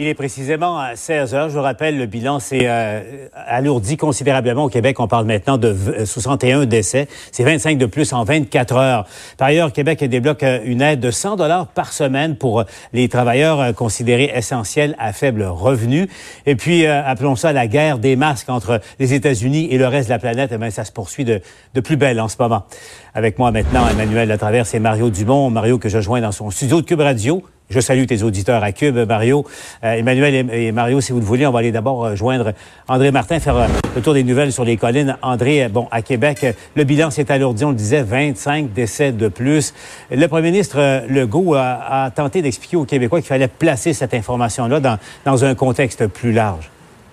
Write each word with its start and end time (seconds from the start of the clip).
Il 0.00 0.06
est 0.06 0.14
précisément 0.14 0.78
à 0.78 0.94
16 0.94 1.34
heures. 1.34 1.48
Je 1.48 1.56
vous 1.56 1.62
rappelle, 1.62 1.98
le 1.98 2.06
bilan 2.06 2.38
s'est 2.38 2.68
euh, 2.68 3.26
alourdi 3.34 3.96
considérablement 3.96 4.66
au 4.66 4.68
Québec. 4.68 5.00
On 5.00 5.08
parle 5.08 5.26
maintenant 5.26 5.58
de 5.58 5.74
61 6.04 6.66
décès. 6.66 7.08
C'est 7.32 7.42
25 7.42 7.78
de 7.78 7.86
plus 7.86 8.12
en 8.12 8.22
24 8.22 8.76
heures. 8.76 9.06
Par 9.38 9.48
ailleurs, 9.48 9.72
Québec 9.72 10.04
débloque 10.04 10.44
euh, 10.44 10.60
une 10.64 10.82
aide 10.82 11.00
de 11.00 11.10
100 11.10 11.34
dollars 11.34 11.66
par 11.66 11.92
semaine 11.92 12.36
pour 12.36 12.60
euh, 12.60 12.64
les 12.92 13.08
travailleurs 13.08 13.74
considérés 13.74 14.30
essentiels 14.32 14.94
à 15.00 15.12
faible 15.12 15.42
revenu. 15.42 16.08
Et 16.46 16.54
puis, 16.54 16.86
appelons 16.86 17.34
ça 17.34 17.52
la 17.52 17.66
guerre 17.66 17.98
des 17.98 18.14
masques 18.14 18.50
entre 18.50 18.80
les 19.00 19.14
États-Unis 19.14 19.66
et 19.72 19.78
le 19.78 19.88
reste 19.88 20.10
de 20.10 20.14
la 20.14 20.20
planète. 20.20 20.50
Eh 20.54 20.58
bien, 20.58 20.70
ça 20.70 20.84
se 20.84 20.92
poursuit 20.92 21.24
de, 21.24 21.40
de 21.74 21.80
plus 21.80 21.96
belle 21.96 22.20
en 22.20 22.28
ce 22.28 22.36
moment. 22.38 22.66
Avec 23.14 23.36
moi 23.40 23.50
maintenant, 23.50 23.88
Emmanuel 23.88 24.28
Latraverse 24.28 24.74
et 24.74 24.78
Mario 24.78 25.10
Dumont. 25.10 25.50
Mario 25.50 25.78
que 25.78 25.88
je 25.88 26.00
joins 26.00 26.20
dans 26.20 26.30
son 26.30 26.52
studio 26.52 26.82
de 26.82 26.86
Cube 26.86 27.00
Radio. 27.00 27.42
Je 27.70 27.80
salue 27.80 28.06
tes 28.06 28.22
auditeurs 28.22 28.64
à 28.64 28.72
Cube, 28.72 28.96
Mario. 28.96 29.44
Euh, 29.84 29.92
Emmanuel 29.92 30.48
et, 30.50 30.72
Mario, 30.72 31.02
si 31.02 31.12
vous 31.12 31.18
le 31.18 31.24
voulez, 31.24 31.46
on 31.46 31.50
va 31.50 31.58
aller 31.58 31.70
d'abord 31.70 32.02
euh, 32.02 32.16
joindre 32.16 32.52
André 32.88 33.10
Martin, 33.10 33.40
faire 33.40 33.56
euh, 33.56 33.66
le 33.94 34.00
tour 34.00 34.14
des 34.14 34.24
nouvelles 34.24 34.52
sur 34.52 34.64
les 34.64 34.78
collines. 34.78 35.18
André, 35.20 35.68
bon, 35.68 35.86
à 35.90 36.00
Québec, 36.00 36.46
le 36.74 36.84
bilan 36.84 37.10
s'est 37.10 37.30
alourdi, 37.30 37.66
on 37.66 37.70
le 37.70 37.76
disait, 37.76 38.02
25 38.02 38.72
décès 38.72 39.12
de 39.12 39.28
plus. 39.28 39.74
Le 40.10 40.26
premier 40.28 40.50
ministre 40.50 41.04
Legault 41.10 41.54
a, 41.56 42.10
tenté 42.14 42.40
d'expliquer 42.40 42.78
aux 42.78 42.86
Québécois 42.86 43.20
qu'il 43.20 43.28
fallait 43.28 43.48
placer 43.48 43.92
cette 43.92 44.14
information-là 44.14 44.80
dans 45.24 45.44
un 45.44 45.54
contexte 45.54 46.06
plus 46.06 46.32
large. 46.32 46.70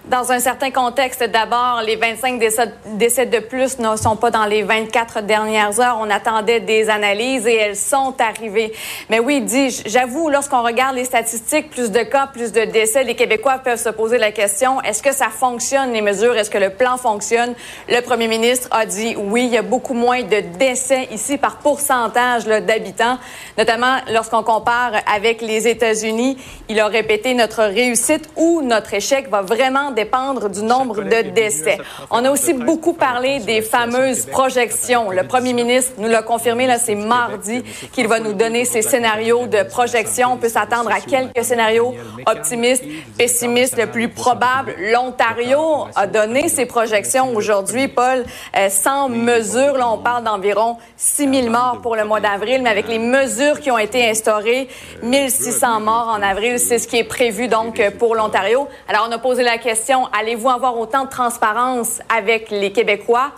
Dans 0.08 0.32
un 0.32 0.38
certain 0.38 0.70
contexte, 0.70 1.23
d'abord, 1.23 1.82
les 1.84 1.95
25 1.95 2.38
décès, 2.38 3.26
de 3.26 3.40
plus 3.40 3.80
ne 3.80 3.96
sont 3.96 4.16
pas 4.16 4.30
dans 4.30 4.46
les 4.46 4.62
24 4.62 5.21
dernières 5.21 5.80
heures. 5.80 5.98
On 5.99 6.12
attendait 6.12 6.60
des 6.60 6.91
analyses 6.91 7.48
et 7.48 7.55
elles 7.55 7.76
sont 7.76 8.13
arrivées. 8.20 8.71
Mais 9.10 9.18
oui, 9.18 9.41
dit, 9.41 9.82
j'avoue, 9.88 10.30
lorsqu'on 10.30 10.62
regarde 10.62 10.96
les 10.96 11.05
statistiques, 11.05 11.71
plus 11.71 11.90
de 11.90 12.04
cas, 12.04 12.27
plus 12.27 12.52
de 12.52 12.65
décès, 12.65 13.04
les 13.04 13.15
Québécois 13.15 13.57
peuvent 13.63 13.82
se 13.82 13.90
poser 13.90 14.20
la 14.20 14.32
question, 14.32 14.80
est-ce 14.84 15.02
que 15.02 15.12
ça 15.12 15.30
fonctionne, 15.30 15.91
les 15.91 16.02
mesures? 16.02 16.37
Est-ce 16.37 16.52
que 16.52 16.60
le 16.60 16.70
plan 16.70 16.98
fonctionne? 16.98 17.55
Le 17.90 17.99
premier 18.02 18.27
ministre 18.27 18.68
a 18.70 18.85
dit 18.85 19.15
oui, 19.18 19.46
il 19.46 19.54
y 19.54 19.58
a 19.58 19.63
beaucoup 19.63 19.96
moins 19.96 20.21
de 20.21 20.40
décès 20.60 21.08
ici 21.12 21.40
par 21.40 21.58
pourcentage 21.58 22.46
d'habitants, 22.46 23.18
notamment 23.58 23.98
lorsqu'on 24.13 24.43
compare 24.43 24.91
avec 25.12 25.41
les 25.41 25.68
États-Unis. 25.68 26.37
Il 26.70 26.80
a 26.80 26.85
répété 26.85 27.34
notre 27.34 27.63
réussite 27.63 28.30
ou 28.35 28.62
notre 28.62 28.93
échec 28.93 29.30
va 29.30 29.41
vraiment 29.41 29.95
dépendre 29.96 30.49
du 30.49 30.62
nombre 30.62 31.01
de 31.01 31.21
décès. 31.32 31.79
On 32.12 32.24
a 32.24 32.29
aussi 32.29 32.54
beaucoup 32.54 32.93
parlé 32.93 33.40
des 33.40 33.62
fameuses 33.62 34.26
projections. 34.26 35.10
Le 35.10 35.24
premier 35.24 35.54
ministre 35.54 35.93
nous 35.98 36.10
l'a 36.10 36.21
confirmé, 36.21 36.68
là, 36.68 36.77
c'est 36.77 36.96
mardi 36.96 37.63
qu'il 37.91 38.07
va 38.07 38.20
nous 38.20 38.34
donner 38.34 38.65
ses 38.65 38.82
scénarios 38.82 39.48
de 39.48 39.63
projection. 39.63 40.34
On 40.34 40.37
peut 40.37 40.49
s'attendre 40.49 40.91
à 40.91 40.99
quelques 40.99 41.43
scénarios 41.43 41.96
optimistes, 42.26 42.84
pessimistes, 43.18 43.77
le 43.77 43.87
plus 43.87 44.10
probable. 44.10 44.76
L'Ontario 44.91 45.87
a 45.96 46.07
donné 46.07 46.49
ses 46.49 46.65
projections 46.65 47.34
aujourd'hui, 47.35 47.87
Paul, 47.87 48.26
euh, 48.57 48.70
sans 48.70 49.09
mesure. 49.09 49.77
Là, 49.77 49.90
on 49.90 49.98
parle 49.98 50.24
d'environ 50.24 50.77
6 50.98 51.41
000 51.41 51.49
morts 51.49 51.80
pour 51.82 51.96
le 51.96 52.04
mois 52.04 52.20
d'avril, 52.20 52.62
mais 52.62 52.70
avec 52.70 52.87
les 52.87 52.99
mesures 52.99 53.59
qui 53.59 53.71
ont 53.71 53.77
été 53.77 54.07
instaurées, 54.09 54.68
1600 55.04 55.80
morts 55.80 56.13
en 56.18 56.21
avril, 56.21 56.59
c'est 56.59 56.80
ce 56.80 56.87
qui 56.87 56.98
est 56.98 57.04
prévu 57.04 57.48
donc 57.48 57.82
pour 57.98 58.15
l'Ontario. 58.15 58.68
Alors, 58.87 59.07
on 59.09 59.12
a 59.12 59.18
posé 59.18 59.43
la 59.43 59.57
question 59.57 59.85
allez-vous 60.12 60.50
avoir 60.50 60.78
autant 60.78 61.05
de 61.05 61.10
transparence 61.10 62.02
avec 62.16 62.50
les 62.50 62.72
Québécois? 62.72 63.32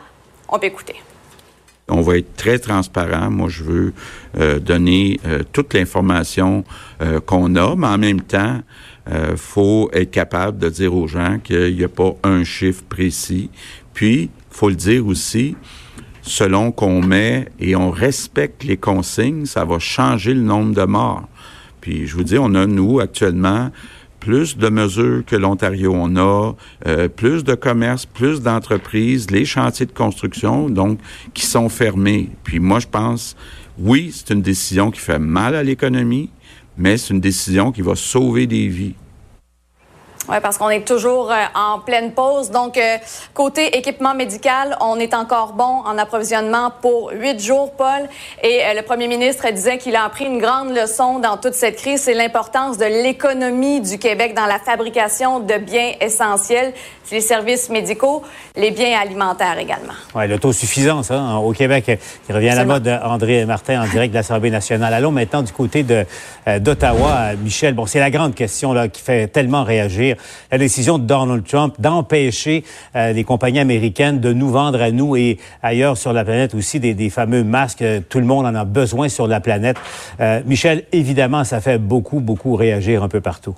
On 0.50 0.59
peut 0.59 0.67
écouter. 0.67 0.95
On 1.89 2.02
va 2.02 2.17
être 2.17 2.36
très 2.36 2.59
transparent. 2.59 3.32
Moi, 3.32 3.48
je 3.49 3.64
veux 3.64 3.94
euh, 4.38 4.60
donner 4.60 5.20
euh, 5.26 5.44
toute 5.54 5.73
l'information 5.73 6.66
euh, 7.02 7.21
qu'on 7.21 7.55
a, 7.55 7.76
mais 7.76 7.88
en 7.88 7.98
même 7.98 8.21
temps, 8.21 8.61
il 9.10 9.38
faut 9.38 9.89
être 9.94 10.11
capable 10.11 10.58
de 10.58 10.67
dire 10.67 10.94
aux 10.94 11.08
gens 11.08 11.39
qu'il 11.42 11.77
n'y 11.77 11.83
a 11.86 11.88
pas 11.88 12.11
un 12.23 12.44
chiffre 12.44 12.83
précis. 12.83 13.50
Puis, 13.94 14.30
faut 14.50 14.67
le 14.67 14.76
dire 14.76 15.08
aussi, 15.08 15.55
selon 16.21 16.73
qu'on 16.73 17.02
met 17.02 17.48
et 17.58 17.77
on 17.77 17.89
respecte 17.89 18.66
les 18.66 18.76
consignes, 18.76 19.45
ça 19.45 19.64
va 19.64 19.80
changer 19.80 20.33
le 20.33 20.42
nombre 20.42 20.76
de 20.76 20.83
morts. 20.83 21.26
Puis, 21.80 22.05
je 22.05 22.17
vous 22.17 22.23
dis, 22.23 22.38
on 22.38 22.54
a, 22.54 22.66
nous, 22.66 23.00
actuellement, 23.00 23.71
plus 24.20 24.58
de 24.58 24.70
mesures 24.70 25.23
que 25.26 25.36
l'Ontario 25.36 25.94
on 25.95 26.16
a, 26.17 26.54
euh, 26.86 27.08
plus 27.08 27.44
de 27.44 27.55
commerces, 27.55 28.05
plus 28.05 28.42
d'entreprises, 28.42 29.32
les 29.32 29.45
chantiers 29.45 29.86
de 29.86 29.92
construction, 29.92 30.70
donc, 30.70 31.00
qui 31.33 31.45
sont 31.45 31.70
fermés. 31.70 32.30
Puis 32.44 32.60
moi, 32.60 32.80
je 32.80 32.88
pense, 32.88 33.36
oui, 33.80 34.11
c'est 34.14 34.33
une 34.33 34.42
décision 34.42 34.92
qui 34.92 35.00
fait 35.00 35.20
mal 35.20 35.56
à 35.56 35.64
l'économie, 35.64 36.30
mais 36.77 36.98
c'est 36.98 37.14
une 37.14 37.22
décision 37.22 37.72
qui 37.72 37.82
va 37.82 37.95
sauver 37.95 38.48
des 38.48 38.67
vies. 38.67 38.95
Oui, 40.30 40.36
parce 40.42 40.58
qu'on 40.58 40.70
est 40.70 40.86
toujours 40.86 41.32
euh, 41.32 41.36
en 41.55 41.80
pleine 41.80 42.11
pause. 42.11 42.52
Donc, 42.52 42.77
euh, 42.77 42.98
côté 43.33 43.77
équipement 43.77 44.14
médical, 44.14 44.77
on 44.82 44.99
est 44.99 45.14
encore 45.14 45.54
bon 45.54 45.64
en 45.86 45.98
approvisionnement 45.98 46.70
pour 46.82 47.11
huit 47.14 47.39
jours, 47.39 47.71
Paul. 47.77 48.10
Et 48.43 48.60
euh, 48.65 48.73
le 48.76 48.82
premier 48.82 49.08
ministre 49.08 49.49
disait 49.54 49.77
qu'il 49.77 49.95
a 49.95 50.04
appris 50.04 50.26
une 50.26 50.39
grande 50.39 50.76
leçon 50.76 51.20
dans 51.20 51.38
toute 51.38 51.54
cette 51.54 51.77
crise, 51.77 52.02
c'est 52.02 52.14
l'importance 52.14 52.77
de 52.77 52.86
l'économie 52.86 53.80
du 53.80 53.98
Québec 53.99 54.33
dans 54.36 54.48
la 54.48 54.60
fabrication 54.60 55.39
de 55.39 55.58
biens 55.60 55.93
essentiels, 56.02 56.73
les 57.09 57.21
services 57.21 57.70
médicaux, 57.70 58.21
les 58.58 58.71
biens 58.71 58.99
alimentaires 58.99 59.58
également. 59.58 59.94
Oui, 60.14 60.27
l'autosuffisance 60.27 61.09
hein, 61.09 61.38
au 61.38 61.54
Québec 61.54 61.86
qui 62.26 62.33
revient 62.33 62.49
à 62.49 62.55
la 62.55 62.65
mode. 62.65 62.88
André 63.02 63.45
Martin 63.45 63.82
en 63.82 63.88
direct 63.88 64.11
de 64.11 64.17
l'Assemblée 64.17 64.52
nationale. 64.52 64.94
Allons 64.94 65.11
maintenant 65.11 65.42
du 65.42 65.54
côté 65.54 65.83
de 65.83 66.05
d'Ottawa, 66.59 67.33
Michel. 67.42 67.73
Bon, 67.76 67.86
c'est 67.86 67.99
la 67.99 68.11
grande 68.11 68.36
question 68.36 68.73
là 68.73 68.89
qui 68.89 69.02
fait 69.02 69.27
tellement 69.27 69.64
réagir 69.64 70.17
la 70.52 70.58
décision 70.58 70.98
de 70.98 71.04
Donald 71.04 71.45
Trump 71.45 71.76
d'empêcher 71.80 72.64
euh, 72.95 73.14
les 73.14 73.23
compagnies 73.23 73.60
américaines 73.60 74.20
de 74.20 74.33
nous 74.33 74.50
vendre 74.50 74.82
à 74.82 74.92
nous 74.92 75.16
et 75.16 75.38
ailleurs 75.64 75.98
sur 75.98 76.14
la 76.14 76.23
planète 76.23 76.54
aussi 76.55 76.80
des, 76.80 77.10
fameux 77.10 77.44
masques. 77.44 77.83
Tout 78.10 78.20
le 78.20 78.26
monde 78.26 78.45
en 78.45 78.56
a 78.56 78.66
besoin 78.66 79.10
sur 79.10 79.27
la 79.27 79.39
planète. 79.39 79.77
Euh, 80.20 80.42
Michel, 80.45 80.83
évidemment, 80.92 81.44
ça 81.44 81.61
fait 81.61 81.77
beaucoup, 81.77 82.20
beaucoup 82.20 82.56
réagir 82.56 83.04
un 83.04 83.08
peu 83.08 83.22
partout. 83.22 83.56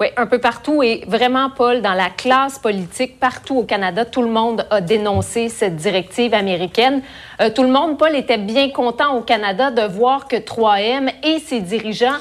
Oui, 0.00 0.06
un 0.16 0.26
peu 0.26 0.38
partout 0.38 0.82
et 0.82 1.04
vraiment, 1.06 1.50
Paul, 1.54 1.82
dans 1.82 1.92
la 1.92 2.08
classe 2.08 2.58
politique, 2.58 3.20
partout 3.20 3.58
au 3.58 3.64
Canada, 3.64 4.06
tout 4.06 4.22
le 4.22 4.30
monde 4.30 4.66
a 4.70 4.80
dénoncé 4.80 5.50
cette 5.50 5.76
directive 5.76 6.32
américaine. 6.32 7.02
Euh, 7.42 7.50
tout 7.50 7.62
le 7.62 7.68
monde, 7.68 7.98
Paul, 7.98 8.16
était 8.16 8.38
bien 8.38 8.70
content 8.70 9.14
au 9.14 9.20
Canada 9.20 9.70
de 9.70 9.82
voir 9.82 10.26
que 10.26 10.36
3M 10.36 11.10
et 11.22 11.38
ses 11.38 11.60
dirigeants 11.60 12.16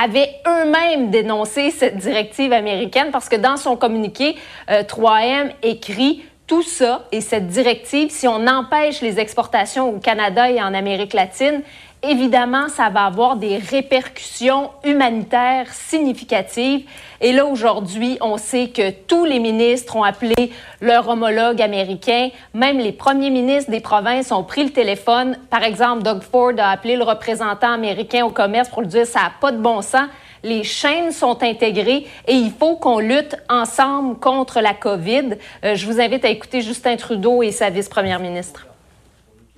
avaient 0.00 0.30
eux-mêmes 0.46 1.10
dénoncé 1.10 1.70
cette 1.70 1.96
directive 1.96 2.52
américaine 2.52 3.08
parce 3.12 3.28
que 3.28 3.36
dans 3.36 3.56
son 3.56 3.76
communiqué, 3.76 4.36
3M 4.68 5.48
euh, 5.48 5.52
écrit 5.62 6.24
tout 6.46 6.62
ça 6.62 7.06
et 7.10 7.20
cette 7.20 7.46
directive, 7.46 8.10
si 8.10 8.28
on 8.28 8.46
empêche 8.46 9.00
les 9.00 9.18
exportations 9.18 9.88
au 9.88 9.98
Canada 9.98 10.50
et 10.50 10.62
en 10.62 10.74
Amérique 10.74 11.14
latine, 11.14 11.62
évidemment, 12.08 12.68
ça 12.68 12.90
va 12.90 13.04
avoir 13.04 13.36
des 13.36 13.56
répercussions 13.56 14.70
humanitaires 14.84 15.72
significatives. 15.72 16.86
Et 17.20 17.32
là, 17.32 17.46
aujourd'hui, 17.46 18.18
on 18.20 18.36
sait 18.36 18.68
que 18.68 18.90
tous 18.90 19.24
les 19.24 19.38
ministres 19.38 19.96
ont 19.96 20.02
appelé 20.02 20.52
leur 20.80 21.08
homologue 21.08 21.62
américain. 21.62 22.28
Même 22.52 22.78
les 22.78 22.92
premiers 22.92 23.30
ministres 23.30 23.70
des 23.70 23.80
provinces 23.80 24.32
ont 24.32 24.44
pris 24.44 24.64
le 24.64 24.70
téléphone. 24.70 25.38
Par 25.50 25.62
exemple, 25.62 26.02
Doug 26.02 26.22
Ford 26.22 26.52
a 26.58 26.70
appelé 26.70 26.96
le 26.96 27.04
représentant 27.04 27.72
américain 27.72 28.24
au 28.24 28.30
commerce 28.30 28.68
pour 28.68 28.82
lui 28.82 28.88
dire 28.88 29.06
ça 29.06 29.20
n'a 29.20 29.32
pas 29.40 29.52
de 29.52 29.58
bon 29.58 29.80
sens. 29.80 30.08
Les 30.42 30.62
chaînes 30.62 31.10
sont 31.10 31.42
intégrées 31.42 32.06
et 32.28 32.34
il 32.34 32.50
faut 32.50 32.76
qu'on 32.76 32.98
lutte 32.98 33.36
ensemble 33.48 34.18
contre 34.18 34.60
la 34.60 34.74
COVID. 34.74 35.38
Euh, 35.64 35.74
je 35.74 35.86
vous 35.86 36.00
invite 36.00 36.24
à 36.26 36.28
écouter 36.28 36.60
Justin 36.60 36.96
Trudeau 36.96 37.42
et 37.42 37.50
sa 37.50 37.70
vice-première 37.70 38.20
ministre. 38.20 38.66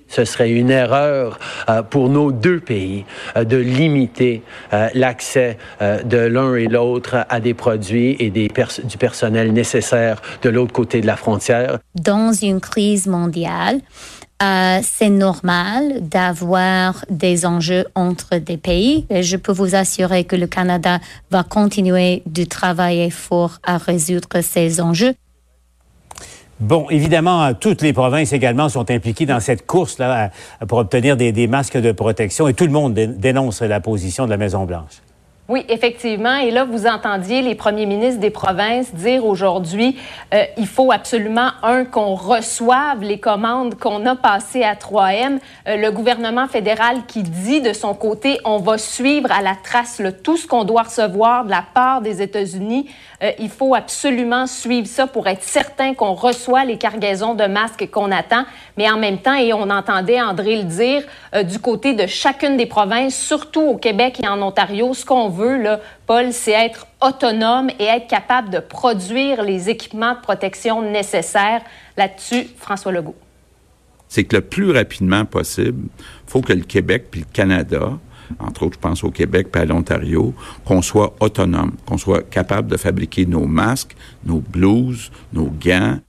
Ce 0.07 0.25
serait 0.25 0.51
une 0.51 0.69
erreur 0.69 1.39
euh, 1.69 1.83
pour 1.83 2.09
nos 2.09 2.31
deux 2.31 2.59
pays 2.59 3.05
euh, 3.35 3.43
de 3.43 3.57
limiter 3.57 4.43
euh, 4.73 4.89
l'accès 4.93 5.57
de 5.81 6.17
l'un 6.17 6.55
et 6.55 6.67
l'autre 6.67 7.25
à 7.29 7.39
des 7.39 7.53
produits 7.53 8.15
et 8.19 8.29
du 8.29 8.97
personnel 8.97 9.53
nécessaire 9.53 10.21
de 10.41 10.49
l'autre 10.49 10.73
côté 10.73 11.01
de 11.01 11.07
la 11.07 11.15
frontière. 11.15 11.79
Dans 11.95 12.31
une 12.31 12.59
crise 12.59 13.07
mondiale, 13.07 13.79
c'est 14.39 15.09
normal 15.09 16.01
d'avoir 16.01 17.05
des 17.09 17.45
enjeux 17.45 17.85
entre 17.95 18.37
des 18.37 18.57
pays. 18.57 19.05
Et 19.09 19.23
je 19.23 19.37
peux 19.37 19.51
vous 19.51 19.75
assurer 19.75 20.23
que 20.25 20.35
le 20.35 20.47
Canada 20.47 20.99
va 21.31 21.43
continuer 21.43 22.23
de 22.25 22.43
travailler 22.43 23.09
fort 23.09 23.59
à 23.63 23.77
résoudre 23.77 24.41
ces 24.41 24.79
enjeux. 24.81 25.13
Bon, 26.59 26.87
évidemment, 26.89 27.53
toutes 27.53 27.83
les 27.83 27.93
provinces 27.93 28.33
également 28.33 28.67
sont 28.67 28.89
impliquées 28.89 29.27
dans 29.27 29.39
cette 29.39 29.67
course-là 29.67 30.31
pour 30.67 30.79
obtenir 30.79 31.15
des, 31.15 31.47
masques 31.47 31.77
de 31.77 31.91
protection 31.91 32.47
et 32.47 32.55
tout 32.55 32.65
le 32.65 32.71
monde 32.71 32.93
dénonce 32.93 33.61
la 33.61 33.79
position 33.79 34.25
de 34.25 34.31
la 34.31 34.37
Maison-Blanche. 34.37 35.01
Oui, 35.49 35.63
effectivement. 35.69 36.35
Et 36.35 36.51
là, 36.51 36.65
vous 36.65 36.87
entendiez 36.87 37.41
les 37.41 37.55
premiers 37.55 37.85
ministres 37.85 38.19
des 38.19 38.31
provinces 38.31 38.93
dire 38.93 39.25
aujourd'hui, 39.25 39.97
euh, 40.33 40.43
il 40.57 40.67
faut 40.67 40.91
absolument, 40.91 41.51
un, 41.63 41.85
qu'on 41.85 42.15
reçoive 42.15 43.01
les 43.01 43.17
commandes 43.17 43.75
qu'on 43.75 44.05
a 44.05 44.17
passées 44.17 44.63
à 44.63 44.75
3M. 44.75 45.39
Euh, 45.69 45.77
le 45.77 45.89
gouvernement 45.91 46.49
fédéral 46.49 47.05
qui 47.07 47.23
dit 47.23 47.61
de 47.61 47.71
son 47.71 47.93
côté, 47.93 48.39
on 48.43 48.57
va 48.57 48.77
suivre 48.77 49.31
à 49.31 49.41
la 49.41 49.55
trace 49.55 50.01
tout 50.21 50.35
ce 50.35 50.45
qu'on 50.47 50.65
doit 50.65 50.83
recevoir 50.83 51.45
de 51.45 51.51
la 51.51 51.63
part 51.73 52.01
des 52.01 52.21
États-Unis. 52.21 52.89
Euh, 53.23 53.31
il 53.39 53.49
faut 53.49 53.73
absolument 53.73 54.47
suivre 54.47 54.87
ça 54.87 55.07
pour 55.07 55.27
être 55.27 55.43
certain 55.43 55.93
qu'on 55.93 56.13
reçoit 56.13 56.65
les 56.65 56.77
cargaisons 56.77 57.35
de 57.35 57.45
masques 57.45 57.89
qu'on 57.89 58.11
attend. 58.11 58.43
Mais 58.75 58.91
en 58.91 58.97
même 58.97 59.19
temps, 59.19 59.35
et 59.35 59.53
on 59.53 59.69
entendait 59.69 60.21
André 60.21 60.57
le 60.57 60.63
dire, 60.63 61.03
du 61.43 61.59
côté 61.59 61.93
de 61.93 62.05
chacune 62.05 62.57
des 62.57 62.65
provinces, 62.65 63.15
surtout 63.15 63.61
au 63.61 63.77
Québec 63.77 64.19
et 64.21 64.27
en 64.27 64.41
Ontario, 64.41 64.93
ce 64.93 65.05
qu'on 65.05 65.29
Paul, 66.05 66.33
c'est 66.33 66.51
être 66.51 66.87
autonome 67.01 67.69
et 67.79 67.85
être 67.85 68.07
capable 68.07 68.49
de 68.49 68.59
produire 68.59 69.43
les 69.43 69.69
équipements 69.69 70.13
de 70.13 70.21
protection 70.21 70.81
nécessaires. 70.81 71.61
Là-dessus, 71.95 72.47
François 72.57 72.91
Legault. 72.91 73.15
C'est 74.07 74.23
que 74.23 74.37
le 74.37 74.41
plus 74.41 74.71
rapidement 74.71 75.25
possible, 75.25 75.89
il 75.97 76.31
faut 76.31 76.41
que 76.41 76.53
le 76.53 76.63
Québec 76.63 77.07
puis 77.11 77.21
le 77.21 77.27
Canada, 77.31 77.97
entre 78.39 78.63
autres, 78.63 78.75
je 78.75 78.79
pense 78.79 79.03
au 79.03 79.11
Québec 79.11 79.47
puis 79.51 79.61
à 79.61 79.65
l'Ontario, 79.65 80.33
qu'on 80.65 80.81
soit 80.81 81.15
autonome, 81.19 81.73
qu'on 81.85 81.97
soit 81.97 82.27
capable 82.29 82.69
de 82.69 82.77
fabriquer 82.77 83.25
nos 83.25 83.45
masques, 83.45 83.95
nos 84.25 84.39
blouses, 84.39 85.11
nos 85.33 85.45
gants, 85.47 85.99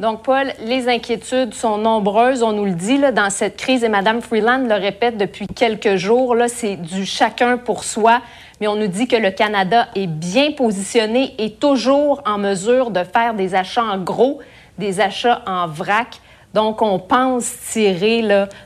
donc, 0.00 0.22
Paul, 0.22 0.52
les 0.64 0.88
inquiétudes 0.88 1.52
sont 1.52 1.76
nombreuses, 1.76 2.42
on 2.42 2.52
nous 2.52 2.64
le 2.64 2.72
dit, 2.72 2.98
dans 3.14 3.28
cette 3.28 3.58
crise, 3.58 3.84
et 3.84 3.90
Mme 3.90 4.22
Freeland 4.22 4.66
le 4.66 4.74
répète 4.74 5.18
depuis 5.18 5.46
quelques 5.46 5.96
jours, 5.96 6.34
là, 6.34 6.48
c'est 6.48 6.76
du 6.76 7.04
chacun 7.04 7.58
pour 7.58 7.84
soi, 7.84 8.22
mais 8.62 8.66
on 8.66 8.76
nous 8.76 8.86
dit 8.86 9.08
que 9.08 9.16
le 9.16 9.30
Canada 9.30 9.88
est 9.94 10.06
bien 10.06 10.52
positionné 10.52 11.34
et 11.36 11.52
toujours 11.52 12.22
en 12.24 12.38
mesure 12.38 12.90
de 12.90 13.04
faire 13.04 13.34
des 13.34 13.54
achats 13.54 13.84
en 13.84 13.98
gros, 13.98 14.40
des 14.78 15.02
achats 15.02 15.42
en 15.46 15.66
vrac. 15.66 16.18
Donc, 16.54 16.80
on 16.80 16.98
pense 16.98 17.52
tirer 17.70 18.24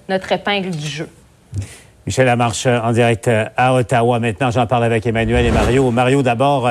notre 0.08 0.30
épingle 0.30 0.70
du 0.70 0.86
jeu. 0.86 1.08
Michel 2.06 2.26
Lamarche 2.26 2.66
en 2.66 2.92
direct 2.92 3.28
à 3.56 3.74
Ottawa. 3.74 4.20
Maintenant, 4.20 4.52
j'en 4.52 4.68
parle 4.68 4.84
avec 4.84 5.04
Emmanuel 5.04 5.46
et 5.46 5.50
Mario. 5.50 5.90
Mario, 5.90 6.22
d'abord, 6.22 6.70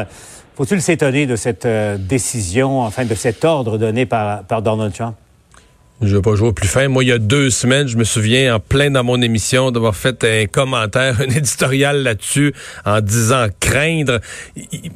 faut-il 0.55 0.81
s'étonner 0.81 1.25
de 1.25 1.35
cette 1.35 1.65
euh, 1.65 1.97
décision, 1.97 2.81
enfin 2.81 3.05
de 3.05 3.15
cet 3.15 3.43
ordre 3.43 3.77
donné 3.77 4.05
par, 4.05 4.43
par 4.43 4.61
Donald 4.61 4.93
Trump? 4.93 5.15
Je 6.05 6.17
vais 6.17 6.21
pas 6.21 6.35
jouer 6.35 6.51
plus 6.51 6.67
fin. 6.67 6.89
Moi, 6.89 7.05
il 7.05 7.07
y 7.07 7.11
a 7.13 7.17
deux 7.17 7.49
semaines, 7.49 7.87
je 7.87 7.95
me 7.95 8.03
souviens 8.03 8.55
en 8.55 8.59
plein 8.59 8.91
dans 8.91 9.05
mon 9.05 9.21
émission 9.21 9.71
d'avoir 9.71 9.95
fait 9.95 10.23
un 10.25 10.47
commentaire, 10.47 11.21
un 11.21 11.29
éditorial 11.29 12.03
là-dessus 12.03 12.53
en 12.85 12.99
disant 12.99 13.47
craindre. 13.61 14.19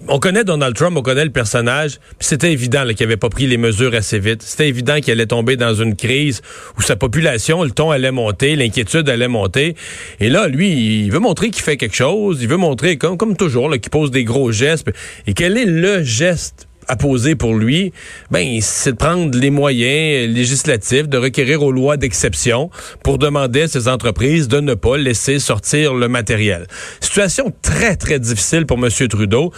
On 0.10 0.20
connaît 0.20 0.44
Donald 0.44 0.76
Trump, 0.76 0.98
on 0.98 1.02
connaît 1.02 1.24
le 1.24 1.32
personnage. 1.32 2.00
C'était 2.20 2.52
évident 2.52 2.86
qu'il 2.88 3.06
n'avait 3.06 3.18
pas 3.18 3.30
pris 3.30 3.48
les 3.48 3.58
mesures 3.58 3.94
assez 3.94 4.20
vite. 4.20 4.44
C'était 4.44 4.68
évident 4.68 5.00
qu'il 5.00 5.12
allait 5.12 5.28
tomber 5.28 5.56
dans 5.56 5.74
une 5.74 5.96
crise 5.96 6.42
où 6.78 6.82
sa 6.82 6.98
population, 6.98 7.64
le 7.64 7.72
ton 7.72 7.92
allait 7.92 8.12
monter, 8.12 8.58
l'inquiétude 8.58 9.08
allait 9.08 9.30
monter. 9.30 9.76
Et 10.20 10.30
là, 10.30 10.48
lui, 10.48 11.06
il 11.06 11.12
veut 11.12 11.20
montrer 11.20 11.52
qu'il 11.52 11.64
fait 11.64 11.78
quelque 11.78 11.96
chose. 11.96 12.40
Il 12.42 12.50
veut 12.50 12.58
montrer, 12.58 12.98
comme, 12.98 13.18
comme 13.18 13.38
toujours, 13.38 13.72
qu'il 13.72 13.90
pose 13.90 14.12
des 14.12 14.26
gros 14.26 14.52
gestes. 14.52 14.92
Et 15.26 15.34
quel 15.34 15.58
est 15.58 15.66
le 15.66 16.04
geste 16.04 16.67
à 16.88 16.96
poser 16.96 17.36
pour 17.36 17.56
lui, 17.56 17.92
ben, 18.32 18.60
c'est 18.62 18.94
de 18.94 18.98
prendre 18.98 19.38
les 19.38 19.50
moyens 19.50 20.34
législatifs, 20.34 21.08
de 21.08 21.18
requérir 21.18 21.64
aux 21.64 21.72
lois 21.72 21.98
d'exception 21.98 22.70
pour 23.04 23.18
demander 23.18 23.64
à 23.64 23.68
ces 23.68 23.88
entreprises 23.88 24.48
de 24.48 24.60
ne 24.60 24.74
pas 24.74 24.98
laisser 24.98 25.40
sortir 25.40 25.94
le 25.94 26.08
matériel. 26.08 26.68
Situation 27.02 27.54
très, 27.62 27.96
très 27.96 28.20
difficile 28.20 28.66
pour 28.66 28.78
M. 28.78 28.90
Trudeau. 29.08 29.52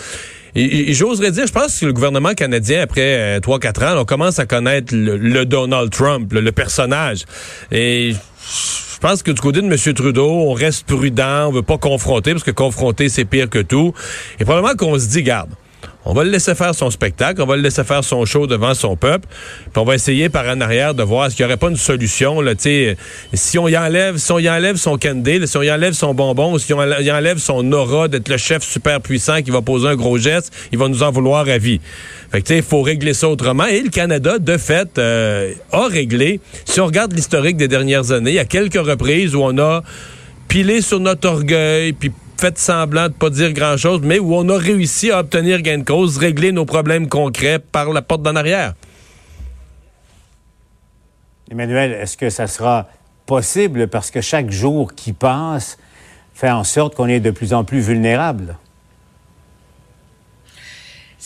Et, 0.55 0.93
j'oserais 0.93 1.31
dire, 1.31 1.45
je 1.45 1.51
pense 1.51 1.79
que 1.79 1.85
le 1.85 1.93
gouvernement 1.93 2.33
canadien, 2.33 2.81
après 2.81 3.01
euh, 3.01 3.39
trois, 3.39 3.59
4 3.59 3.83
ans, 3.83 4.01
on 4.01 4.05
commence 4.05 4.39
à 4.39 4.47
connaître 4.47 4.93
le, 4.95 5.45
Donald 5.45 5.91
Trump, 5.91 6.33
le, 6.33 6.41
le, 6.41 6.51
personnage. 6.51 7.25
Et 7.71 8.13
je 8.13 8.99
pense 8.99 9.21
que 9.21 9.31
du 9.31 9.39
côté 9.39 9.61
de 9.61 9.67
M. 9.67 9.93
Trudeau, 9.93 10.27
on 10.27 10.53
reste 10.53 10.87
prudent, 10.87 11.47
on 11.47 11.51
veut 11.51 11.61
pas 11.61 11.77
confronter, 11.77 12.31
parce 12.31 12.43
que 12.43 12.51
confronter, 12.51 13.09
c'est 13.09 13.25
pire 13.25 13.49
que 13.49 13.59
tout. 13.59 13.93
Et 14.39 14.43
probablement 14.43 14.75
qu'on 14.75 14.97
se 14.97 15.07
dit, 15.07 15.21
garde, 15.21 15.51
on 16.09 16.13
va 16.13 16.23
le 16.23 16.31
laisser 16.31 16.55
faire 16.55 16.73
son 16.73 16.89
spectacle, 16.89 17.39
on 17.39 17.45
va 17.45 17.55
le 17.55 17.61
laisser 17.61 17.83
faire 17.83 18.03
son 18.03 18.25
show 18.25 18.47
devant 18.47 18.73
son 18.73 18.95
peuple, 18.95 19.27
puis 19.71 19.79
on 19.79 19.83
va 19.83 19.93
essayer 19.93 20.27
par 20.29 20.47
en 20.47 20.59
arrière 20.59 20.95
de 20.95 21.03
voir 21.03 21.29
s'il 21.29 21.45
n'y 21.45 21.45
aurait 21.45 21.57
pas 21.57 21.69
une 21.69 21.75
solution. 21.75 22.41
Là, 22.41 22.53
si 22.57 23.59
on 23.59 23.67
y 23.67 23.77
enlève, 23.77 24.17
si 24.17 24.31
on 24.31 24.39
y 24.39 24.49
enlève 24.49 24.77
son 24.77 24.97
candy, 24.97 25.47
si 25.47 25.55
on 25.55 25.61
y 25.61 25.71
enlève 25.71 25.93
son 25.93 26.15
bonbon, 26.15 26.57
si 26.57 26.73
on 26.73 26.81
y 26.81 27.11
enlève 27.11 27.37
son 27.37 27.71
aura 27.71 28.07
d'être 28.07 28.27
le 28.27 28.37
chef 28.37 28.63
super 28.63 29.01
puissant 29.01 29.43
qui 29.43 29.51
va 29.51 29.61
poser 29.61 29.87
un 29.87 29.95
gros 29.95 30.17
geste, 30.17 30.51
il 30.71 30.79
va 30.79 30.87
nous 30.87 31.03
en 31.03 31.11
vouloir 31.11 31.47
à 31.47 31.59
vie. 31.59 31.79
Fait 32.31 32.41
que 32.41 32.53
il 32.55 32.63
faut 32.63 32.81
régler 32.81 33.13
ça 33.13 33.29
autrement. 33.29 33.65
Et 33.65 33.81
le 33.81 33.89
Canada, 33.89 34.39
de 34.39 34.57
fait, 34.57 34.97
euh, 34.97 35.53
a 35.71 35.87
réglé. 35.87 36.39
Si 36.65 36.81
on 36.81 36.87
regarde 36.87 37.13
l'historique 37.13 37.57
des 37.57 37.67
dernières 37.67 38.11
années, 38.11 38.31
il 38.31 38.35
y 38.35 38.39
a 38.39 38.45
quelques 38.45 38.83
reprises 38.83 39.35
où 39.35 39.43
on 39.43 39.59
a 39.59 39.83
pilé 40.47 40.81
sur 40.81 40.99
notre 40.99 41.29
orgueil, 41.29 41.93
puis 41.93 42.11
fait 42.39 42.57
semblant 42.57 43.09
de 43.09 43.13
pas 43.13 43.29
dire 43.29 43.51
grand-chose, 43.51 43.99
mais 44.01 44.17
où 44.17 44.33
on 44.33 44.47
a 44.47 44.57
réussi 44.57 45.11
à 45.11 45.19
obtenir 45.19 45.61
gain 45.61 45.79
de 45.79 45.83
cause, 45.83 46.17
régler 46.17 46.53
nos 46.53 46.65
problèmes 46.65 47.09
concrets 47.09 47.59
par 47.59 47.91
la 47.91 48.01
porte 48.01 48.21
d'en 48.21 48.35
arrière. 48.35 48.73
Emmanuel, 51.51 51.91
est-ce 51.91 52.15
que 52.15 52.29
ça 52.29 52.47
sera 52.47 52.87
possible? 53.25 53.87
Parce 53.89 54.09
que 54.09 54.21
chaque 54.21 54.51
jour 54.51 54.93
qui 54.95 55.11
passe 55.11 55.77
fait 56.33 56.49
en 56.49 56.63
sorte 56.63 56.95
qu'on 56.95 57.07
est 57.07 57.19
de 57.19 57.31
plus 57.31 57.53
en 57.53 57.65
plus 57.65 57.81
vulnérable? 57.81 58.55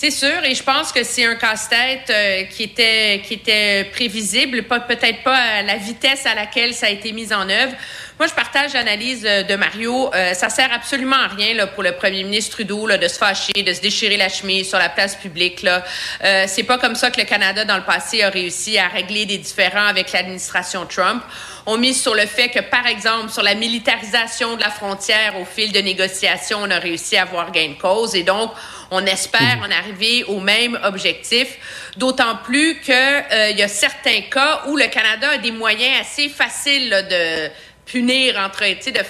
C'est 0.04 0.12
sûr, 0.12 0.44
et 0.44 0.54
je 0.54 0.64
pense 0.64 0.92
que 0.92 1.02
c'est 1.06 1.24
un 1.24 1.36
casse-tête 1.36 2.10
euh, 2.10 2.44
qui 2.44 2.64
était 2.64 3.22
qui 3.26 3.36
était 3.36 3.86
prévisible, 3.86 4.64
peut-être 4.64 5.24
pas 5.24 5.38
à 5.38 5.62
la 5.62 5.78
vitesse 5.78 6.26
à 6.26 6.36
laquelle 6.36 6.74
ça 6.74 6.88
a 6.88 6.90
été 6.90 7.14
mis 7.14 7.32
en 7.32 7.50
œuvre. 7.50 7.74
Moi, 8.20 8.28
je 8.28 8.34
partage 8.36 8.74
l'analyse 8.74 9.26
euh, 9.26 9.42
de 9.44 9.56
Mario. 9.56 10.14
Euh, 10.14 10.34
ça 10.34 10.50
sert 10.50 10.72
absolument 10.72 11.16
à 11.16 11.28
rien 11.28 11.56
là, 11.56 11.66
pour 11.66 11.82
le 11.82 11.94
premier 11.94 12.24
ministre 12.24 12.58
Trudeau 12.58 12.86
là, 12.86 12.98
de 12.98 13.08
se 13.08 13.18
fâcher, 13.18 13.64
de 13.64 13.74
se 13.74 13.82
déchirer 13.82 14.18
la 14.18 14.30
chemise 14.30 14.70
sur 14.70 14.78
la 14.78 14.90
place 14.90 15.16
publique. 15.16 15.64
Là. 15.64 15.84
Euh, 16.24 16.46
c'est 16.48 16.64
pas 16.64 16.78
comme 16.78 16.96
ça 16.96 17.10
que 17.10 17.20
le 17.20 17.26
Canada, 17.26 17.66
dans 17.66 17.78
le 17.78 17.84
passé, 17.84 18.22
a 18.22 18.30
réussi 18.30 18.78
à 18.78 18.88
régler 18.88 19.26
des 19.26 19.40
différends 19.40 19.88
avec 19.88 20.12
l'administration 20.12 20.86
Trump. 20.86 21.24
On 21.66 21.78
mise 21.78 22.02
sur 22.02 22.14
le 22.14 22.26
fait 22.26 22.50
que, 22.50 22.60
par 22.60 22.86
exemple, 22.88 23.30
sur 23.30 23.42
la 23.42 23.56
militarisation 23.56 24.58
de 24.58 24.62
la 24.62 24.70
frontière 24.70 25.40
au 25.40 25.46
fil 25.46 25.72
de 25.72 25.80
négociations, 25.80 26.60
on 26.62 26.70
a 26.70 26.78
réussi 26.78 27.16
à 27.16 27.22
avoir 27.22 27.52
gain 27.52 27.70
de 27.70 27.82
cause. 27.82 28.16
Et 28.16 28.24
donc, 28.24 28.52
on 28.92 29.06
espère 29.06 29.60
en 29.62 29.72
arriver 29.72 30.26
au 30.26 30.42
même 30.42 30.78
objectif, 30.84 31.58
d'autant 31.96 32.38
plus 32.44 32.82
qu'il 32.82 32.94
euh, 32.94 33.52
y 33.52 33.62
a 33.62 33.70
certains 33.70 34.22
cas 34.30 34.64
où 34.68 34.76
le 34.76 34.88
Canada 34.88 35.30
a 35.30 35.38
des 35.38 35.52
moyens 35.52 36.02
assez 36.02 36.28
faciles 36.28 36.90
de 37.10 37.50
punir 37.86 38.38
entre, 38.40 38.66
tu 38.76 38.82
sais, 38.82 38.92
de 38.92 39.04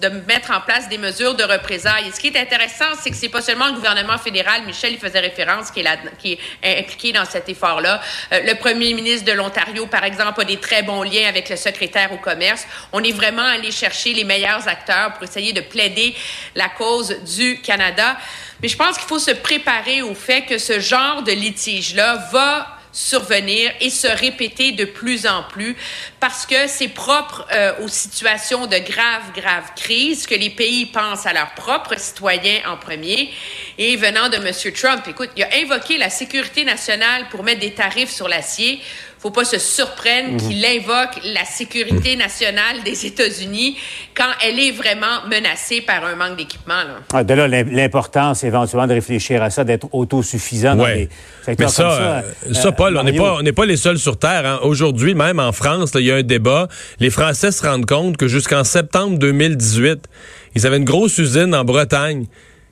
de 0.00 0.08
mettre 0.08 0.50
en 0.50 0.60
place 0.60 0.88
des 0.88 0.98
mesures 0.98 1.34
de 1.34 1.44
représailles. 1.44 2.08
Et 2.08 2.12
ce 2.12 2.20
qui 2.20 2.28
est 2.28 2.38
intéressant, 2.38 2.84
c'est 3.00 3.10
que 3.10 3.16
c'est 3.16 3.30
pas 3.30 3.40
seulement 3.40 3.68
le 3.68 3.74
gouvernement 3.74 4.18
fédéral, 4.18 4.62
Michel 4.66 4.94
y 4.94 4.98
faisait 4.98 5.20
référence, 5.20 5.70
qui 5.70 5.80
est, 5.80 5.86
qui 6.18 6.38
est 6.62 6.78
impliqué 6.80 7.12
dans 7.12 7.24
cet 7.24 7.48
effort-là. 7.48 8.00
Euh, 8.32 8.40
le 8.44 8.54
premier 8.56 8.92
ministre 8.92 9.24
de 9.24 9.32
l'Ontario, 9.32 9.86
par 9.86 10.04
exemple, 10.04 10.40
a 10.40 10.44
des 10.44 10.58
très 10.58 10.82
bons 10.82 11.02
liens 11.02 11.28
avec 11.28 11.48
le 11.48 11.56
secrétaire 11.56 12.12
au 12.12 12.18
commerce. 12.18 12.66
On 12.92 13.02
est 13.02 13.12
vraiment 13.12 13.42
allé 13.42 13.70
chercher 13.70 14.12
les 14.12 14.24
meilleurs 14.24 14.68
acteurs 14.68 15.14
pour 15.14 15.24
essayer 15.24 15.52
de 15.52 15.62
plaider 15.62 16.14
la 16.54 16.68
cause 16.68 17.16
du 17.34 17.60
Canada. 17.60 18.16
Mais 18.62 18.68
je 18.68 18.76
pense 18.76 18.96
qu'il 18.98 19.06
faut 19.06 19.18
se 19.18 19.30
préparer 19.32 20.02
au 20.02 20.14
fait 20.14 20.42
que 20.42 20.58
ce 20.58 20.80
genre 20.80 21.22
de 21.22 21.32
litige-là 21.32 22.28
va 22.32 22.75
survenir 22.96 23.70
et 23.82 23.90
se 23.90 24.06
répéter 24.06 24.72
de 24.72 24.86
plus 24.86 25.26
en 25.26 25.42
plus 25.42 25.76
parce 26.18 26.46
que 26.46 26.66
c'est 26.66 26.88
propre 26.88 27.46
euh, 27.52 27.72
aux 27.82 27.88
situations 27.88 28.66
de 28.66 28.78
graves, 28.78 29.32
graves 29.34 29.70
crises 29.76 30.26
que 30.26 30.34
les 30.34 30.48
pays 30.48 30.86
pensent 30.86 31.26
à 31.26 31.34
leurs 31.34 31.52
propres 31.54 31.98
citoyens 31.98 32.62
en 32.66 32.78
premier. 32.78 33.30
Et 33.76 33.96
venant 33.96 34.30
de 34.30 34.36
M. 34.36 34.72
Trump, 34.72 35.06
écoute, 35.06 35.28
il 35.36 35.42
a 35.42 35.48
invoqué 35.62 35.98
la 35.98 36.08
sécurité 36.08 36.64
nationale 36.64 37.26
pour 37.30 37.42
mettre 37.42 37.60
des 37.60 37.74
tarifs 37.74 38.10
sur 38.10 38.28
l'acier 38.28 38.80
faut 39.18 39.30
pas 39.30 39.44
se 39.44 39.58
surprendre 39.58 40.32
mhm. 40.32 40.36
qu'il 40.36 40.64
invoque 40.64 41.20
la 41.24 41.44
sécurité 41.44 42.16
nationale 42.16 42.82
des 42.84 43.06
États-Unis 43.06 43.76
quand 44.14 44.30
elle 44.44 44.58
est 44.58 44.72
vraiment 44.72 45.26
menacée 45.28 45.80
par 45.80 46.04
un 46.04 46.14
manque 46.14 46.36
d'équipement. 46.36 46.74
Ah, 47.12 47.24
de 47.24 47.34
là, 47.34 47.48
l'importance 47.48 48.44
éventuellement 48.44 48.86
de 48.86 48.94
réfléchir 48.94 49.42
à 49.42 49.50
ça, 49.50 49.64
d'être 49.64 49.88
autosuffisant 49.92 50.76
dans 50.76 50.86
les 50.86 51.08
secteurs 51.44 51.66
Mais 51.66 51.72
ça, 51.72 51.82
comme 51.82 51.92
ça. 51.92 52.24
Euh, 52.48 52.54
ça, 52.54 52.72
Paul, 52.72 52.96
on 52.96 53.04
n'est 53.04 53.16
pas, 53.16 53.38
on 53.40 53.52
pas 53.52 53.66
les 53.66 53.76
seuls 53.76 53.98
sur 53.98 54.18
Terre. 54.18 54.46
Hein. 54.46 54.60
Aujourd'hui, 54.62 55.14
même 55.14 55.40
en 55.40 55.52
France, 55.52 55.92
il 55.94 56.02
y 56.02 56.12
a 56.12 56.16
un 56.16 56.22
débat. 56.22 56.68
Les 57.00 57.10
Français 57.10 57.52
se 57.52 57.66
rendent 57.66 57.86
compte 57.86 58.16
que 58.16 58.28
jusqu'en 58.28 58.64
septembre 58.64 59.18
2018, 59.18 60.06
ils 60.54 60.66
avaient 60.66 60.78
une 60.78 60.84
grosse 60.84 61.18
usine 61.18 61.54
en 61.54 61.64
Bretagne 61.64 62.26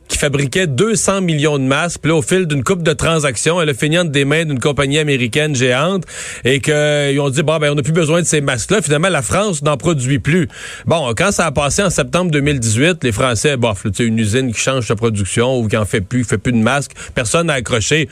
qui 0.09 0.19
fabriquait 0.19 0.67
200 0.67 1.21
millions 1.23 1.59
de 1.59 1.65
masques. 1.65 2.01
Puis 2.03 2.11
là, 2.11 2.17
au 2.17 2.23
fil 2.23 2.47
d'une 2.47 2.63
coupe 2.63 2.83
de 2.83 2.93
transactions, 2.93 3.61
elle 3.61 3.69
a 3.69 3.75
fini 3.75 3.99
entre 3.99 4.11
des 4.11 4.25
mains 4.25 4.45
d'une 4.45 4.61
compagnie 4.61 4.99
américaine 4.99 5.55
géante 5.55 6.05
et 6.45 6.61
qu'ils 6.61 7.21
ont 7.21 7.31
dit, 7.31 7.43
bon, 7.43 7.59
ben, 7.59 7.73
on 7.73 7.75
n'a 7.75 7.83
plus 7.83 7.93
besoin 7.93 8.21
de 8.21 8.27
ces 8.27 8.41
masques-là. 8.41 8.83
Finalement, 8.83 9.09
la 9.09 9.23
France 9.23 9.63
n'en 9.63 9.77
produit 9.77 10.19
plus. 10.19 10.49
Bon, 10.87 11.13
quand 11.17 11.33
ça 11.33 11.47
a 11.47 11.53
passé 11.53 11.83
en 11.83 11.91
septembre 11.91 12.31
2018, 12.31 13.05
les 13.05 13.13
Français, 13.13 13.57
bof, 13.57 13.85
sais 13.93 14.05
une 14.05 14.19
usine 14.19 14.53
qui 14.53 14.61
change 14.61 14.87
sa 14.87 14.97
production 14.97 15.59
ou 15.59 15.69
qui 15.69 15.77
en 15.77 15.85
fait 15.85 16.01
plus, 16.01 16.25
fait 16.25 16.39
plus 16.39 16.53
de 16.53 16.59
masques, 16.59 16.93
personne 17.15 17.47
n'a 17.47 17.55
accroché. 17.55 18.09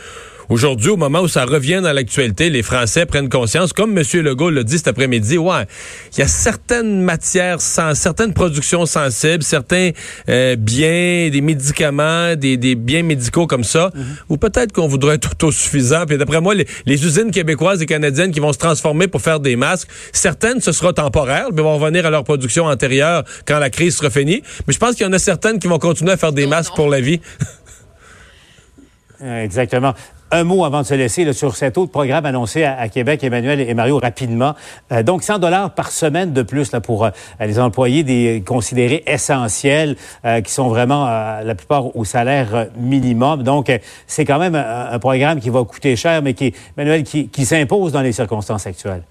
Aujourd'hui, 0.48 0.90
au 0.90 0.96
moment 0.96 1.20
où 1.20 1.28
ça 1.28 1.44
revient 1.44 1.80
dans 1.82 1.92
l'actualité, 1.92 2.50
les 2.50 2.62
Français 2.62 3.06
prennent 3.06 3.28
conscience, 3.28 3.72
comme 3.72 3.96
M. 3.96 4.04
Legault 4.22 4.50
l'a 4.50 4.64
dit 4.64 4.76
cet 4.76 4.88
après-midi, 4.88 5.38
ouais, 5.38 5.66
il 6.12 6.20
y 6.20 6.22
a 6.22 6.26
certaines 6.26 7.00
matières, 7.02 7.60
certaines 7.60 8.34
productions 8.34 8.86
sensibles, 8.86 9.42
certains 9.42 9.90
euh, 10.28 10.56
biens, 10.56 11.28
des 11.30 11.40
médicaments, 11.40 12.34
des, 12.36 12.74
biens 12.74 13.02
médicaux 13.02 13.46
comme 13.46 13.64
ça, 13.64 13.90
mhm. 13.94 14.04
ou 14.28 14.36
peut-être 14.36 14.72
qu'on 14.72 14.88
voudrait 14.88 15.16
être 15.16 15.32
autosuffisant. 15.32 16.06
Puis 16.06 16.18
d'après 16.18 16.40
moi, 16.40 16.54
les, 16.54 16.66
usines 16.86 17.30
québécoises 17.30 17.82
et 17.82 17.86
canadiennes 17.86 18.32
qui 18.32 18.40
vont 18.40 18.52
se 18.52 18.58
transformer 18.58 19.08
pour 19.08 19.20
faire 19.20 19.40
des 19.40 19.56
masques, 19.56 19.88
certaines, 20.12 20.60
ce 20.60 20.72
sera 20.72 20.92
temporaire, 20.92 21.46
mais 21.52 21.62
vont 21.62 21.78
revenir 21.78 22.06
à 22.06 22.10
leur 22.10 22.24
production 22.24 22.66
antérieure 22.66 23.24
quand 23.46 23.58
la 23.58 23.70
crise 23.70 23.96
sera 23.96 24.10
finie. 24.10 24.42
Mais 24.66 24.74
je 24.74 24.78
pense 24.78 24.94
qu'il 24.94 25.06
y 25.06 25.08
en 25.08 25.12
a 25.12 25.18
certaines 25.18 25.58
qui 25.58 25.68
vont 25.68 25.78
continuer 25.78 26.12
à 26.12 26.16
faire 26.16 26.32
des 26.32 26.46
masques 26.46 26.74
pour 26.74 26.88
la 26.88 27.00
vie. 27.00 27.20
Exactement. 29.24 29.94
Un 30.34 30.44
mot 30.44 30.64
avant 30.64 30.80
de 30.80 30.86
se 30.86 30.94
laisser 30.94 31.30
sur 31.34 31.56
cet 31.56 31.76
autre 31.76 31.92
programme 31.92 32.24
annoncé 32.24 32.64
à, 32.64 32.88
Québec, 32.88 33.22
Emmanuel 33.22 33.60
et 33.60 33.74
Mario, 33.74 33.98
rapidement. 33.98 34.54
Euh, 34.90 35.02
donc, 35.02 35.22
100 35.22 35.40
dollars 35.40 35.74
par 35.74 35.90
semaine 35.90 36.32
de 36.32 36.40
plus 36.40 36.72
là, 36.72 36.80
pour 36.80 37.04
euh, 37.04 37.10
les 37.38 37.60
employés 37.60 38.02
des 38.02 38.42
considérés 38.46 39.04
essentiels, 39.06 39.94
euh, 40.24 40.40
qui 40.40 40.50
sont 40.50 40.70
vraiment 40.70 41.04
la 41.04 41.54
plupart 41.54 41.94
au 41.94 42.06
salaire 42.06 42.68
minimum. 42.78 43.42
Donc, 43.42 43.70
c'est 44.06 44.24
quand 44.24 44.38
même 44.38 44.54
un, 44.54 44.98
programme 44.98 45.38
qui 45.38 45.50
va 45.50 45.62
coûter 45.64 45.96
cher, 45.96 46.22
mais 46.22 46.32
qui, 46.32 46.54
Emmanuel, 46.78 47.02
qui 47.02 47.44
s'impose 47.44 47.92
dans 47.92 48.00
les 48.00 48.12
circonstances 48.12 48.66
actuelles. 48.66 49.02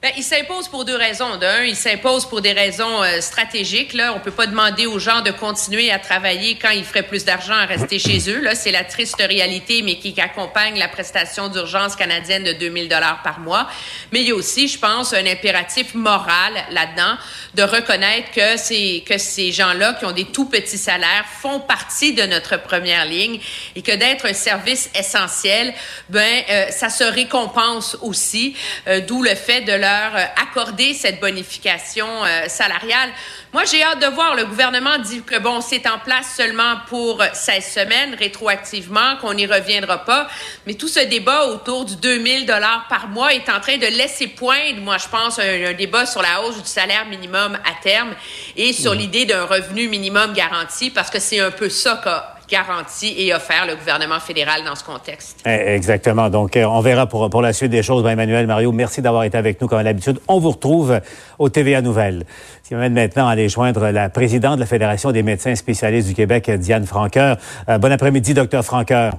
Ben, 0.00 0.12
il 0.16 0.22
s'impose 0.22 0.68
pour 0.68 0.84
deux 0.84 0.94
raisons. 0.94 1.38
D'un, 1.38 1.64
il 1.64 1.74
s'impose 1.74 2.24
pour 2.24 2.40
des 2.40 2.52
raisons 2.52 3.02
euh, 3.02 3.20
stratégiques. 3.20 3.94
Là, 3.94 4.14
on 4.14 4.20
peut 4.20 4.30
pas 4.30 4.46
demander 4.46 4.86
aux 4.86 5.00
gens 5.00 5.22
de 5.22 5.32
continuer 5.32 5.90
à 5.90 5.98
travailler 5.98 6.56
quand 6.56 6.70
ils 6.70 6.84
feraient 6.84 7.02
plus 7.02 7.24
d'argent 7.24 7.54
à 7.54 7.64
rester 7.64 7.98
chez 7.98 8.30
eux. 8.30 8.40
Là, 8.40 8.54
c'est 8.54 8.70
la 8.70 8.84
triste 8.84 9.16
réalité, 9.18 9.82
mais 9.82 9.96
qui 9.98 10.14
accompagne 10.20 10.78
la 10.78 10.86
prestation 10.86 11.48
d'urgence 11.48 11.96
canadienne 11.96 12.44
de 12.44 12.52
2000 12.52 12.88
dollars 12.88 13.22
par 13.24 13.40
mois. 13.40 13.68
Mais 14.12 14.20
il 14.20 14.28
y 14.28 14.30
a 14.30 14.36
aussi, 14.36 14.68
je 14.68 14.78
pense, 14.78 15.12
un 15.14 15.26
impératif 15.26 15.94
moral 15.94 16.52
là-dedans 16.70 17.16
de 17.54 17.64
reconnaître 17.64 18.30
que 18.30 18.56
c'est 18.56 19.02
que 19.04 19.18
ces 19.18 19.50
gens-là 19.50 19.94
qui 19.94 20.04
ont 20.04 20.12
des 20.12 20.26
tout 20.26 20.44
petits 20.44 20.78
salaires 20.78 21.24
font 21.42 21.58
partie 21.58 22.12
de 22.12 22.22
notre 22.22 22.62
première 22.62 23.04
ligne 23.04 23.40
et 23.74 23.82
que 23.82 23.96
d'être 23.96 24.26
un 24.26 24.32
service 24.32 24.90
essentiel, 24.94 25.74
ben 26.08 26.44
euh, 26.50 26.70
ça 26.70 26.88
se 26.88 27.02
récompense 27.02 27.96
aussi. 28.00 28.54
Euh, 28.86 29.00
d'où 29.00 29.24
le 29.24 29.34
fait 29.34 29.62
de 29.62 29.72
leur 29.72 29.87
euh, 29.88 30.24
accorder 30.42 30.94
cette 30.94 31.20
bonification 31.20 32.06
euh, 32.24 32.48
salariale. 32.48 33.10
Moi, 33.52 33.64
j'ai 33.64 33.82
hâte 33.82 34.00
de 34.00 34.06
voir. 34.06 34.34
Le 34.34 34.44
gouvernement 34.44 34.98
dit 34.98 35.22
que 35.22 35.38
bon, 35.38 35.60
c'est 35.60 35.86
en 35.86 35.98
place 35.98 36.34
seulement 36.36 36.76
pour 36.88 37.22
16 37.32 37.64
semaines, 37.64 38.14
rétroactivement, 38.14 39.16
qu'on 39.20 39.34
n'y 39.34 39.46
reviendra 39.46 40.04
pas. 40.04 40.28
Mais 40.66 40.74
tout 40.74 40.88
ce 40.88 41.00
débat 41.00 41.46
autour 41.46 41.84
du 41.84 41.96
2000 41.96 42.46
dollars 42.46 42.86
par 42.88 43.08
mois 43.08 43.34
est 43.34 43.48
en 43.48 43.60
train 43.60 43.76
de 43.76 43.86
laisser 43.86 44.28
poindre, 44.28 44.80
moi, 44.80 44.98
je 44.98 45.08
pense, 45.08 45.38
un, 45.38 45.72
débat 45.72 46.06
sur 46.06 46.22
la 46.22 46.42
hausse 46.42 46.62
du 46.62 46.68
salaire 46.68 47.06
minimum 47.06 47.58
à 47.64 47.82
terme 47.82 48.14
et 48.56 48.72
sur 48.72 48.94
mmh. 48.94 48.98
l'idée 48.98 49.24
d'un 49.24 49.44
revenu 49.44 49.88
minimum 49.88 50.32
garanti, 50.32 50.90
parce 50.90 51.10
que 51.10 51.18
c'est 51.18 51.40
un 51.40 51.50
peu 51.50 51.68
ça 51.68 52.00
qu'a 52.02 52.37
garanti 52.48 53.14
et 53.18 53.34
offert 53.34 53.66
le 53.66 53.76
gouvernement 53.76 54.20
fédéral 54.20 54.64
dans 54.64 54.74
ce 54.74 54.84
contexte. 54.84 55.40
Eh, 55.46 55.74
exactement. 55.74 56.30
Donc, 56.30 56.56
euh, 56.56 56.64
on 56.64 56.80
verra 56.80 57.06
pour, 57.06 57.28
pour 57.30 57.42
la 57.42 57.52
suite 57.52 57.70
des 57.70 57.82
choses. 57.82 58.02
Ben, 58.02 58.10
Emmanuel, 58.10 58.46
Mario, 58.46 58.72
merci 58.72 59.02
d'avoir 59.02 59.24
été 59.24 59.36
avec 59.36 59.60
nous 59.60 59.68
comme 59.68 59.82
d'habitude. 59.82 60.18
On 60.28 60.38
vous 60.38 60.50
retrouve 60.50 61.00
au 61.38 61.48
TVA 61.48 61.82
Nouvelles. 61.82 62.24
Ce 62.62 62.68
qui 62.68 62.74
m'amène 62.74 62.94
maintenant 62.94 63.28
à 63.28 63.32
aller 63.32 63.48
joindre 63.48 63.90
la 63.90 64.08
présidente 64.08 64.56
de 64.56 64.60
la 64.60 64.66
Fédération 64.66 65.12
des 65.12 65.22
médecins 65.22 65.54
spécialistes 65.54 66.08
du 66.08 66.14
Québec, 66.14 66.50
Diane 66.50 66.86
Franqueur. 66.86 67.36
Euh, 67.68 67.78
bon 67.78 67.92
après-midi, 67.92 68.34
docteur 68.34 68.64
Franqueur. 68.64 69.14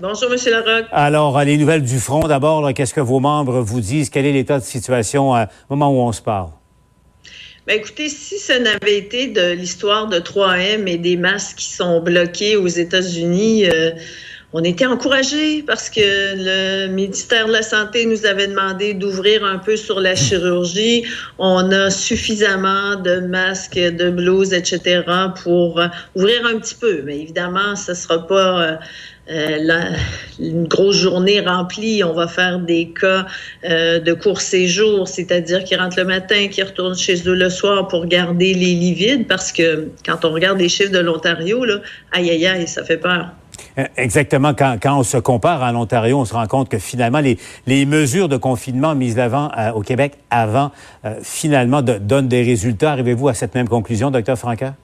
Bonjour, 0.00 0.30
M. 0.32 0.38
Larocque. 0.46 0.86
Alors, 0.92 1.38
les 1.42 1.58
nouvelles 1.58 1.82
du 1.82 1.98
front, 1.98 2.20
d'abord, 2.20 2.72
qu'est-ce 2.72 2.94
que 2.94 3.00
vos 3.00 3.20
membres 3.20 3.60
vous 3.60 3.80
disent? 3.80 4.08
Quel 4.08 4.24
est 4.24 4.32
l'état 4.32 4.58
de 4.58 4.64
situation 4.64 5.36
euh, 5.36 5.44
au 5.68 5.76
moment 5.76 5.90
où 5.90 6.00
on 6.00 6.12
se 6.12 6.22
parle? 6.22 6.50
Ben 7.66 7.78
écoutez, 7.78 8.08
si 8.08 8.38
ça 8.38 8.58
n'avait 8.58 8.96
été 8.96 9.26
de 9.28 9.52
l'histoire 9.52 10.08
de 10.08 10.18
3M 10.18 10.86
et 10.86 10.96
des 10.96 11.18
masques 11.18 11.58
qui 11.58 11.70
sont 11.70 12.00
bloqués 12.00 12.56
aux 12.56 12.66
États-Unis, 12.66 13.68
euh, 13.68 13.90
on 14.54 14.64
était 14.64 14.86
encouragés 14.86 15.62
parce 15.62 15.90
que 15.90 16.00
le 16.00 16.86
ministère 16.88 17.46
de 17.46 17.52
la 17.52 17.62
Santé 17.62 18.06
nous 18.06 18.24
avait 18.24 18.46
demandé 18.46 18.94
d'ouvrir 18.94 19.44
un 19.44 19.58
peu 19.58 19.76
sur 19.76 20.00
la 20.00 20.16
chirurgie. 20.16 21.04
On 21.38 21.70
a 21.70 21.90
suffisamment 21.90 22.96
de 22.96 23.20
masques, 23.20 23.78
de 23.78 24.08
blouses, 24.08 24.54
etc. 24.54 25.02
pour 25.42 25.80
ouvrir 26.16 26.46
un 26.46 26.58
petit 26.58 26.74
peu. 26.74 27.02
Mais 27.04 27.20
évidemment, 27.20 27.76
ce 27.76 27.92
ne 27.92 27.96
sera 27.96 28.26
pas 28.26 28.80
euh, 29.28 29.58
euh, 29.70 29.82
une 30.40 30.66
grosse 30.66 30.96
journée 30.96 31.40
remplie. 31.40 32.02
On 32.02 32.14
va 32.14 32.26
faire 32.26 32.58
des 32.58 32.92
cas 32.98 33.26
euh, 33.64 34.00
de 34.00 34.12
court 34.12 34.40
séjour, 34.40 35.06
c'est-à-dire 35.06 35.62
qu'ils 35.64 35.78
rentrent 35.78 35.98
le 35.98 36.04
matin, 36.04 36.48
qu'ils 36.48 36.64
retournent 36.64 36.96
chez 36.96 37.28
eux 37.28 37.34
le 37.34 37.50
soir 37.50 37.86
pour 37.88 38.06
garder 38.06 38.54
les 38.54 38.74
lits 38.74 38.94
vides 38.94 39.28
parce 39.28 39.52
que 39.52 39.88
quand 40.04 40.24
on 40.24 40.32
regarde 40.32 40.58
les 40.58 40.68
chiffres 40.68 40.92
de 40.92 40.98
l'Ontario, 40.98 41.64
aïe, 42.12 42.30
aïe, 42.30 42.46
aïe, 42.46 42.66
ça 42.66 42.84
fait 42.84 42.96
peur. 42.96 43.28
Euh, 43.78 43.84
exactement. 43.96 44.52
Quand, 44.54 44.98
on 44.98 45.02
se 45.04 45.18
compare 45.18 45.62
à 45.62 45.70
l'Ontario, 45.70 46.18
on 46.18 46.24
se 46.24 46.34
rend 46.34 46.46
compte 46.46 46.68
que 46.68 46.78
finalement, 46.78 47.20
les, 47.20 47.86
mesures 47.86 48.28
de 48.28 48.36
confinement 48.36 48.94
mises 48.94 49.18
avant 49.18 49.50
au 49.74 49.82
Québec 49.82 50.14
avant, 50.30 50.72
finalement, 51.22 51.82
donnent 51.82 52.28
des 52.28 52.42
résultats. 52.42 52.92
Arrivez-vous 52.92 53.28
à 53.28 53.34
cette 53.34 53.54
même 53.54 53.68
conclusion, 53.68 54.10
docteur 54.10 54.38
Franca? 54.38 54.74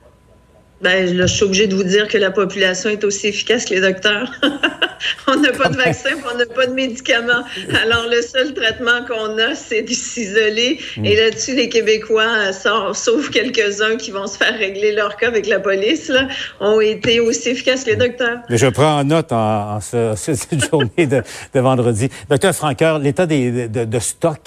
Ben, 0.83 1.16
je 1.16 1.26
suis 1.26 1.45
obligée 1.45 1.66
de 1.66 1.75
vous 1.75 1.85
dire 1.85 2.06
que 2.06 2.18
la 2.18 2.30
population 2.30 2.90
est 2.90 3.02
aussi 3.02 3.28
efficace 3.28 3.64
que 3.64 3.75
les 3.75 3.80
docteurs. 3.80 4.30
on 5.26 5.37
n'a 5.37 5.52
pas 5.52 5.71
de 5.71 5.76
vaccin, 5.76 6.11
on 6.30 6.37
n'a 6.37 6.45
pas 6.45 6.66
de 6.66 6.75
médicaments. 6.75 7.45
Alors, 7.83 8.06
le 8.11 8.21
seul 8.21 8.52
traitement 8.52 9.04
qu'on 9.09 9.38
a, 9.38 9.54
c'est 9.54 9.83
de 9.83 9.92
s'isoler. 9.92 10.78
Mm. 10.99 11.04
Et 11.06 11.16
là-dessus, 11.16 11.54
les 11.54 11.71
Québécois, 11.71 12.52
sauf 12.92 13.30
quelques-uns 13.30 13.97
qui 13.97 14.11
vont 14.11 14.26
se 14.26 14.37
faire 14.37 14.56
régler 14.59 14.92
leur 14.92 15.16
cas 15.16 15.28
avec 15.28 15.47
la 15.47 15.61
police, 15.61 16.09
là, 16.09 16.28
ont 16.61 16.80
été 16.80 17.21
aussi 17.21 17.50
efficaces 17.50 17.85
que 17.85 17.90
les 17.90 17.97
docteurs. 17.97 18.40
je 18.50 18.66
prends 18.66 19.00
en 19.00 19.04
note 19.04 19.33
en, 19.33 19.80
cette 20.14 20.71
journée 20.71 21.06
de, 21.06 21.23
vendredi. 21.54 22.11
Docteur 22.28 22.54
Franqueur, 22.54 22.99
l'état 22.99 23.25
de, 23.26 23.66
de 23.66 23.99
stock 23.99 24.40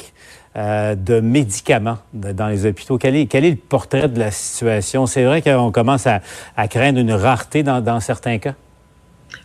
euh, 0.55 0.95
de 0.95 1.19
médicaments 1.19 1.99
dans 2.11 2.47
les 2.47 2.65
hôpitaux. 2.65 2.97
Quel 2.97 3.15
est, 3.15 3.33
le 3.33 3.55
portrait 3.55 4.09
de 4.09 4.19
la 4.19 4.31
situation? 4.31 5.05
C'est 5.05 5.23
vrai 5.23 5.43
qu'on 5.43 5.71
commence 5.71 6.07
à, 6.07 6.21
craindre 6.67 6.99
une 6.99 7.11
rareté 7.11 7.61
dans, 7.61 7.99
certains 7.99 8.39
cas? 8.39 8.55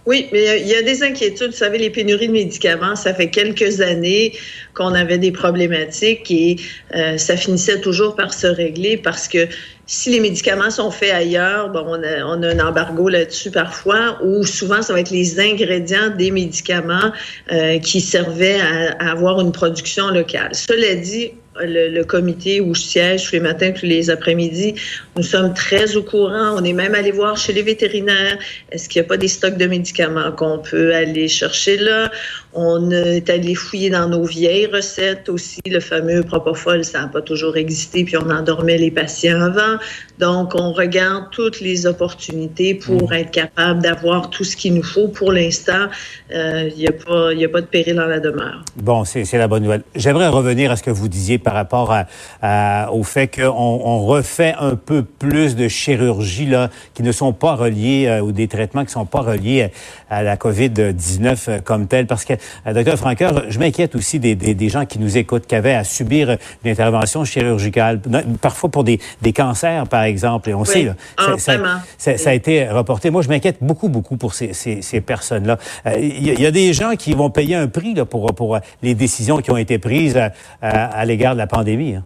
Oui, 0.07 0.29
mais 0.33 0.63
il 0.63 0.67
y 0.67 0.75
a 0.75 0.81
des 0.81 1.03
inquiétudes. 1.03 1.51
Vous 1.51 1.57
savez, 1.57 1.77
les 1.77 1.91
pénuries 1.91 2.29
de 2.29 2.33
médicaments, 2.33 2.97
ça 2.97 3.13
fait 3.13 3.29
quelques 3.29 3.83
années 3.83 4.33
qu'on 4.73 4.95
avait 4.95 5.19
des 5.19 5.31
problématiques 5.31 6.31
et 6.31 6.57
euh, 6.95 7.19
ça 7.19 7.37
finissait 7.37 7.83
toujours 7.83 8.17
par 8.17 8.33
se 8.33 8.47
régler 8.47 8.97
parce 8.97 9.29
que 9.29 9.47
si 9.87 10.11
les 10.11 10.21
médicaments 10.21 10.71
sont 10.71 10.91
faits 10.91 11.12
ailleurs, 11.12 11.69
bon, 11.71 11.85
on, 11.87 12.03
a, 12.03 12.23
a 12.23 12.25
un 12.25 12.59
embargo 12.61 13.09
là-dessus 13.09 13.50
parfois, 13.50 14.19
ou 14.23 14.45
souvent 14.45 14.83
ça 14.83 14.93
va 14.93 15.00
être 15.00 15.11
les 15.11 15.41
ingrédients 15.41 16.11
des 16.17 16.31
médicaments 16.31 17.12
euh, 17.53 17.79
qui 17.79 18.00
servaient 18.00 18.61
à, 18.61 19.11
avoir 19.11 19.41
une 19.41 19.53
production 19.53 20.09
locale. 20.09 20.55
Cela 20.55 20.95
dit, 20.95 21.33
le, 21.61 21.89
le, 21.89 22.05
comité 22.05 22.61
où 22.61 22.75
je 22.75 22.81
siège 22.81 23.25
tous 23.25 23.33
les 23.33 23.41
matins, 23.41 23.73
tous 23.73 23.87
les 23.87 24.11
après-midi, 24.11 24.75
nous 25.17 25.23
sommes 25.23 25.55
très 25.55 25.97
au 25.97 26.03
courant. 26.03 26.57
On 26.57 26.65
est 26.65 26.73
même 26.73 26.95
allé 26.95 27.13
voir 27.13 27.37
chez 27.37 27.53
les 27.53 27.63
vétérinaires. 27.63 28.39
Est-ce 28.71 28.89
qu'il 28.89 29.01
n'y 29.01 29.07
a 29.07 29.09
pas 29.09 29.17
des 29.17 29.29
stocks 29.29 29.57
de 29.57 29.67
médicaments 29.67 30.33
qu'on 30.33 30.59
peut 30.59 30.95
aller 30.95 31.29
chercher 31.29 31.77
là? 31.77 32.11
On 32.57 32.91
est 32.91 33.29
allé 33.31 33.55
fouiller 33.57 33.91
dans 33.91 34.09
nos 34.09 34.25
vieilles 34.25 34.67
recettes 34.67 35.29
aussi. 35.29 35.61
Le 35.67 35.81
fameux 35.81 36.23
Propofol, 36.23 36.85
ça 36.85 37.03
n'a 37.03 37.09
pas 37.09 37.21
toujours 37.21 37.57
existé, 37.57 38.05
puis 38.05 38.17
on 38.17 38.31
endormait 38.31 38.79
les 38.79 38.93
patients 38.93 39.41
avant. 39.41 39.79
Donc, 40.21 40.55
on 40.55 40.73
regarde 40.73 41.27
toutes 41.33 41.61
les 41.61 41.87
opportunités 41.87 42.75
pour 42.75 43.11
mm. 43.11 43.15
être 43.15 43.31
capable 43.33 43.83
d'avoir 43.83 44.31
tout 44.31 44.45
ce 44.45 44.57
qu'il 44.57 44.75
nous 44.75 44.85
faut. 44.85 45.09
Pour 45.09 45.33
l'instant, 45.33 45.89
il 46.31 46.37
euh, 46.37 46.71
n'y 46.77 46.87
a, 46.87 46.93
pas, 46.93 47.31
a 47.31 47.49
pas 47.49 47.61
de 47.61 47.67
péril 47.67 47.97
dans 47.97 48.07
la 48.07 48.21
demeure. 48.21 48.65
Bon, 48.77 49.05
c'est 49.05 49.25
la 49.33 49.49
bonne 49.49 49.65
nouvelle. 49.65 49.83
J'aimerais 49.97 50.29
revenir 50.29 50.71
à 50.71 50.77
ce 50.77 50.85
que 50.85 50.91
vous 50.91 51.09
disiez 51.09 51.39
par 51.45 51.55
rapport 51.55 51.95
à, 52.43 52.91
au 52.93 53.05
fait 53.05 53.29
qu'on 53.29 53.51
on 53.85 54.05
refait 54.07 54.55
un 54.59 54.75
peu 54.75 55.05
plus 55.05 55.55
de 55.55 55.69
chirurgies 55.69 56.47
là, 56.47 56.71
qui 56.95 57.03
ne 57.03 57.13
sont 57.13 57.33
pas 57.33 57.55
reliées 57.55 58.21
ou 58.23 58.33
des 58.33 58.49
traitements 58.49 58.85
qui 58.85 58.93
sont 58.93 59.07
pas 59.07 59.21
reliés 59.21 59.71
à 60.11 60.23
la 60.23 60.37
COVID-19 60.37 61.63
comme 61.63 61.87
tel. 61.87 62.07
Parce 62.07 62.25
que, 62.25 62.35
docteur 62.73 62.97
Franqueur, 62.97 63.45
je 63.49 63.59
m'inquiète 63.59 63.95
aussi 63.95 64.19
des, 64.19 64.35
des, 64.35 64.55
des, 64.55 64.69
gens 64.69 64.87
qui 64.87 64.99
nous 64.99 65.17
écoutent, 65.17 65.47
qui 65.47 65.55
avaient 65.55 65.75
à 65.75 65.85
subir 65.85 66.37
une 66.65 66.71
intervention 66.71 67.25
chirurgicale, 67.25 68.01
parfois 68.41 68.71
pour 68.71 68.85
des, 68.85 69.01
des 69.23 69.33
cancers, 69.33 69.87
par 69.87 70.03
exemple. 70.03 70.51
Et 70.51 70.55
on 70.55 70.65
sait, 70.65 70.85
là, 70.85 70.95
ah, 71.17 71.35
ça, 71.39 71.59
ça, 71.99 72.17
ça, 72.17 72.31
a 72.31 72.33
été 72.33 72.69
reporté. 72.69 73.11
Moi, 73.11 73.23
je 73.23 73.29
m'inquiète 73.29 73.59
beaucoup, 73.61 73.89
beaucoup 73.89 74.17
pour 74.17 74.35
ces, 74.35 74.53
ces, 74.53 74.83
ces 74.83 75.01
personnes-là. 75.01 75.59
Il 75.97 76.29
y, 76.29 76.43
y, 76.43 76.47
a 76.47 76.51
des 76.51 76.73
gens 76.73 76.93
qui 76.97 77.13
vont 77.13 77.31
payer 77.31 77.57
un 77.57 77.69
prix 77.69 77.95
là, 77.95 78.05
pour, 78.05 78.27
pour 78.35 78.59
les 78.83 78.95
décisions 78.95 79.39
qui 79.39 79.51
ont 79.51 79.57
été 79.57 79.79
prises 79.79 80.17
à, 80.17 80.33
à, 80.63 80.85
à 80.87 81.05
l'égard 81.05 81.34
la 81.38 81.47
pandémie. 81.47 81.95
Hein. 81.95 82.05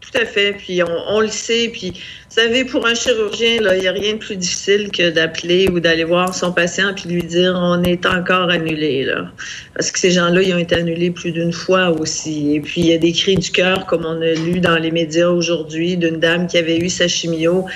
Tout 0.00 0.18
à 0.18 0.24
fait. 0.24 0.54
Puis 0.54 0.82
on, 0.82 0.86
on, 1.08 1.20
le 1.20 1.28
sait. 1.28 1.70
Puis, 1.70 1.90
vous 1.90 2.34
savez, 2.34 2.64
pour 2.64 2.86
un 2.86 2.94
chirurgien, 2.94 3.56
il 3.60 3.80
n'y 3.80 3.88
a 3.88 3.92
rien 3.92 4.14
de 4.14 4.18
plus 4.18 4.36
difficile 4.36 4.90
que 4.90 5.10
d'appeler 5.10 5.68
ou 5.68 5.80
d'aller 5.80 6.04
voir 6.04 6.34
son 6.34 6.52
patient 6.52 6.94
puis 6.94 7.10
lui 7.10 7.22
dire 7.22 7.54
on 7.56 7.82
est 7.82 8.06
encore 8.06 8.48
annulé. 8.48 9.04
Là. 9.04 9.30
Parce 9.74 9.90
que 9.90 9.98
ces 9.98 10.10
gens-là, 10.10 10.40
ils 10.40 10.54
ont 10.54 10.58
été 10.58 10.76
annulés 10.76 11.10
plus 11.10 11.32
d'une 11.32 11.52
fois 11.52 11.90
aussi. 11.90 12.54
Et 12.54 12.60
puis, 12.60 12.80
il 12.80 12.86
y 12.86 12.94
a 12.94 12.98
des 12.98 13.12
cris 13.12 13.36
du 13.36 13.50
cœur, 13.50 13.84
comme 13.84 14.06
on 14.06 14.22
a 14.22 14.32
lu 14.32 14.60
dans 14.60 14.78
les 14.78 14.90
médias 14.90 15.28
aujourd'hui, 15.28 15.96
d'une 15.96 16.20
dame 16.20 16.46
qui 16.46 16.56
avait 16.56 16.78
eu 16.78 16.88
sa 16.88 17.06
chimio 17.06 17.66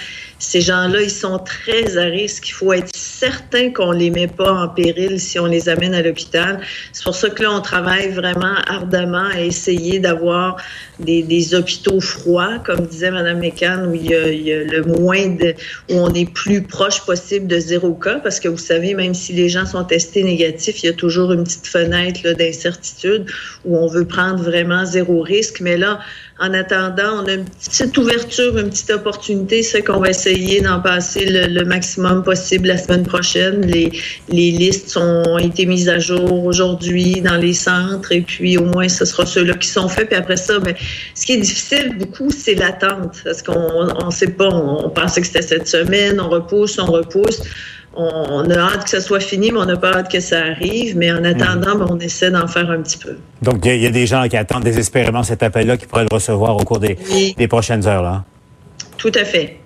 ces 0.42 0.60
gens-là, 0.60 1.02
ils 1.02 1.10
sont 1.10 1.38
très 1.38 1.96
à 1.96 2.04
risque. 2.06 2.48
Il 2.48 2.52
faut 2.52 2.72
être 2.72 2.90
certain 3.22 3.70
qu'on 3.70 3.92
les 3.92 4.10
met 4.10 4.26
pas 4.26 4.52
en 4.52 4.68
péril 4.68 5.20
si 5.20 5.38
on 5.38 5.46
les 5.46 5.68
amène 5.68 5.94
à 5.94 6.02
l'hôpital. 6.02 6.60
C'est 6.92 7.04
pour 7.04 7.14
ça 7.14 7.30
que 7.30 7.40
là, 7.44 7.52
on 7.52 7.60
travaille 7.60 8.08
vraiment 8.10 8.56
ardemment 8.66 9.28
à 9.32 9.40
essayer 9.40 10.00
d'avoir 10.00 10.56
des, 10.98 11.54
hôpitaux 11.54 12.00
froids, 12.00 12.58
comme 12.64 12.86
disait 12.86 13.12
Mme 13.12 13.38
McCann, 13.38 13.86
où 13.86 13.94
il 13.94 14.06
y, 14.06 14.52
a, 14.52 14.64
le 14.64 14.82
moins 14.82 15.28
de, 15.28 15.54
où 15.90 15.94
on 15.94 16.12
est 16.14 16.30
plus 16.32 16.62
proche 16.62 17.00
possible 17.04 17.46
de 17.46 17.58
zéro 17.58 17.94
cas, 17.94 18.18
parce 18.18 18.40
que 18.40 18.48
vous 18.48 18.64
savez, 18.72 18.94
même 18.94 19.14
si 19.14 19.32
les 19.32 19.48
gens 19.48 19.66
sont 19.66 19.84
testés 19.84 20.24
négatifs, 20.24 20.82
il 20.82 20.86
y 20.86 20.88
a 20.88 20.92
toujours 20.92 21.32
une 21.32 21.44
petite 21.44 21.66
fenêtre 21.66 22.28
d'incertitude 22.32 23.26
où 23.64 23.76
on 23.76 23.86
veut 23.86 24.06
prendre 24.06 24.42
vraiment 24.42 24.84
zéro 24.84 25.22
risque. 25.22 25.60
Mais 25.60 25.76
là, 25.76 26.00
en 26.42 26.52
attendant, 26.54 27.22
on 27.22 27.26
a 27.26 27.34
une 27.34 27.44
petite 27.44 27.96
ouverture, 27.96 28.58
une 28.58 28.70
petite 28.70 28.90
opportunité, 28.90 29.62
c'est 29.62 29.82
qu'on 29.82 30.00
va 30.00 30.10
essayer 30.10 30.60
d'en 30.60 30.80
passer 30.80 31.24
le, 31.24 31.64
maximum 31.64 32.24
possible 32.24 32.66
la 32.66 32.78
semaine 32.78 33.04
prochaine. 33.04 33.11
Les, 33.20 33.92
les 34.28 34.50
listes 34.50 34.96
ont 34.96 35.38
été 35.38 35.66
mises 35.66 35.88
à 35.88 35.98
jour 35.98 36.44
aujourd'hui 36.44 37.20
dans 37.20 37.36
les 37.36 37.52
centres 37.52 38.12
et 38.12 38.20
puis 38.20 38.58
au 38.58 38.64
moins 38.64 38.88
ce 38.88 39.04
sera 39.04 39.26
ceux-là 39.26 39.54
qui 39.54 39.68
sont 39.68 39.88
faits. 39.88 40.08
Puis 40.08 40.16
après 40.16 40.36
ça, 40.36 40.58
ben, 40.58 40.74
ce 41.14 41.26
qui 41.26 41.32
est 41.32 41.38
difficile 41.38 41.96
beaucoup, 41.98 42.30
c'est 42.30 42.54
l'attente 42.54 43.20
parce 43.24 43.42
qu'on 43.42 44.06
ne 44.06 44.10
sait 44.10 44.30
pas. 44.30 44.48
On, 44.48 44.86
on 44.86 44.90
pensait 44.90 45.20
que 45.20 45.26
c'était 45.26 45.42
cette 45.42 45.68
semaine, 45.68 46.20
on 46.20 46.28
repousse, 46.28 46.78
on 46.78 46.86
repousse 46.86 47.42
on 47.94 48.50
a 48.50 48.58
hâte 48.58 48.84
que 48.84 48.90
ça 48.90 49.00
soit 49.00 49.20
fini, 49.20 49.52
mais 49.52 49.58
on 49.58 49.66
n'a 49.66 49.76
pas 49.76 49.92
hâte 49.92 50.10
que 50.10 50.20
ça 50.20 50.40
arrive. 50.40 50.96
Mais 50.96 51.12
en 51.12 51.24
attendant, 51.24 51.76
ben, 51.76 51.86
on 51.90 51.98
essaie 51.98 52.30
d'en 52.30 52.46
faire 52.46 52.70
un 52.70 52.80
petit 52.80 52.98
peu. 52.98 53.16
Donc, 53.42 53.64
il 53.64 53.76
y, 53.76 53.80
y, 53.80 53.86
a 53.86 53.90
des 53.90 54.06
gens 54.06 54.26
qui 54.28 54.36
attendent 54.36 54.64
désespérément 54.64 55.22
cet 55.22 55.42
appel-là, 55.42 55.76
qui 55.76 55.86
pourraient 55.86 56.06
le 56.08 56.14
recevoir 56.14 56.56
au 56.56 56.64
cours 56.64 56.78
des, 56.78 56.96
oui. 57.10 57.34
des 57.36 57.48
prochaines 57.48 57.86
heures. 57.86 58.02
Là. 58.02 58.24
Tout 58.96 59.12
à 59.14 59.24
fait. 59.24 59.58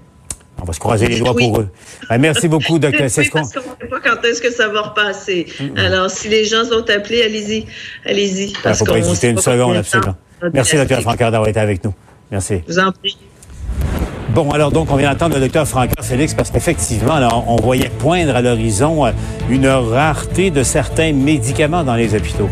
On 0.60 0.64
va 0.64 0.72
se 0.72 0.80
croiser 0.80 1.06
les 1.06 1.18
doigts 1.18 1.34
oui. 1.34 1.48
pour 1.48 1.60
eux. 1.60 1.68
Ben, 2.08 2.18
merci 2.18 2.48
beaucoup, 2.48 2.78
Dr. 2.78 2.88
oui, 2.92 2.98
parce 2.98 3.28
qu'on 3.28 3.40
ne 3.40 3.44
sait 3.44 3.88
pas 3.90 4.00
quand 4.00 4.24
est-ce 4.24 4.40
que 4.40 4.50
ça 4.50 4.68
va 4.68 4.82
repasser. 4.82 5.46
Alors, 5.76 6.10
si 6.10 6.28
les 6.28 6.44
gens 6.44 6.64
sont 6.64 6.88
appelés, 6.88 7.22
allez-y. 7.22 7.66
Allez-y. 8.04 8.52
Il 8.64 8.68
ne 8.68 8.74
faut 8.74 8.84
pas 8.84 8.98
hésiter 8.98 9.28
une 9.28 9.38
seconde, 9.38 9.76
absolument. 9.76 10.16
Merci, 10.52 10.76
Dr. 10.76 11.00
Francard, 11.02 11.30
d'avoir 11.30 11.48
été 11.48 11.60
avec 11.60 11.84
nous. 11.84 11.94
Merci. 12.30 12.62
Je 12.66 12.72
vous 12.72 12.78
en 12.78 12.92
prie. 12.92 13.16
Bon, 14.30 14.50
alors 14.50 14.70
donc, 14.70 14.90
on 14.90 14.96
vient 14.96 15.12
d'entendre 15.12 15.36
le 15.36 15.40
docteur 15.40 15.66
Franca 15.66 16.02
Félix 16.02 16.34
parce 16.34 16.50
qu'effectivement, 16.50 17.16
on 17.46 17.56
voyait 17.56 17.88
poindre 17.88 18.36
à 18.36 18.42
l'horizon 18.42 19.04
une 19.48 19.66
rareté 19.66 20.50
de 20.50 20.62
certains 20.62 21.12
médicaments 21.12 21.84
dans 21.84 21.94
les 21.94 22.14
hôpitaux. 22.14 22.50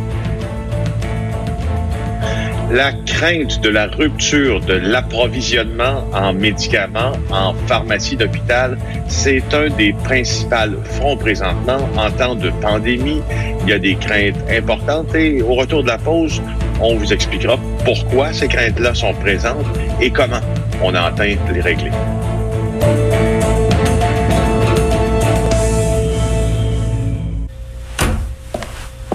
La 2.74 2.90
crainte 2.90 3.60
de 3.60 3.68
la 3.68 3.86
rupture 3.86 4.58
de 4.60 4.74
l'approvisionnement 4.74 6.04
en 6.12 6.32
médicaments 6.32 7.12
en 7.30 7.54
pharmacie 7.68 8.16
d'hôpital, 8.16 8.76
c'est 9.06 9.44
un 9.54 9.68
des 9.68 9.92
principaux 9.92 10.82
fronts 10.82 11.16
présentement 11.16 11.78
en 11.96 12.10
temps 12.10 12.34
de 12.34 12.50
pandémie. 12.60 13.22
Il 13.62 13.68
y 13.68 13.72
a 13.74 13.78
des 13.78 13.94
craintes 13.94 14.34
importantes 14.50 15.14
et 15.14 15.40
au 15.40 15.54
retour 15.54 15.84
de 15.84 15.86
la 15.86 15.98
pause, 15.98 16.42
on 16.80 16.96
vous 16.96 17.12
expliquera 17.12 17.56
pourquoi 17.84 18.32
ces 18.32 18.48
craintes-là 18.48 18.92
sont 18.92 19.14
présentes 19.14 19.66
et 20.00 20.10
comment 20.10 20.40
on 20.82 20.96
entend 20.96 21.22
les 21.22 21.60
régler. 21.60 21.92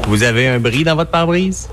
Vous 0.07 0.23
avez 0.23 0.47
un 0.47 0.59
bris 0.61 0.85
dans 0.85 0.95
votre 0.95 1.11
pare-brise? 1.11 1.67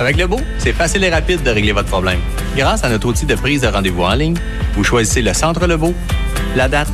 Avec 0.00 0.16
le 0.16 0.26
beau, 0.26 0.40
c'est 0.56 0.72
facile 0.72 1.04
et 1.04 1.10
rapide 1.10 1.42
de 1.42 1.50
régler 1.50 1.72
votre 1.72 1.88
problème. 1.88 2.20
Grâce 2.56 2.82
à 2.84 2.88
notre 2.88 3.06
outil 3.06 3.26
de 3.26 3.34
prise 3.34 3.60
de 3.60 3.66
rendez-vous 3.66 4.02
en 4.02 4.14
ligne, 4.14 4.36
vous 4.74 4.82
choisissez 4.82 5.20
le 5.20 5.34
centre 5.34 5.66
Lebeau, 5.66 5.94
la 6.56 6.68
date 6.68 6.88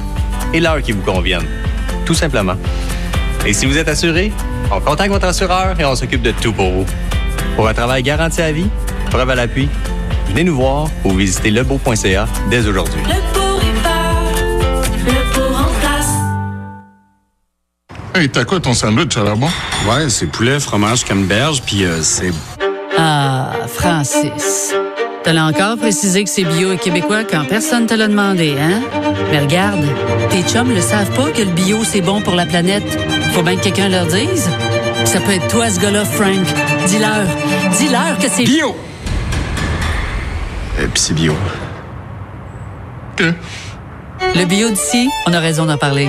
et 0.53 0.59
l'heure 0.59 0.83
qui 0.83 0.91
vous 0.91 1.03
conviennent. 1.03 1.47
Tout 2.05 2.15
simplement. 2.15 2.57
Et 3.47 3.53
si 3.53 3.65
vous 3.65 3.79
êtes 3.79 3.87
assuré, 3.87 4.33
on 4.73 4.81
contacte 4.81 5.13
votre 5.13 5.27
assureur 5.29 5.79
et 5.79 5.85
on 5.85 5.95
s'occupe 5.95 6.23
de 6.23 6.33
tout 6.33 6.53
pour 6.53 6.69
vous. 6.69 6.87
Pour 7.55 7.69
un 7.69 7.75
travail 7.75 8.03
garanti 8.03 8.43
à 8.43 8.51
vie, 8.51 8.67
preuve 9.13 9.31
à 9.31 9.37
l'appui, 9.37 9.69
venez 10.31 10.43
nous 10.43 10.57
voir 10.57 10.89
ou 11.05 11.15
visitez 11.15 11.53
lebeau.ca 11.53 12.27
dès 12.51 12.67
aujourd'hui. 12.67 13.03
Le 13.03 13.39
beau 13.39 13.57
répare, 13.57 14.25
le 15.07 15.33
beau 15.33 15.55
remplace. 15.55 16.11
Hey, 18.17 18.29
t'as 18.29 18.45
quoi 18.45 18.59
ton 18.59 18.75
sandwich 18.75 19.17
à 19.17 19.23
la 19.23 19.37
bon? 19.37 19.49
Ouais, 19.89 20.09
c'est 20.09 20.27
poulet, 20.27 20.59
fromage, 20.59 21.05
camberge, 21.05 21.63
puis 21.63 21.85
euh, 21.85 22.03
c'est... 22.03 22.33
Ah, 23.09 23.53
Francis. 23.69 24.75
T'as 25.23 25.41
encore 25.41 25.77
précisé 25.77 26.25
que 26.25 26.29
c'est 26.31 26.43
bio 26.43 26.73
et 26.73 26.77
québécois 26.77 27.23
quand 27.23 27.45
personne 27.45 27.87
te 27.87 27.95
l'a 27.95 28.09
demandé, 28.09 28.57
hein? 28.61 28.81
Mais 29.31 29.39
regarde, 29.39 29.85
tes 30.29 30.43
chums 30.43 30.75
le 30.75 30.81
savent 30.81 31.13
pas 31.13 31.31
que 31.31 31.43
le 31.43 31.53
bio, 31.53 31.85
c'est 31.85 32.01
bon 32.01 32.21
pour 32.21 32.35
la 32.35 32.47
planète. 32.47 32.99
Faut 33.33 33.45
bien 33.45 33.55
que 33.55 33.63
quelqu'un 33.63 33.91
leur 33.91 34.07
dise. 34.07 34.51
Ça 35.05 35.21
peut 35.21 35.31
être 35.35 35.47
toi, 35.47 35.71
ce 35.71 35.79
gars-là, 35.79 36.05
Frank. 36.05 36.47
Dis-leur. 36.87 37.27
Dis-leur 37.79 38.19
que 38.19 38.29
c'est... 38.29 38.43
Bio! 38.43 38.75
Et 40.83 40.89
puis 40.89 41.01
c'est 41.01 41.15
bio. 41.15 41.35
Que? 43.15 43.33
Le 44.35 44.45
bio 44.47 44.69
d'ici, 44.69 45.09
on 45.29 45.33
a 45.33 45.39
raison 45.39 45.65
d'en 45.65 45.79
parler. 45.79 46.09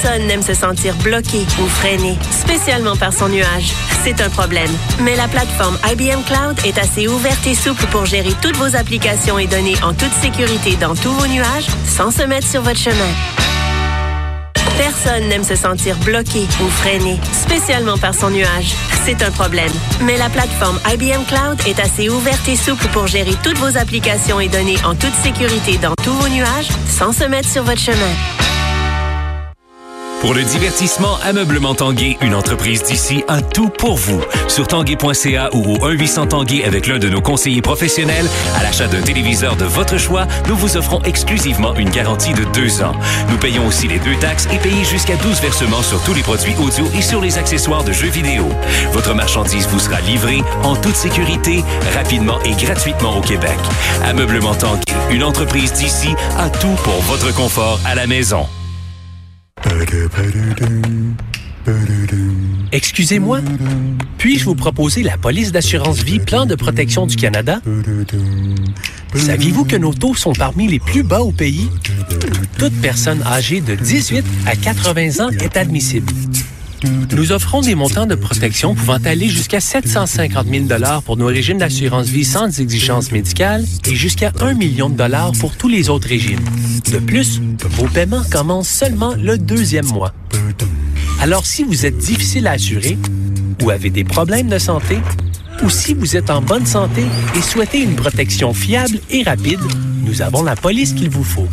Personne 0.00 0.28
n'aime 0.28 0.42
se 0.42 0.54
sentir 0.54 0.94
bloqué 0.96 1.38
ou 1.60 1.66
freiné, 1.66 2.16
spécialement 2.30 2.94
par 2.94 3.12
son 3.12 3.28
nuage. 3.28 3.72
C'est 4.04 4.20
un 4.20 4.30
problème. 4.30 4.70
Mais 5.00 5.16
la 5.16 5.26
plateforme 5.26 5.76
IBM 5.90 6.22
Cloud 6.24 6.56
est 6.64 6.78
assez 6.78 7.08
ouverte 7.08 7.44
et 7.48 7.54
souple 7.56 7.84
pour 7.86 8.06
gérer 8.06 8.32
toutes 8.40 8.56
vos 8.56 8.76
applications 8.76 9.40
et 9.40 9.48
données 9.48 9.74
en 9.82 9.94
toute 9.94 10.12
sécurité 10.12 10.76
dans 10.76 10.94
tous 10.94 11.10
vos 11.10 11.26
nuages 11.26 11.66
sans 11.84 12.12
se 12.12 12.22
mettre 12.22 12.46
sur 12.46 12.62
votre 12.62 12.78
chemin. 12.78 13.10
Personne 14.76 15.28
n'aime 15.28 15.42
se 15.42 15.56
sentir 15.56 15.96
bloqué 15.96 16.46
ou 16.62 16.68
freiné, 16.68 17.18
spécialement 17.32 17.98
par 17.98 18.14
son 18.14 18.30
nuage. 18.30 18.76
C'est 19.04 19.20
un 19.24 19.32
problème. 19.32 19.72
Mais 20.02 20.16
la 20.16 20.28
plateforme 20.28 20.78
IBM 20.92 21.24
Cloud 21.26 21.58
est 21.66 21.80
assez 21.80 22.08
ouverte 22.08 22.46
et 22.48 22.56
souple 22.56 22.86
pour 22.92 23.08
gérer 23.08 23.34
toutes 23.42 23.58
vos 23.58 23.76
applications 23.76 24.38
et 24.38 24.48
données 24.48 24.78
en 24.84 24.94
toute 24.94 25.14
sécurité 25.24 25.76
dans 25.78 25.94
tous 26.04 26.12
vos 26.12 26.28
nuages 26.28 26.68
sans 26.86 27.10
se 27.12 27.24
mettre 27.24 27.48
sur 27.48 27.64
votre 27.64 27.80
chemin. 27.80 28.14
Pour 30.20 30.34
le 30.34 30.42
divertissement, 30.42 31.16
Ameublement 31.22 31.76
Tanguay, 31.76 32.18
une 32.22 32.34
entreprise 32.34 32.82
d'ici, 32.82 33.22
a 33.28 33.40
tout 33.40 33.68
pour 33.68 33.96
vous. 33.96 34.20
Sur 34.48 34.66
tanguay.ca 34.66 35.50
ou 35.52 35.74
au 35.74 35.78
1-800 35.78 36.28
Tanguay 36.28 36.64
avec 36.64 36.88
l'un 36.88 36.98
de 36.98 37.08
nos 37.08 37.20
conseillers 37.20 37.62
professionnels, 37.62 38.26
à 38.56 38.64
l'achat 38.64 38.88
d'un 38.88 39.00
téléviseur 39.00 39.54
de 39.54 39.64
votre 39.64 39.96
choix, 39.96 40.26
nous 40.48 40.56
vous 40.56 40.76
offrons 40.76 41.00
exclusivement 41.02 41.72
une 41.76 41.90
garantie 41.90 42.32
de 42.32 42.42
deux 42.52 42.82
ans. 42.82 42.94
Nous 43.30 43.38
payons 43.38 43.64
aussi 43.68 43.86
les 43.86 44.00
deux 44.00 44.16
taxes 44.16 44.48
et 44.52 44.58
payez 44.58 44.84
jusqu'à 44.84 45.14
12 45.14 45.40
versements 45.40 45.82
sur 45.82 46.02
tous 46.02 46.14
les 46.14 46.22
produits 46.22 46.56
audio 46.56 46.84
et 46.96 47.02
sur 47.02 47.20
les 47.20 47.38
accessoires 47.38 47.84
de 47.84 47.92
jeux 47.92 48.10
vidéo. 48.10 48.48
Votre 48.92 49.14
marchandise 49.14 49.68
vous 49.68 49.78
sera 49.78 50.00
livrée 50.00 50.42
en 50.64 50.74
toute 50.74 50.96
sécurité, 50.96 51.62
rapidement 51.94 52.40
et 52.42 52.52
gratuitement 52.52 53.18
au 53.18 53.20
Québec. 53.20 53.58
Ameublement 54.04 54.56
Tanguay, 54.56 54.82
une 55.12 55.22
entreprise 55.22 55.72
d'ici, 55.74 56.08
a 56.36 56.50
tout 56.50 56.76
pour 56.82 57.00
votre 57.02 57.32
confort 57.32 57.78
à 57.84 57.94
la 57.94 58.08
maison. 58.08 58.48
Excusez-moi, 62.72 63.40
puis-je 64.18 64.44
vous 64.44 64.54
proposer 64.54 65.02
la 65.02 65.16
police 65.16 65.52
d'assurance 65.52 66.02
vie 66.02 66.18
Plan 66.18 66.46
de 66.46 66.54
protection 66.54 67.06
du 67.06 67.16
Canada? 67.16 67.60
Saviez-vous 69.14 69.64
que 69.64 69.76
nos 69.76 69.94
taux 69.94 70.14
sont 70.14 70.32
parmi 70.32 70.68
les 70.68 70.78
plus 70.78 71.02
bas 71.02 71.20
au 71.20 71.32
pays? 71.32 71.68
Toute 72.58 72.74
personne 72.80 73.22
âgée 73.22 73.60
de 73.60 73.74
18 73.74 74.24
à 74.46 74.56
80 74.56 75.24
ans 75.24 75.30
est 75.30 75.56
admissible. 75.56 76.12
Nous 77.12 77.32
offrons 77.32 77.60
des 77.60 77.74
montants 77.74 78.06
de 78.06 78.14
protection 78.14 78.74
pouvant 78.74 78.98
aller 79.04 79.28
jusqu'à 79.28 79.60
750 79.60 80.46
000 80.46 80.66
pour 81.04 81.16
nos 81.16 81.26
régimes 81.26 81.58
d'assurance 81.58 82.06
vie 82.06 82.24
sans 82.24 82.60
exigence 82.60 83.10
médicale 83.10 83.64
et 83.86 83.94
jusqu'à 83.94 84.32
1 84.40 84.54
million 84.54 84.88
de 84.88 84.96
dollars 84.96 85.32
pour 85.32 85.56
tous 85.56 85.68
les 85.68 85.88
autres 85.88 86.08
régimes. 86.08 86.44
De 86.92 86.98
plus, 86.98 87.40
vos 87.70 87.88
paiements 87.88 88.22
commencent 88.30 88.68
seulement 88.68 89.14
le 89.14 89.38
deuxième 89.38 89.86
mois. 89.86 90.12
Alors 91.20 91.46
si 91.46 91.64
vous 91.64 91.84
êtes 91.84 91.98
difficile 91.98 92.46
à 92.46 92.52
assurer 92.52 92.96
ou 93.62 93.70
avez 93.70 93.90
des 93.90 94.04
problèmes 94.04 94.48
de 94.48 94.58
santé, 94.58 94.98
ou 95.62 95.70
si 95.70 95.94
vous 95.94 96.16
êtes 96.16 96.30
en 96.30 96.40
bonne 96.40 96.66
santé 96.66 97.04
et 97.36 97.42
souhaitez 97.42 97.82
une 97.82 97.96
protection 97.96 98.54
fiable 98.54 98.98
et 99.10 99.22
rapide, 99.22 99.60
nous 100.04 100.22
avons 100.22 100.42
la 100.42 100.56
police 100.56 100.92
qu'il 100.92 101.10
vous 101.10 101.24
faut. 101.24 101.48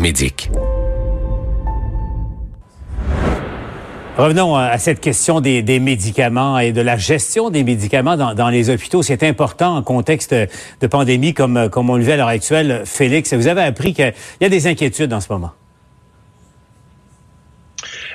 Revenons 4.17 4.55
à 4.55 4.79
cette 4.79 5.01
question 5.01 5.41
des, 5.41 5.81
médicaments 5.81 6.61
et 6.61 6.71
de 6.71 6.81
la 6.81 6.97
gestion 6.97 7.51
des 7.51 7.65
médicaments 7.65 8.17
dans, 8.17 8.49
les 8.49 8.71
hôpitaux. 8.71 9.03
C'est 9.03 9.25
important 9.25 9.77
en 9.77 9.83
contexte 9.83 10.33
de 10.33 10.87
pandémie 10.87 11.35
comme, 11.35 11.69
comme 11.69 11.91
on 11.91 11.97
le 11.97 12.05
vit 12.05 12.13
à 12.13 12.17
l'heure 12.17 12.29
actuelle. 12.29 12.83
Félix, 12.85 13.35
vous 13.35 13.49
avez 13.49 13.63
appris 13.63 13.93
qu'il 13.93 14.15
y 14.41 14.45
a 14.45 14.49
des 14.49 14.69
inquiétudes 14.69 15.13
en 15.13 15.21
ce 15.21 15.33
moment. 15.33 15.51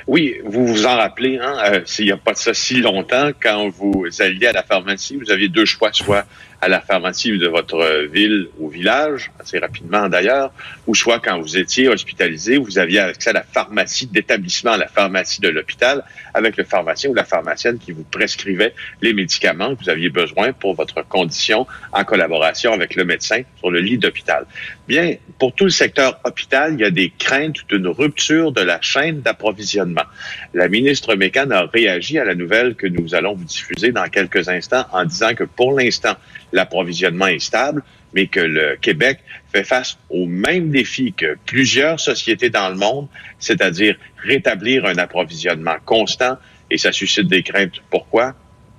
Oui, 0.06 0.38
vous 0.42 0.66
vous 0.66 0.86
en 0.86 0.96
rappelez, 0.96 1.38
hein, 1.38 1.54
euh, 1.66 1.80
il 1.98 2.06
n'y 2.06 2.12
a 2.12 2.16
pas 2.16 2.32
de 2.32 2.38
ça 2.38 2.54
si 2.54 2.80
longtemps, 2.80 3.30
quand 3.40 3.68
vous 3.68 4.06
alliez 4.20 4.46
à 4.46 4.52
la 4.52 4.62
pharmacie, 4.62 5.16
vous 5.16 5.30
aviez 5.30 5.48
deux 5.48 5.66
choix, 5.66 5.90
soit 5.92 6.24
à 6.60 6.68
la 6.68 6.80
pharmacie 6.80 7.36
de 7.38 7.48
votre 7.48 8.06
ville 8.06 8.48
ou 8.58 8.68
village, 8.68 9.30
assez 9.38 9.58
rapidement 9.58 10.08
d'ailleurs, 10.08 10.52
ou 10.86 10.94
soit 10.94 11.18
quand 11.18 11.40
vous 11.40 11.56
étiez 11.56 11.88
hospitalisé, 11.88 12.58
vous 12.58 12.78
aviez 12.78 13.00
accès 13.00 13.30
à 13.30 13.34
la 13.34 13.42
pharmacie 13.42 14.06
d'établissement, 14.06 14.76
la 14.76 14.88
pharmacie 14.88 15.40
de 15.40 15.48
l'hôpital, 15.48 16.04
avec 16.34 16.56
le 16.56 16.64
pharmacien 16.64 17.10
ou 17.10 17.14
la 17.14 17.24
pharmacienne 17.24 17.78
qui 17.78 17.92
vous 17.92 18.04
prescrivait 18.04 18.74
les 19.00 19.14
médicaments 19.14 19.74
que 19.74 19.84
vous 19.84 19.90
aviez 19.90 20.10
besoin 20.10 20.52
pour 20.52 20.74
votre 20.74 21.06
condition 21.06 21.66
en 21.92 22.04
collaboration 22.04 22.72
avec 22.72 22.94
le 22.94 23.04
médecin 23.04 23.42
sur 23.58 23.70
le 23.70 23.80
lit 23.80 23.98
d'hôpital. 23.98 24.46
Bien, 24.86 25.14
pour 25.38 25.54
tout 25.54 25.64
le 25.64 25.70
secteur 25.70 26.20
hôpital, 26.24 26.74
il 26.74 26.80
y 26.80 26.84
a 26.84 26.90
des 26.90 27.12
craintes 27.16 27.58
d'une 27.68 27.86
rupture 27.86 28.52
de 28.52 28.60
la 28.60 28.80
chaîne 28.80 29.20
d'approvisionnement. 29.20 30.04
La 30.52 30.68
ministre 30.68 31.14
Mécan 31.14 31.50
a 31.50 31.66
réagi 31.66 32.18
à 32.18 32.24
la 32.24 32.34
nouvelle 32.34 32.74
que 32.74 32.86
nous 32.86 33.14
allons 33.14 33.34
vous 33.34 33.44
diffuser 33.44 33.92
dans 33.92 34.08
quelques 34.08 34.48
instants 34.48 34.84
en 34.92 35.04
disant 35.04 35.34
que 35.34 35.44
pour 35.44 35.78
l'instant, 35.78 36.16
l'approvisionnement 36.52 37.26
est 37.26 37.38
stable, 37.38 37.82
mais 38.12 38.26
que 38.26 38.40
le 38.40 38.76
Québec 38.80 39.20
fait 39.52 39.64
face 39.64 39.98
aux 40.08 40.26
mêmes 40.26 40.70
défis 40.70 41.12
que 41.12 41.36
plusieurs 41.46 42.00
sociétés 42.00 42.50
dans 42.50 42.68
le 42.68 42.76
monde, 42.76 43.08
c'est-à-dire 43.38 43.96
rétablir 44.22 44.86
un 44.86 44.98
approvisionnement 44.98 45.76
constant, 45.84 46.36
et 46.70 46.78
ça 46.78 46.92
suscite 46.92 47.28
des 47.28 47.42
craintes. 47.42 47.80
Pourquoi? 47.90 48.34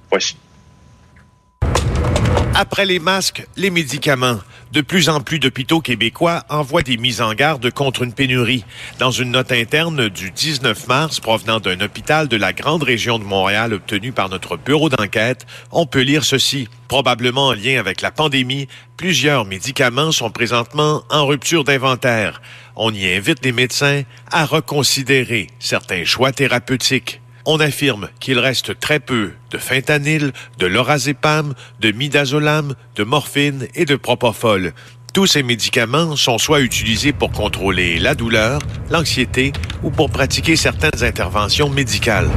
Voici. 0.09 0.35
Après 2.53 2.85
les 2.85 2.99
masques, 2.99 3.47
les 3.55 3.69
médicaments. 3.69 4.39
De 4.73 4.81
plus 4.81 5.09
en 5.09 5.21
plus 5.21 5.39
d'hôpitaux 5.39 5.79
québécois 5.79 6.43
envoient 6.49 6.81
des 6.81 6.97
mises 6.97 7.21
en 7.21 7.33
garde 7.33 7.71
contre 7.71 8.03
une 8.03 8.13
pénurie. 8.13 8.65
Dans 8.99 9.09
une 9.11 9.31
note 9.31 9.53
interne 9.53 10.09
du 10.09 10.31
19 10.31 10.87
mars 10.87 11.21
provenant 11.21 11.59
d'un 11.61 11.79
hôpital 11.79 12.27
de 12.27 12.35
la 12.35 12.51
grande 12.51 12.83
région 12.83 13.19
de 13.19 13.23
Montréal 13.23 13.73
obtenue 13.73 14.11
par 14.11 14.29
notre 14.29 14.57
bureau 14.57 14.89
d'enquête, 14.89 15.45
on 15.71 15.85
peut 15.85 16.01
lire 16.01 16.25
ceci. 16.25 16.67
Probablement 16.89 17.47
en 17.47 17.53
lien 17.53 17.79
avec 17.79 18.01
la 18.01 18.11
pandémie, 18.11 18.67
plusieurs 18.97 19.45
médicaments 19.45 20.11
sont 20.11 20.29
présentement 20.29 21.03
en 21.09 21.25
rupture 21.25 21.63
d'inventaire. 21.63 22.41
On 22.75 22.93
y 22.93 23.13
invite 23.13 23.43
les 23.45 23.53
médecins 23.53 24.03
à 24.29 24.45
reconsidérer 24.45 25.47
certains 25.59 26.03
choix 26.03 26.33
thérapeutiques. 26.33 27.21
On 27.45 27.59
affirme 27.59 28.09
qu'il 28.19 28.39
reste 28.39 28.79
très 28.79 28.99
peu 28.99 29.31
de 29.49 29.57
fentanyl, 29.57 30.31
de 30.59 30.67
lorazépam, 30.67 31.53
de 31.79 31.91
midazolam, 31.91 32.75
de 32.95 33.03
morphine 33.03 33.67
et 33.75 33.85
de 33.85 33.95
propofol. 33.95 34.73
Tous 35.13 35.27
ces 35.27 35.43
médicaments 35.43 36.15
sont 36.15 36.37
soit 36.37 36.61
utilisés 36.61 37.11
pour 37.11 37.31
contrôler 37.31 37.99
la 37.99 38.15
douleur, 38.15 38.61
l'anxiété 38.89 39.51
ou 39.83 39.91
pour 39.91 40.09
pratiquer 40.09 40.55
certaines 40.55 41.03
interventions 41.03 41.69
médicales. 41.69 42.29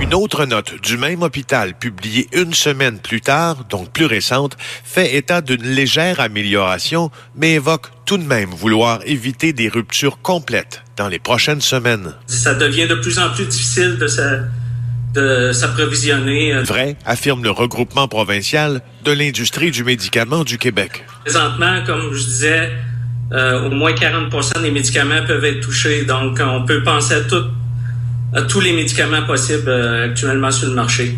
Une 0.00 0.14
autre 0.14 0.46
note 0.46 0.80
du 0.80 0.96
même 0.96 1.22
hôpital, 1.22 1.74
publiée 1.74 2.28
une 2.32 2.54
semaine 2.54 3.00
plus 3.00 3.20
tard, 3.20 3.64
donc 3.64 3.90
plus 3.90 4.06
récente, 4.06 4.56
fait 4.84 5.16
état 5.16 5.40
d'une 5.40 5.64
légère 5.64 6.20
amélioration, 6.20 7.10
mais 7.34 7.54
évoque 7.54 7.88
tout 8.06 8.18
de 8.18 8.22
même 8.22 8.50
vouloir 8.50 9.00
éviter 9.04 9.52
des 9.52 9.68
ruptures 9.68 10.22
complètes 10.22 10.84
dans 10.98 11.08
les 11.08 11.18
prochaines 11.18 11.60
semaines. 11.60 12.12
Ça 12.26 12.54
devient 12.54 12.86
de 12.86 12.96
plus 12.96 13.18
en 13.18 13.30
plus 13.30 13.46
difficile 13.46 13.96
de 13.98 14.06
se 14.06 14.40
de 15.14 15.52
s'approvisionner. 15.52 16.60
Vrai, 16.62 16.96
affirme 17.06 17.42
le 17.42 17.50
regroupement 17.50 18.08
provincial 18.08 18.82
de 19.04 19.12
l'industrie 19.12 19.70
du 19.70 19.82
médicament 19.82 20.44
du 20.44 20.58
Québec. 20.58 21.04
Présentement, 21.24 21.82
comme 21.86 22.12
je 22.12 22.24
disais, 22.24 22.70
euh, 23.32 23.66
au 23.66 23.70
moins 23.70 23.92
40% 23.92 24.62
des 24.62 24.70
médicaments 24.70 25.24
peuvent 25.26 25.44
être 25.44 25.60
touchés. 25.60 26.04
Donc, 26.04 26.40
on 26.40 26.64
peut 26.66 26.82
penser 26.82 27.14
à, 27.14 27.20
tout, 27.22 27.44
à 28.34 28.42
tous 28.42 28.60
les 28.60 28.72
médicaments 28.72 29.22
possibles 29.22 29.68
euh, 29.68 30.10
actuellement 30.10 30.50
sur 30.50 30.68
le 30.68 30.74
marché. 30.74 31.16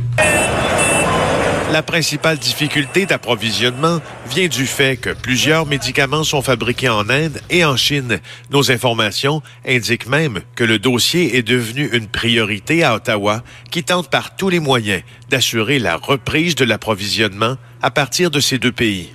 La 1.73 1.83
principale 1.83 2.37
difficulté 2.37 3.07
d'approvisionnement 3.07 4.01
vient 4.29 4.49
du 4.49 4.67
fait 4.67 4.97
que 4.97 5.11
plusieurs 5.11 5.67
médicaments 5.67 6.25
sont 6.25 6.43
fabriqués 6.43 6.89
en 6.89 7.09
Inde 7.09 7.41
et 7.49 7.65
en 7.65 7.77
Chine. 7.77 8.19
Nos 8.51 8.73
informations 8.73 9.41
indiquent 9.65 10.09
même 10.09 10.41
que 10.57 10.65
le 10.65 10.81
dossier 10.81 11.37
est 11.37 11.43
devenu 11.43 11.89
une 11.93 12.09
priorité 12.09 12.83
à 12.83 12.97
Ottawa, 12.97 13.45
qui 13.71 13.85
tente 13.85 14.11
par 14.11 14.35
tous 14.35 14.49
les 14.49 14.59
moyens 14.59 15.03
d'assurer 15.29 15.79
la 15.79 15.97
reprise 15.97 16.57
de 16.57 16.65
l'approvisionnement 16.65 17.57
à 17.83 17.93
partir 17.93 18.33
de 18.33 18.41
ces 18.41 18.59
deux 18.59 18.73
pays. 18.73 19.13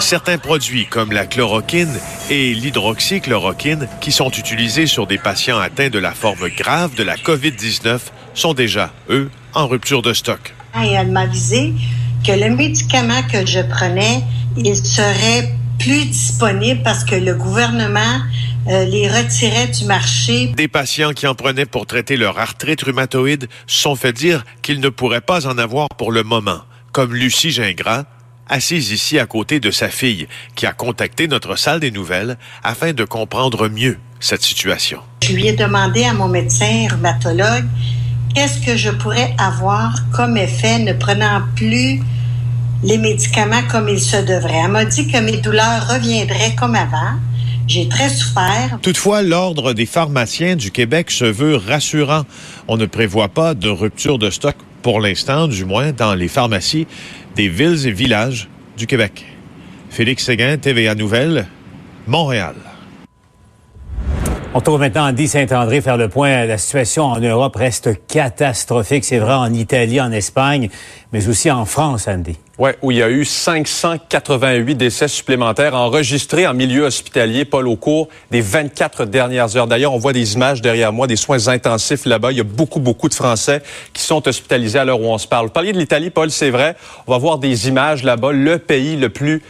Certains 0.00 0.38
produits 0.38 0.86
comme 0.86 1.12
la 1.12 1.26
chloroquine 1.26 1.94
et 2.30 2.54
l'hydroxychloroquine, 2.54 3.88
qui 4.00 4.10
sont 4.10 4.30
utilisés 4.30 4.86
sur 4.86 5.06
des 5.06 5.18
patients 5.18 5.58
atteints 5.58 5.90
de 5.90 5.98
la 5.98 6.12
forme 6.12 6.48
grave 6.48 6.94
de 6.94 7.02
la 7.02 7.16
COVID-19, 7.16 7.98
sont 8.32 8.54
déjà, 8.54 8.94
eux, 9.10 9.28
en 9.54 9.66
rupture 9.66 10.02
de 10.02 10.12
stock. 10.12 10.54
Et 10.82 10.92
elle 10.92 11.10
m'a 11.10 11.22
avisé 11.22 11.72
que 12.26 12.32
le 12.32 12.54
médicament 12.54 13.22
que 13.30 13.46
je 13.46 13.60
prenais, 13.60 14.22
il 14.56 14.76
serait 14.76 15.52
plus 15.78 16.06
disponible 16.06 16.82
parce 16.82 17.04
que 17.04 17.14
le 17.14 17.34
gouvernement 17.34 18.20
euh, 18.68 18.84
les 18.84 19.08
retirait 19.08 19.68
du 19.68 19.84
marché. 19.86 20.48
Des 20.48 20.68
patients 20.68 21.12
qui 21.12 21.26
en 21.26 21.34
prenaient 21.34 21.66
pour 21.66 21.86
traiter 21.86 22.16
leur 22.16 22.38
arthrite 22.38 22.82
rhumatoïde 22.82 23.48
sont 23.66 23.96
fait 23.96 24.12
dire 24.12 24.44
qu'ils 24.62 24.80
ne 24.80 24.88
pourraient 24.88 25.20
pas 25.20 25.46
en 25.46 25.56
avoir 25.56 25.88
pour 25.96 26.12
le 26.12 26.22
moment, 26.22 26.60
comme 26.92 27.14
Lucie 27.14 27.50
Gingras, 27.50 28.04
assise 28.48 28.90
ici 28.90 29.18
à 29.18 29.26
côté 29.26 29.60
de 29.60 29.70
sa 29.70 29.88
fille, 29.88 30.26
qui 30.54 30.66
a 30.66 30.72
contacté 30.72 31.28
notre 31.28 31.56
salle 31.56 31.80
des 31.80 31.90
nouvelles 31.90 32.36
afin 32.62 32.92
de 32.92 33.04
comprendre 33.04 33.68
mieux 33.68 33.98
cette 34.20 34.42
situation. 34.42 35.00
Je 35.22 35.32
lui 35.32 35.46
ai 35.46 35.52
demandé 35.52 36.04
à 36.04 36.12
mon 36.12 36.28
médecin 36.28 36.88
rhumatologue 36.90 37.66
qu'est-ce 38.34 38.64
que 38.64 38.76
je 38.76 38.90
pourrais 38.90 39.34
avoir 39.38 39.92
comme 40.12 40.36
effet 40.36 40.78
ne 40.78 40.92
prenant 40.92 41.42
plus 41.56 42.00
les 42.82 42.98
médicaments 42.98 43.62
comme 43.70 43.88
il 43.88 44.00
se 44.00 44.16
devrait. 44.16 44.62
Elle 44.64 44.70
m'a 44.70 44.84
dit 44.84 45.06
que 45.10 45.18
mes 45.18 45.38
douleurs 45.38 45.88
reviendraient 45.88 46.54
comme 46.54 46.74
avant. 46.74 47.18
J'ai 47.66 47.88
très 47.88 48.08
souffert. 48.08 48.78
Toutefois, 48.80 49.22
l'Ordre 49.22 49.74
des 49.74 49.84
pharmaciens 49.84 50.56
du 50.56 50.70
Québec 50.70 51.10
se 51.10 51.24
veut 51.24 51.56
rassurant. 51.56 52.22
On 52.66 52.76
ne 52.76 52.86
prévoit 52.86 53.28
pas 53.28 53.54
de 53.54 53.68
rupture 53.68 54.18
de 54.18 54.30
stock 54.30 54.56
pour 54.82 55.00
l'instant, 55.00 55.48
du 55.48 55.64
moins 55.64 55.92
dans 55.92 56.14
les 56.14 56.28
pharmacies 56.28 56.86
des 57.36 57.48
villes 57.48 57.86
et 57.86 57.92
villages 57.92 58.48
du 58.76 58.86
Québec. 58.86 59.26
Félix 59.90 60.24
Séguin, 60.24 60.56
TVA 60.56 60.94
Nouvelle, 60.94 61.46
Montréal. 62.06 62.54
On 64.58 64.60
trouve 64.60 64.80
maintenant 64.80 65.06
Andy 65.06 65.28
Saint-André 65.28 65.80
faire 65.80 65.96
le 65.96 66.08
point. 66.08 66.44
La 66.44 66.58
situation 66.58 67.04
en 67.04 67.20
Europe 67.20 67.54
reste 67.54 67.90
catastrophique. 68.08 69.04
C'est 69.04 69.20
vrai 69.20 69.34
en 69.34 69.54
Italie, 69.54 70.00
en 70.00 70.10
Espagne, 70.10 70.68
mais 71.12 71.28
aussi 71.28 71.48
en 71.48 71.64
France, 71.64 72.08
Andy. 72.08 72.34
Oui, 72.58 72.70
où 72.82 72.90
il 72.90 72.96
y 72.96 73.02
a 73.04 73.08
eu 73.08 73.24
588 73.24 74.74
décès 74.74 75.06
supplémentaires 75.06 75.76
enregistrés 75.76 76.44
en 76.48 76.54
milieu 76.54 76.86
hospitalier, 76.86 77.44
Paul, 77.44 77.68
au 77.68 77.76
cours 77.76 78.08
des 78.32 78.40
24 78.40 79.04
dernières 79.04 79.56
heures. 79.56 79.68
D'ailleurs, 79.68 79.94
on 79.94 79.98
voit 79.98 80.12
des 80.12 80.34
images 80.34 80.60
derrière 80.60 80.92
moi, 80.92 81.06
des 81.06 81.14
soins 81.14 81.46
intensifs 81.46 82.04
là-bas. 82.04 82.32
Il 82.32 82.38
y 82.38 82.40
a 82.40 82.44
beaucoup, 82.44 82.80
beaucoup 82.80 83.08
de 83.08 83.14
Français 83.14 83.62
qui 83.92 84.02
sont 84.02 84.26
hospitalisés 84.26 84.80
à 84.80 84.84
l'heure 84.84 85.00
où 85.00 85.06
on 85.06 85.18
se 85.18 85.28
parle. 85.28 85.50
Vous 85.54 85.62
de 85.62 85.78
l'Italie, 85.78 86.10
Paul, 86.10 86.32
c'est 86.32 86.50
vrai. 86.50 86.74
On 87.06 87.12
va 87.12 87.18
voir 87.18 87.38
des 87.38 87.68
images 87.68 88.02
là-bas, 88.02 88.32
le 88.32 88.58
pays 88.58 88.96
le 88.96 89.08
plus 89.08 89.40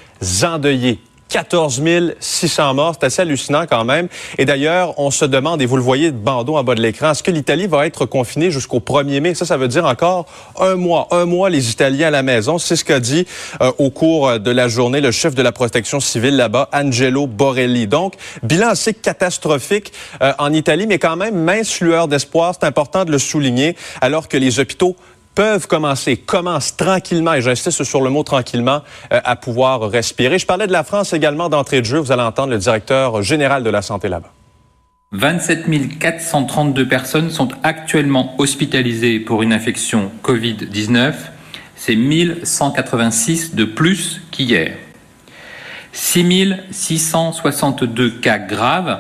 endeuillé 0.44 0.98
14 1.28 1.82
600 2.20 2.74
morts. 2.74 2.94
C'est 2.98 3.06
assez 3.06 3.22
hallucinant 3.22 3.64
quand 3.68 3.84
même. 3.84 4.08
Et 4.38 4.44
d'ailleurs, 4.44 4.98
on 4.98 5.10
se 5.10 5.24
demande, 5.24 5.60
et 5.62 5.66
vous 5.66 5.76
le 5.76 5.82
voyez 5.82 6.10
de 6.10 6.16
bandeau 6.16 6.56
en 6.56 6.64
bas 6.64 6.74
de 6.74 6.82
l'écran, 6.82 7.12
est-ce 7.12 7.22
que 7.22 7.30
l'Italie 7.30 7.66
va 7.66 7.86
être 7.86 8.06
confinée 8.06 8.50
jusqu'au 8.50 8.80
1er 8.80 9.20
mai? 9.20 9.34
Ça, 9.34 9.44
ça 9.44 9.56
veut 9.56 9.68
dire 9.68 9.84
encore 9.84 10.26
un 10.58 10.76
mois. 10.76 11.08
Un 11.10 11.26
mois, 11.26 11.50
les 11.50 11.70
Italiens 11.70 12.08
à 12.08 12.10
la 12.10 12.22
maison. 12.22 12.58
C'est 12.58 12.76
ce 12.76 12.84
qu'a 12.84 13.00
dit 13.00 13.26
euh, 13.60 13.72
au 13.78 13.90
cours 13.90 14.38
de 14.38 14.50
la 14.50 14.68
journée 14.68 15.00
le 15.00 15.10
chef 15.10 15.34
de 15.34 15.42
la 15.42 15.52
protection 15.52 16.00
civile 16.00 16.36
là-bas, 16.36 16.68
Angelo 16.72 17.26
Borelli. 17.26 17.86
Donc, 17.86 18.14
bilan 18.42 18.68
assez 18.68 18.94
catastrophique 18.94 19.92
euh, 20.22 20.32
en 20.38 20.52
Italie, 20.52 20.86
mais 20.86 20.98
quand 20.98 21.16
même 21.16 21.36
mince 21.36 21.80
lueur 21.80 22.08
d'espoir. 22.08 22.54
C'est 22.58 22.66
important 22.66 23.04
de 23.04 23.12
le 23.12 23.18
souligner, 23.18 23.76
alors 24.00 24.28
que 24.28 24.36
les 24.36 24.60
hôpitaux 24.60 24.96
peuvent 25.38 25.68
commencer, 25.68 26.16
commencent 26.16 26.77
tranquillement, 26.77 27.35
et 27.35 27.42
j'insiste 27.42 27.85
sur 27.85 28.01
le 28.01 28.11
mot 28.11 28.24
tranquillement, 28.24 28.83
euh, 29.12 29.20
à 29.22 29.37
pouvoir 29.37 29.88
respirer. 29.88 30.37
Je 30.37 30.46
parlais 30.46 30.66
de 30.66 30.72
la 30.72 30.83
France 30.83 31.12
également 31.12 31.48
d'entrée 31.48 31.81
de 31.81 31.87
jeu. 31.87 31.98
Vous 31.98 32.11
allez 32.11 32.22
entendre 32.22 32.51
le 32.51 32.59
directeur 32.59 33.22
général 33.22 33.62
de 33.62 33.70
la 33.70 33.81
santé 33.81 34.09
là-bas. 34.09 34.33
27 35.12 35.96
432 36.01 36.88
personnes 36.88 37.31
sont 37.31 37.51
actuellement 37.62 38.35
hospitalisées 38.38 39.20
pour 39.20 39.44
une 39.44 39.53
infection 39.53 40.11
COVID-19. 40.24 41.14
C'est 41.77 41.94
1186 41.94 43.55
de 43.55 43.64
plus 43.64 44.20
qu'hier. 44.33 44.77
6 45.92 46.57
662 46.72 48.11
cas 48.11 48.38
graves 48.38 48.98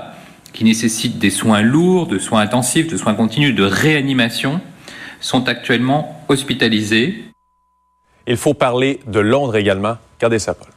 qui 0.52 0.62
nécessitent 0.62 1.18
des 1.18 1.30
soins 1.30 1.62
lourds, 1.62 2.06
de 2.06 2.20
soins 2.20 2.42
intensifs, 2.42 2.86
de 2.86 2.96
soins 2.96 3.14
continus, 3.14 3.56
de 3.56 3.64
réanimation 3.64 4.60
sont 5.20 5.48
actuellement 5.48 6.24
hospitalisés. 6.28 7.24
Il 8.26 8.36
faut 8.36 8.54
parler 8.54 9.00
de 9.06 9.20
Londres 9.20 9.56
également. 9.56 9.96
Regardez 10.18 10.38
ça, 10.38 10.54
Paul. 10.54 10.68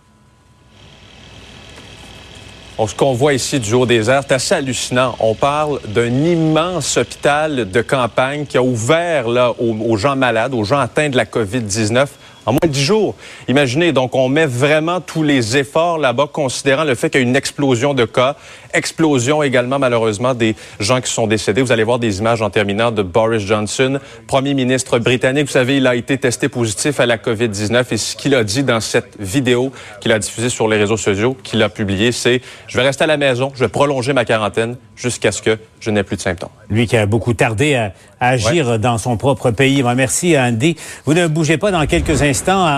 ce 2.88 2.96
qu'on 2.96 3.14
voit 3.14 3.34
ici 3.34 3.60
du 3.60 3.74
haut 3.74 3.86
des 3.86 4.10
airs, 4.10 4.24
c'est 4.28 4.34
assez 4.34 4.56
hallucinant. 4.56 5.16
On 5.20 5.36
parle 5.36 5.80
d'un 5.88 6.24
immense 6.24 6.98
hôpital 6.98 7.70
de 7.70 7.82
campagne 7.82 8.46
qui 8.46 8.58
a 8.58 8.64
ouvert 8.64 9.28
aux 9.28 9.98
gens 9.98 10.16
malades, 10.16 10.54
aux 10.54 10.64
gens 10.64 10.80
atteints 10.80 11.10
de 11.10 11.18
la 11.18 11.26
COVID-19 11.26 12.08
en 12.46 12.54
moins 12.54 12.60
de 12.64 12.68
10 12.68 12.82
jours. 12.84 13.16
Imaginez, 13.48 13.92
donc 13.92 14.16
on 14.16 14.30
met 14.30 14.46
vraiment 14.46 15.02
tous 15.02 15.24
les 15.24 15.58
efforts 15.58 15.98
là-bas, 15.98 16.28
considérant 16.32 16.84
le 16.84 16.96
fait 16.96 17.10
qu'il 17.10 17.22
y 17.22 17.24
a 17.24 17.28
une 17.28 17.36
explosion 17.36 17.94
de 17.94 18.06
cas, 18.06 18.36
explosion 18.74 19.44
également 19.44 19.80
malheureusement 19.80 20.34
des 20.34 20.56
gens 20.80 21.02
qui 21.02 21.12
sont 21.12 21.28
décédés. 21.28 21.62
Vous 21.62 21.72
allez 21.72 21.84
voir 21.84 22.00
des 22.00 22.20
images 22.20 22.42
en 22.42 22.50
terminant 22.50 22.92
de 22.92 23.04
Boris 23.04 23.44
Johnson, 23.44 24.00
premier 24.28 24.54
ministre 24.54 25.00
britannique. 25.00 25.48
Vous 25.48 25.52
savez, 25.52 25.78
il 25.78 25.88
a 25.88 25.96
été 25.96 26.18
testé 26.18 26.50
positif 26.50 27.00
à 27.00 27.06
la 27.06 27.18
COVID-19 27.18 27.86
et 27.92 27.98
ce 27.98 28.16
qu'il 28.16 28.36
a 28.36 28.44
dit 28.44 28.64
dans 28.64 28.80
cette 28.80 29.16
vidéo 29.20 29.72
qu'il 30.00 30.12
a 30.12 30.20
diffusée 30.20 30.50
sur 30.50 30.68
les 30.68 30.78
réseaux 30.78 30.98
sociaux, 30.98 31.38
qu'il 31.44 31.62
a 31.64 31.70
publiée, 31.70 32.12
c'est 32.12 32.42
«Je 32.68 32.78
vais 32.78 32.84
rester 32.84 33.04
à 33.04 33.08
la 33.08 33.18
maison, 33.18 33.52
je 33.56 33.64
vais 33.64 33.70
prolonger 33.70 34.14
ma 34.14 34.26
quarantaine 34.26 34.78
jusqu'à 34.96 35.32
ce 35.32 35.42
que 35.42 35.58
je 35.80 35.90
n'ai 35.90 36.04
plus 36.04 36.16
de 36.16 36.22
symptômes.» 36.22 36.50
Lui 36.70 36.88
qui 36.88 36.98
a 36.98 37.06
beaucoup 37.06 37.34
tardé 37.34 37.76
à, 37.76 37.94
agir 38.20 38.78
dans 38.78 38.98
son 39.00 39.18
propre 39.18 39.50
pays. 39.52 39.84
Merci, 39.96 40.38
Andy. 40.38 40.76
Vous 41.06 41.16
ne 41.16 41.28
bougez 41.28 41.58
pas 41.58 41.72
dans 41.72 41.86
quelques 41.88 42.22
instants. 42.22 42.31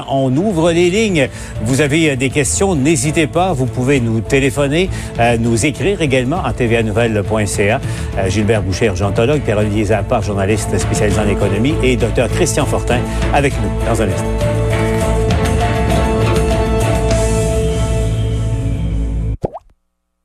On 0.09 0.35
ouvre 0.35 0.71
les 0.71 0.89
lignes. 0.89 1.29
Vous 1.63 1.81
avez 1.81 2.15
des 2.15 2.29
questions, 2.29 2.75
n'hésitez 2.75 3.27
pas. 3.27 3.53
Vous 3.53 3.65
pouvez 3.65 3.99
nous 3.99 4.21
téléphoner, 4.21 4.89
euh, 5.19 5.37
nous 5.37 5.65
écrire 5.65 6.01
également 6.01 6.41
en 6.45 6.53
tvanouvelle.ca. 6.53 7.81
Euh, 8.17 8.29
Gilbert 8.29 8.63
Boucher, 8.63 8.87
urgentologue, 8.87 9.41
Pierre-Olivier 9.41 9.85
journaliste 10.21 10.77
spécialisé 10.77 11.19
en 11.19 11.27
économie, 11.27 11.75
et 11.83 11.95
Dr 11.95 12.27
Christian 12.33 12.65
Fortin 12.65 12.99
avec 13.33 13.53
nous 13.61 13.85
dans 13.85 14.01
un 14.01 14.07
instant. 14.07 14.53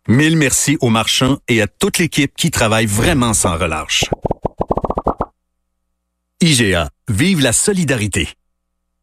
Mille 0.08 0.38
merci 0.38 0.78
aux 0.80 0.88
marchands 0.88 1.36
et 1.48 1.60
à 1.60 1.66
toute 1.66 1.98
l'équipe 1.98 2.32
qui 2.34 2.50
travaille 2.50 2.86
vraiment 2.86 3.34
sans 3.34 3.58
relâche. 3.58 4.04
IGA, 6.40 6.88
vive 7.08 7.40
la 7.40 7.52
solidarité. 7.52 8.28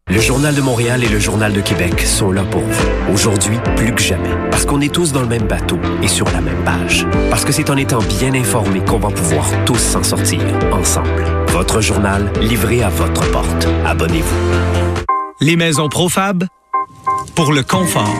Le 0.08 0.22
Journal 0.22 0.54
de 0.54 0.62
Montréal 0.62 1.04
et 1.04 1.08
le 1.08 1.18
Journal 1.18 1.52
de 1.52 1.62
Québec 1.62 2.00
sont 2.02 2.32
là 2.32 2.44
pour 2.44 2.62
vous. 2.62 3.12
Aujourd'hui, 3.12 3.58
plus 3.76 3.92
que 3.92 4.02
jamais. 4.04 4.30
Parce 4.52 4.64
qu'on 4.64 4.80
est 4.80 4.94
tous 4.94 5.12
dans 5.12 5.22
le 5.22 5.28
même 5.28 5.48
bateau 5.48 5.80
et 6.04 6.08
sur 6.08 6.30
la 6.30 6.42
même 6.42 6.64
page. 6.64 7.08
Parce 7.32 7.44
que 7.44 7.52
c'est 7.52 7.72
en 7.72 7.76
étant 7.76 8.04
bien 8.04 8.36
informés 8.36 8.82
qu'on 8.82 9.00
va 9.00 9.10
pouvoir 9.10 9.48
tous 9.66 9.80
s'en 9.80 10.04
sortir 10.04 10.42
ensemble. 10.72 11.24
Votre 11.48 11.82
journal, 11.82 12.32
livré 12.40 12.84
à 12.84 12.90
votre 12.90 13.28
porte. 13.32 13.68
Abonnez-vous. 13.84 14.36
Les 15.42 15.56
maisons 15.56 15.90
Profab, 15.90 16.44
pour 17.34 17.52
le 17.52 17.64
confort. 17.64 18.16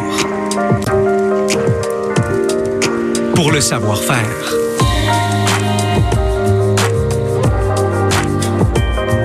Pour 3.36 3.52
le 3.52 3.62
savoir-faire. 3.62 4.56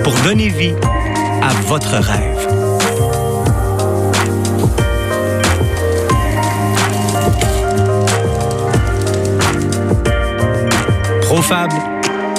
Pour 0.04 0.12
donner 0.24 0.48
vie 0.50 0.74
à 1.42 1.54
votre 1.66 1.96
rêve. 1.96 2.39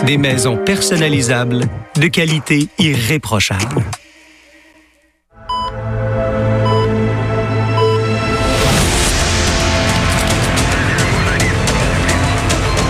Des 0.06 0.18
maisons 0.18 0.58
personnalisables 0.58 1.62
de 1.96 2.08
qualité 2.08 2.70
irréprochable. 2.78 3.84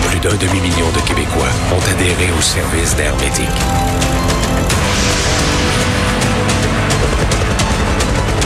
Plus 0.06 0.20
d'un 0.20 0.36
demi-million 0.36 0.86
de 0.94 1.08
Québécois 1.08 1.48
ont 1.74 1.90
adhéré 1.90 2.30
au 2.38 2.42
service 2.42 2.94
d'Hermétique. 2.94 3.46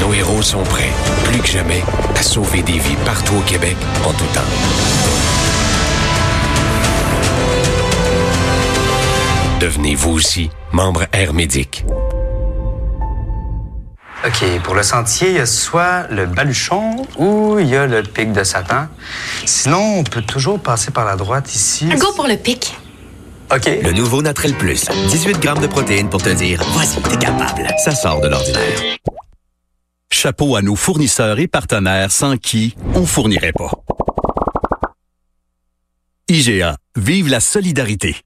Nos 0.00 0.14
héros 0.14 0.42
sont 0.42 0.62
prêts, 0.62 0.92
plus 1.24 1.40
que 1.40 1.48
jamais, 1.48 1.82
à 2.16 2.22
sauver 2.22 2.62
des 2.62 2.78
vies 2.78 2.96
partout 3.04 3.34
au 3.34 3.42
Québec 3.42 3.76
en 4.04 4.12
tout 4.12 4.24
temps. 4.32 5.55
Devenez 9.60 9.94
vous 9.94 10.10
aussi 10.10 10.50
membre 10.70 11.06
Air 11.12 11.32
Médic. 11.32 11.82
OK, 14.26 14.44
pour 14.62 14.74
le 14.74 14.82
sentier, 14.82 15.28
il 15.30 15.34
y 15.36 15.38
a 15.38 15.46
soit 15.46 16.08
le 16.10 16.26
baluchon 16.26 17.06
ou 17.16 17.58
il 17.58 17.68
y 17.68 17.76
a 17.76 17.86
le 17.86 18.02
pic 18.02 18.32
de 18.32 18.44
Satan. 18.44 18.88
Sinon, 19.46 20.00
on 20.00 20.04
peut 20.04 20.20
toujours 20.20 20.60
passer 20.60 20.90
par 20.90 21.06
la 21.06 21.16
droite 21.16 21.54
ici. 21.54 21.88
Go 21.96 22.12
pour 22.14 22.26
le 22.26 22.36
pic. 22.36 22.76
OK. 23.50 23.66
Le 23.82 23.92
nouveau 23.92 24.20
Natrel 24.20 24.52
Plus. 24.54 24.84
18 25.08 25.40
grammes 25.40 25.60
de 25.60 25.68
protéines 25.68 26.10
pour 26.10 26.20
te 26.20 26.28
dire 26.28 26.62
«Vas-y, 26.74 27.00
t'es 27.00 27.16
capable». 27.16 27.66
Ça 27.82 27.92
sort 27.92 28.20
de 28.20 28.28
l'ordinaire. 28.28 28.98
Chapeau 30.10 30.56
à 30.56 30.60
nos 30.60 30.76
fournisseurs 30.76 31.38
et 31.38 31.46
partenaires 31.46 32.12
sans 32.12 32.36
qui 32.36 32.76
on 32.94 33.06
fournirait 33.06 33.52
pas. 33.52 33.70
IGA, 36.28 36.76
vive 36.96 37.28
la 37.28 37.40
solidarité. 37.40 38.16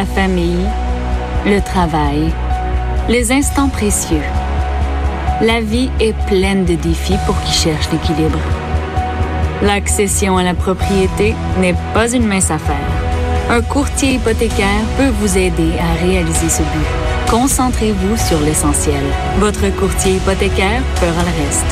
La 0.00 0.06
famille, 0.06 0.66
le 1.44 1.60
travail, 1.60 2.32
les 3.10 3.32
instants 3.32 3.68
précieux. 3.68 4.22
La 5.42 5.60
vie 5.60 5.90
est 6.00 6.16
pleine 6.26 6.64
de 6.64 6.74
défis 6.74 7.18
pour 7.26 7.38
qui 7.42 7.52
cherche 7.52 7.90
l'équilibre. 7.92 8.38
L'accession 9.60 10.38
à 10.38 10.42
la 10.42 10.54
propriété 10.54 11.34
n'est 11.58 11.76
pas 11.92 12.10
une 12.10 12.26
mince 12.26 12.50
affaire. 12.50 12.90
Un 13.50 13.60
courtier 13.60 14.14
hypothécaire 14.14 14.84
peut 14.96 15.12
vous 15.20 15.36
aider 15.36 15.72
à 15.78 16.02
réaliser 16.02 16.48
ce 16.48 16.62
but. 16.62 16.90
Concentrez-vous 17.28 18.16
sur 18.16 18.40
l'essentiel. 18.40 19.04
Votre 19.38 19.68
courtier 19.76 20.12
hypothécaire 20.12 20.80
fera 20.94 21.22
le 21.28 21.44
reste. 21.44 21.70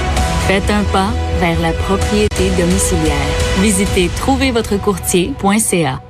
Faites 0.49 0.71
un 0.71 0.85
pas 0.93 1.13
vers 1.41 1.59
la 1.63 1.73
propriété 1.73 2.51
domiciliaire. 2.59 3.33
Visitez 3.63 4.11
trouvervotrecourtier.ca. 4.17 6.08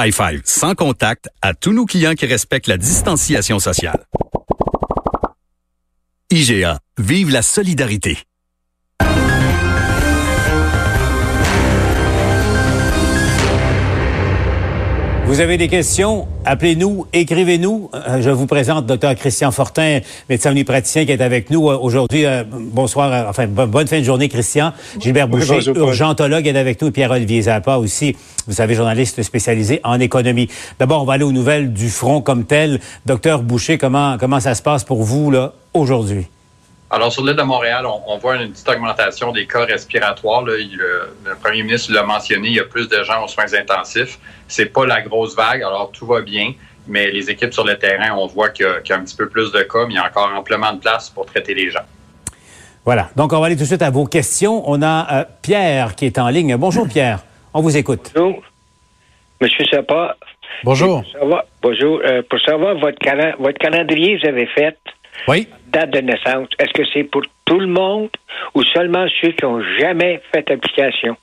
High 0.00 0.12
five 0.12 0.42
sans 0.44 0.76
contact 0.76 1.28
à 1.42 1.54
tous 1.54 1.72
nos 1.72 1.84
clients 1.84 2.14
qui 2.14 2.24
respectent 2.24 2.68
la 2.68 2.76
distanciation 2.76 3.58
sociale. 3.58 4.04
IGA, 6.30 6.78
vive 6.98 7.30
la 7.30 7.42
solidarité. 7.42 8.16
Vous 15.28 15.40
avez 15.40 15.58
des 15.58 15.68
questions? 15.68 16.26
Appelez-nous, 16.46 17.04
écrivez-nous. 17.12 17.90
Euh, 17.92 18.22
Je 18.22 18.30
vous 18.30 18.46
présente 18.46 18.86
Dr 18.86 19.14
Christian 19.14 19.50
Fortin, 19.50 20.00
médecin 20.30 20.52
omnipraticien 20.52 21.04
qui 21.04 21.12
est 21.12 21.20
avec 21.20 21.50
nous 21.50 21.68
euh, 21.68 21.76
aujourd'hui. 21.78 22.24
Euh, 22.24 22.44
bonsoir, 22.48 23.28
enfin, 23.28 23.46
bo- 23.46 23.66
bonne 23.66 23.86
fin 23.86 23.98
de 23.98 24.04
journée, 24.04 24.30
Christian. 24.30 24.72
Gilbert 24.98 25.26
Oui, 25.30 25.40
Boucher, 25.40 25.56
bonjour, 25.56 25.76
urgentologue, 25.76 26.46
est 26.46 26.56
avec 26.56 26.80
nous. 26.80 26.90
Pierre-Olivier 26.90 27.42
Zappa 27.42 27.76
aussi, 27.76 28.16
vous 28.46 28.54
savez, 28.54 28.74
journaliste 28.74 29.22
spécialisé 29.22 29.80
en 29.84 30.00
économie. 30.00 30.48
D'abord, 30.78 31.02
on 31.02 31.04
va 31.04 31.12
aller 31.12 31.24
aux 31.24 31.32
nouvelles 31.32 31.74
du 31.74 31.90
front 31.90 32.22
comme 32.22 32.44
tel. 32.44 32.80
Docteur 33.04 33.42
Boucher, 33.42 33.76
comment, 33.76 34.16
comment 34.18 34.40
ça 34.40 34.54
se 34.54 34.62
passe 34.62 34.82
pour 34.82 35.02
vous, 35.02 35.30
là, 35.30 35.52
aujourd'hui? 35.74 36.26
Alors, 36.90 37.12
sur 37.12 37.22
l'île 37.24 37.36
de 37.36 37.42
Montréal, 37.42 37.84
on, 37.86 38.00
on 38.06 38.16
voit 38.16 38.36
une 38.36 38.50
petite 38.50 38.68
augmentation 38.68 39.30
des 39.32 39.46
cas 39.46 39.64
respiratoires. 39.66 40.42
là. 40.42 40.54
Il, 40.58 40.80
euh, 40.80 41.04
le 41.24 41.34
premier 41.36 41.62
ministre 41.62 41.92
l'a 41.92 42.02
mentionné, 42.02 42.48
il 42.48 42.54
y 42.54 42.60
a 42.60 42.64
plus 42.64 42.88
de 42.88 43.02
gens 43.04 43.22
aux 43.24 43.28
soins 43.28 43.52
intensifs. 43.54 44.18
C'est 44.48 44.72
pas 44.72 44.86
la 44.86 45.02
grosse 45.02 45.36
vague, 45.36 45.62
alors 45.62 45.90
tout 45.92 46.06
va 46.06 46.22
bien. 46.22 46.52
Mais 46.86 47.10
les 47.10 47.28
équipes 47.30 47.52
sur 47.52 47.66
le 47.66 47.76
terrain, 47.78 48.16
on 48.16 48.26
voit 48.26 48.48
qu'il 48.48 48.64
y, 48.64 48.68
a- 48.68 48.80
qu'il 48.80 48.94
y 48.94 48.96
a 48.96 49.00
un 49.00 49.04
petit 49.04 49.16
peu 49.16 49.28
plus 49.28 49.52
de 49.52 49.60
cas, 49.62 49.84
mais 49.86 49.92
il 49.92 49.96
y 49.96 49.98
a 49.98 50.06
encore 50.06 50.30
amplement 50.34 50.72
de 50.72 50.80
place 50.80 51.10
pour 51.10 51.26
traiter 51.26 51.52
les 51.52 51.70
gens. 51.70 51.84
Voilà. 52.86 53.10
Donc, 53.16 53.34
on 53.34 53.40
va 53.40 53.46
aller 53.46 53.56
tout 53.56 53.62
de 53.62 53.66
suite 53.66 53.82
à 53.82 53.90
vos 53.90 54.06
questions. 54.06 54.62
On 54.66 54.80
a 54.80 55.20
euh, 55.20 55.24
Pierre 55.42 55.94
qui 55.94 56.06
est 56.06 56.18
en 56.18 56.30
ligne. 56.30 56.56
Bonjour, 56.56 56.88
Pierre. 56.88 57.18
On 57.52 57.60
vous 57.60 57.76
écoute. 57.76 58.12
Bonjour. 58.14 58.42
Monsieur 59.42 59.64
Sapa. 59.70 60.16
Bonjour. 60.64 61.02
Pour 61.02 61.12
savoir, 61.12 61.42
bonjour. 61.60 62.00
Euh, 62.02 62.22
pour 62.30 62.40
savoir 62.40 62.74
votre, 62.78 62.98
calen- 62.98 63.34
votre 63.38 63.58
calendrier 63.58 64.18
vous 64.18 64.26
avez 64.28 64.46
fait. 64.46 64.78
Oui. 65.28 65.46
Date 65.72 65.90
de 65.90 66.00
naissance. 66.00 66.48
Est-ce 66.58 66.72
que 66.72 66.88
c'est 66.92 67.04
pour 67.04 67.22
tout 67.44 67.60
le 67.60 67.66
monde 67.66 68.08
ou 68.54 68.62
seulement 68.62 69.06
ceux 69.20 69.32
qui 69.32 69.44
n'ont 69.44 69.62
jamais 69.78 70.20
fait 70.32 70.50
application? 70.50 71.16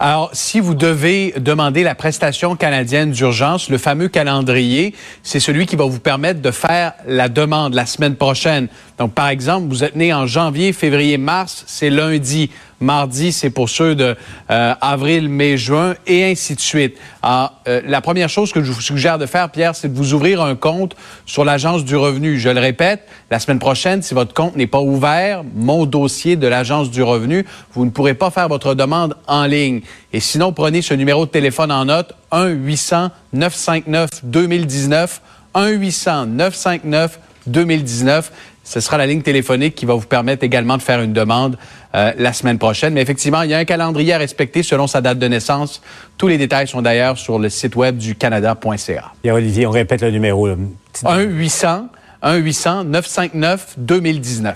Alors, 0.00 0.30
si 0.32 0.58
vous 0.58 0.74
devez 0.74 1.32
demander 1.38 1.84
la 1.84 1.94
prestation 1.94 2.56
canadienne 2.56 3.12
d'urgence, 3.12 3.70
le 3.70 3.78
fameux 3.78 4.08
calendrier, 4.08 4.94
c'est 5.22 5.38
celui 5.38 5.66
qui 5.66 5.76
va 5.76 5.84
vous 5.84 6.00
permettre 6.00 6.42
de 6.42 6.50
faire 6.50 6.94
la 7.06 7.28
demande 7.28 7.74
la 7.74 7.86
semaine 7.86 8.16
prochaine. 8.16 8.68
Donc, 8.98 9.12
par 9.12 9.28
exemple, 9.28 9.66
vous 9.68 9.82
êtes 9.82 9.96
né 9.96 10.14
en 10.14 10.26
janvier, 10.26 10.72
février, 10.72 11.18
mars, 11.18 11.64
c'est 11.66 11.90
lundi. 11.90 12.50
Mardi, 12.80 13.32
c'est 13.32 13.50
pour 13.50 13.68
ceux 13.68 13.94
de 13.94 14.16
euh, 14.50 14.74
avril, 14.80 15.28
mai, 15.28 15.56
juin, 15.56 15.94
et 16.06 16.24
ainsi 16.24 16.54
de 16.54 16.60
suite. 16.60 16.96
Alors, 17.22 17.60
euh, 17.66 17.80
la 17.86 18.00
première 18.00 18.28
chose 18.28 18.52
que 18.52 18.62
je 18.62 18.70
vous 18.70 18.80
suggère 18.80 19.18
de 19.18 19.26
faire, 19.26 19.50
Pierre, 19.50 19.74
c'est 19.74 19.88
de 19.88 19.96
vous 19.96 20.14
ouvrir 20.14 20.40
un 20.42 20.54
compte 20.54 20.94
sur 21.24 21.44
l'Agence 21.44 21.84
du 21.84 21.96
revenu. 21.96 22.38
Je 22.38 22.50
le 22.50 22.60
répète, 22.60 23.08
la 23.30 23.40
semaine 23.40 23.58
prochaine, 23.58 24.02
si 24.02 24.14
votre 24.14 24.34
compte 24.34 24.56
n'est 24.56 24.66
pas 24.66 24.80
ouvert, 24.80 25.42
mon 25.54 25.86
dossier 25.86 26.36
de 26.36 26.46
l'Agence 26.46 26.90
du 26.90 27.02
revenu, 27.02 27.46
vous 27.72 27.86
ne 27.86 27.90
pourrez 27.90 28.14
pas 28.14 28.30
faire 28.30 28.48
votre 28.48 28.74
demande 28.74 29.16
en 29.26 29.46
ligne. 29.46 29.80
Et 30.12 30.20
sinon, 30.20 30.52
prenez 30.52 30.82
ce 30.82 30.92
numéro 30.94 31.26
de 31.26 31.30
téléphone 31.30 31.72
en 31.72 31.86
note, 31.86 32.14
1-800-959-2019, 32.32 35.08
1-800-959-2019. 35.54 38.24
Ce 38.64 38.80
sera 38.80 38.96
la 38.96 39.06
ligne 39.06 39.20
téléphonique 39.20 39.74
qui 39.74 39.84
va 39.84 39.92
vous 39.94 40.06
permettre 40.06 40.42
également 40.42 40.78
de 40.78 40.82
faire 40.82 41.02
une 41.02 41.12
demande 41.12 41.58
euh, 41.94 42.12
la 42.16 42.32
semaine 42.32 42.58
prochaine. 42.58 42.94
Mais 42.94 43.02
effectivement, 43.02 43.42
il 43.42 43.50
y 43.50 43.54
a 43.54 43.58
un 43.58 43.66
calendrier 43.66 44.14
à 44.14 44.18
respecter 44.18 44.62
selon 44.62 44.86
sa 44.86 45.02
date 45.02 45.18
de 45.18 45.28
naissance. 45.28 45.82
Tous 46.16 46.28
les 46.28 46.38
détails 46.38 46.66
sont 46.66 46.80
d'ailleurs 46.80 47.18
sur 47.18 47.38
le 47.38 47.50
site 47.50 47.76
web 47.76 47.98
du 47.98 48.14
canada.ca. 48.14 49.12
Pierre-Olivier, 49.22 49.66
on 49.66 49.70
répète 49.70 50.00
le 50.00 50.10
numéro. 50.10 50.48
là. 50.48 50.54
1-800, 50.94 51.88
1-800-959-2019. 52.22 54.54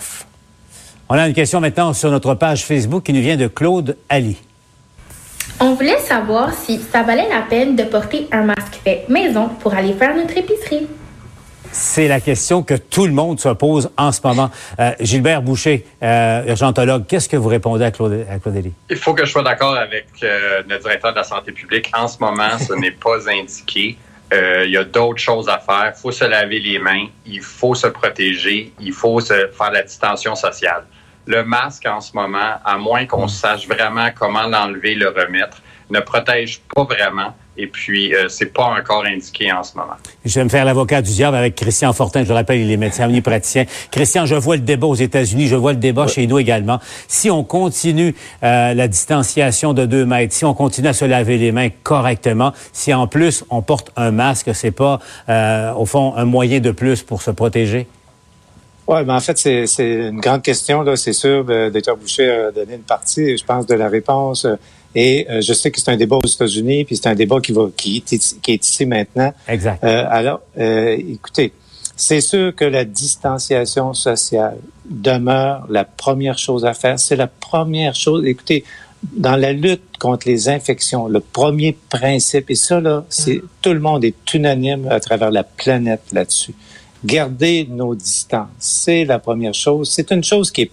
On 1.11 1.15
a 1.15 1.29
une 1.29 1.35
question 1.35 1.61
maintenant 1.61 1.93
sur 1.93 2.11
notre 2.11 2.35
page 2.35 2.65
Facebook 2.65 3.05
qui 3.05 3.13
nous 3.13 3.21
vient 3.21 3.37
de 3.37 3.47
Claude 3.47 3.99
Ali. 4.09 4.39
On 5.61 5.75
voulait 5.75 5.99
savoir 5.99 6.53
si 6.55 6.81
ça 6.93 7.03
valait 7.03 7.29
la 7.29 7.43
peine 7.43 7.77
de 7.77 7.83
porter 7.83 8.29
un 8.31 8.43
masque 8.43 8.81
fait 8.85 9.05
maison 9.09 9.49
pour 9.61 9.75
aller 9.75 9.93
faire 9.93 10.15
notre 10.15 10.37
épicerie. 10.37 10.87
C'est 11.73 12.09
la 12.09 12.21
question 12.21 12.63
que 12.63 12.75
tout 12.75 13.07
le 13.07 13.13
monde 13.13 13.39
se 13.41 13.49
pose 13.51 13.91
en 13.97 14.13
ce 14.13 14.21
moment. 14.25 14.51
Euh, 14.79 14.93
Gilbert 15.01 15.43
Boucher, 15.43 15.85
euh, 16.03 16.45
urgentologue, 16.47 17.05
qu'est-ce 17.07 17.29
que 17.29 17.37
vous 17.37 17.49
répondez 17.49 17.85
à 17.85 17.91
Claude, 17.91 18.27
à 18.31 18.39
Claude? 18.39 18.73
Il 18.91 18.97
faut 18.97 19.15
que 19.15 19.25
je 19.25 19.31
sois 19.31 19.43
d'accord 19.43 19.77
avec 19.77 20.07
euh, 20.23 20.63
le 20.69 20.79
directeur 20.79 21.13
de 21.13 21.17
la 21.19 21.25
santé 21.25 21.53
publique. 21.53 21.91
En 21.97 22.09
ce 22.09 22.19
moment, 22.19 22.59
ce 22.59 22.73
n'est 22.75 22.93
pas 22.93 23.29
indiqué. 23.31 23.97
Euh, 24.33 24.65
Il 24.67 24.73
y 24.73 24.77
a 24.77 24.85
d'autres 24.85 25.21
choses 25.21 25.49
à 25.49 25.59
faire. 25.59 25.93
Il 25.97 26.01
faut 26.01 26.13
se 26.13 26.25
laver 26.25 26.61
les 26.61 26.79
mains. 26.79 27.07
Il 27.27 27.41
faut 27.41 27.75
se 27.75 27.87
protéger. 27.87 28.73
Il 28.81 28.93
faut 28.93 29.21
faire 29.21 29.71
la 29.73 29.83
distanciation 29.83 30.35
sociale. 30.35 30.85
Le 31.27 31.45
masque, 31.45 31.87
en 31.87 32.01
ce 32.01 32.13
moment, 32.15 32.55
à 32.65 32.79
moins 32.79 33.05
qu'on 33.07 33.29
sache 33.29 33.69
vraiment 33.69 34.09
comment 34.19 34.47
l'enlever, 34.47 34.95
le 34.95 35.09
remettre, 35.09 35.59
ne 35.91 36.01
protège 36.01 36.61
pas 36.75 36.85
vraiment. 36.85 37.35
Et 37.61 37.67
puis, 37.67 38.15
euh, 38.15 38.29
c'est 38.29 38.53
pas 38.53 38.67
encore 38.67 39.05
indiqué 39.05 39.51
en 39.53 39.65
ce 39.65 39.77
moment. 39.77 39.95
Je 40.25 40.33
vais 40.39 40.45
me 40.45 40.49
faire 40.49 40.65
l'avocat 40.65 41.03
du 41.03 41.11
diable 41.11 41.37
avec 41.37 41.57
Christian 41.57 41.93
Fortin. 41.93 42.23
Je 42.23 42.29
le 42.29 42.35
rappelle, 42.35 42.61
il 42.61 42.71
est 42.71 42.77
médecin 42.77 43.07
omnipraticien. 43.07 43.65
Christian, 43.91 44.27
je 44.27 44.37
vois 44.37 44.55
le 44.55 44.63
débat 44.63 44.87
aux 44.87 44.95
États-Unis, 44.95 45.49
je 45.49 45.57
vois 45.57 45.73
le 45.73 45.79
débat 45.79 46.07
chez 46.07 46.29
nous 46.29 46.39
également. 46.39 46.79
Si 47.09 47.31
on 47.31 47.43
continue 47.43 48.15
euh, 48.45 48.75
la 48.75 48.87
distanciation 48.87 49.75
de 49.75 49.87
deux 49.87 50.07
mètres, 50.07 50.35
si 50.35 50.45
on 50.45 50.55
continue 50.55 50.87
à 50.87 50.93
se 50.93 51.05
laver 51.05 51.37
les 51.37 51.51
mains 51.51 51.69
correctement, 51.83 52.53
si 52.73 52.95
en 52.95 53.09
plus 53.09 53.45
on 53.51 53.61
porte 53.61 53.91
un 53.97 54.13
masque, 54.13 54.51
c'est 54.55 54.71
pas 54.71 55.01
euh, 55.29 55.73
au 55.73 55.85
fond 55.85 56.15
un 56.17 56.27
moyen 56.27 56.61
de 56.61 56.71
plus 56.71 57.03
pour 57.03 57.23
se 57.23 57.33
protéger? 57.33 57.89
Oui, 58.87 59.01
mais 59.05 59.13
en 59.13 59.21
fait, 59.21 59.37
c'est 59.37 59.67
c'est 59.67 60.09
une 60.09 60.21
grande 60.21 60.43
question, 60.43 60.83
là, 60.83 60.97
c'est 60.97 61.13
sûr. 61.13 61.45
Le 61.45 61.71
docteur 61.71 61.97
Boucher 61.97 62.31
a 62.31 62.51
donné 62.53 62.77
une 62.77 62.83
partie, 62.83 63.37
je 63.37 63.45
pense, 63.45 63.67
de 63.67 63.75
la 63.75 63.89
réponse. 63.89 64.47
Et 65.01 65.27
euh, 65.31 65.41
je 65.41 65.53
sais 65.53 65.71
que 65.71 65.79
c'est 65.81 65.91
un 65.93 65.97
débat 65.97 66.17
aux 66.17 66.27
États-Unis, 66.27 66.85
puis 66.85 66.97
c'est 66.97 67.09
un 67.09 67.15
débat 67.15 67.39
qui 67.41 67.53
va 67.53 67.65
qui 67.77 67.99
est, 67.99 68.13
ici- 68.13 68.37
qui 68.43 68.51
est 68.55 68.65
ici 68.67 68.85
maintenant. 68.85 69.33
Exact. 69.47 69.85
Euh, 69.85 70.05
alors, 70.21 70.41
euh, 70.59 70.97
écoutez, 71.17 71.53
c'est 71.95 72.21
sûr 72.21 72.47
que 72.59 72.65
la 72.65 72.85
distanciation 72.85 73.95
sociale 73.95 74.57
demeure 74.91 75.67
la 75.69 75.85
première 75.85 76.39
chose 76.47 76.65
à 76.65 76.75
faire. 76.75 76.99
C'est 76.99 77.15
la 77.15 77.29
première 77.29 77.95
chose. 77.95 78.25
Écoutez, 78.27 78.65
dans 79.27 79.37
la 79.37 79.53
lutte 79.53 79.97
contre 80.01 80.27
les 80.29 80.49
infections, 80.49 81.07
le 81.07 81.21
premier 81.21 81.73
principe, 81.89 82.51
et 82.51 82.57
ça, 82.57 82.81
là, 82.81 83.05
c'est 83.09 83.41
tout 83.63 83.73
le 83.73 83.81
monde 83.89 84.03
est 84.05 84.35
unanime 84.35 84.89
à 84.91 84.99
travers 84.99 85.31
la 85.31 85.45
planète 85.45 86.03
là-dessus. 86.13 86.55
Garder 87.05 87.69
nos 87.71 87.95
distances, 87.95 88.49
c'est 88.59 89.05
la 89.05 89.21
première 89.21 89.55
chose. 89.55 89.91
C'est 89.95 90.11
une 90.11 90.25
chose 90.25 90.51
qui 90.51 90.63
est 90.63 90.71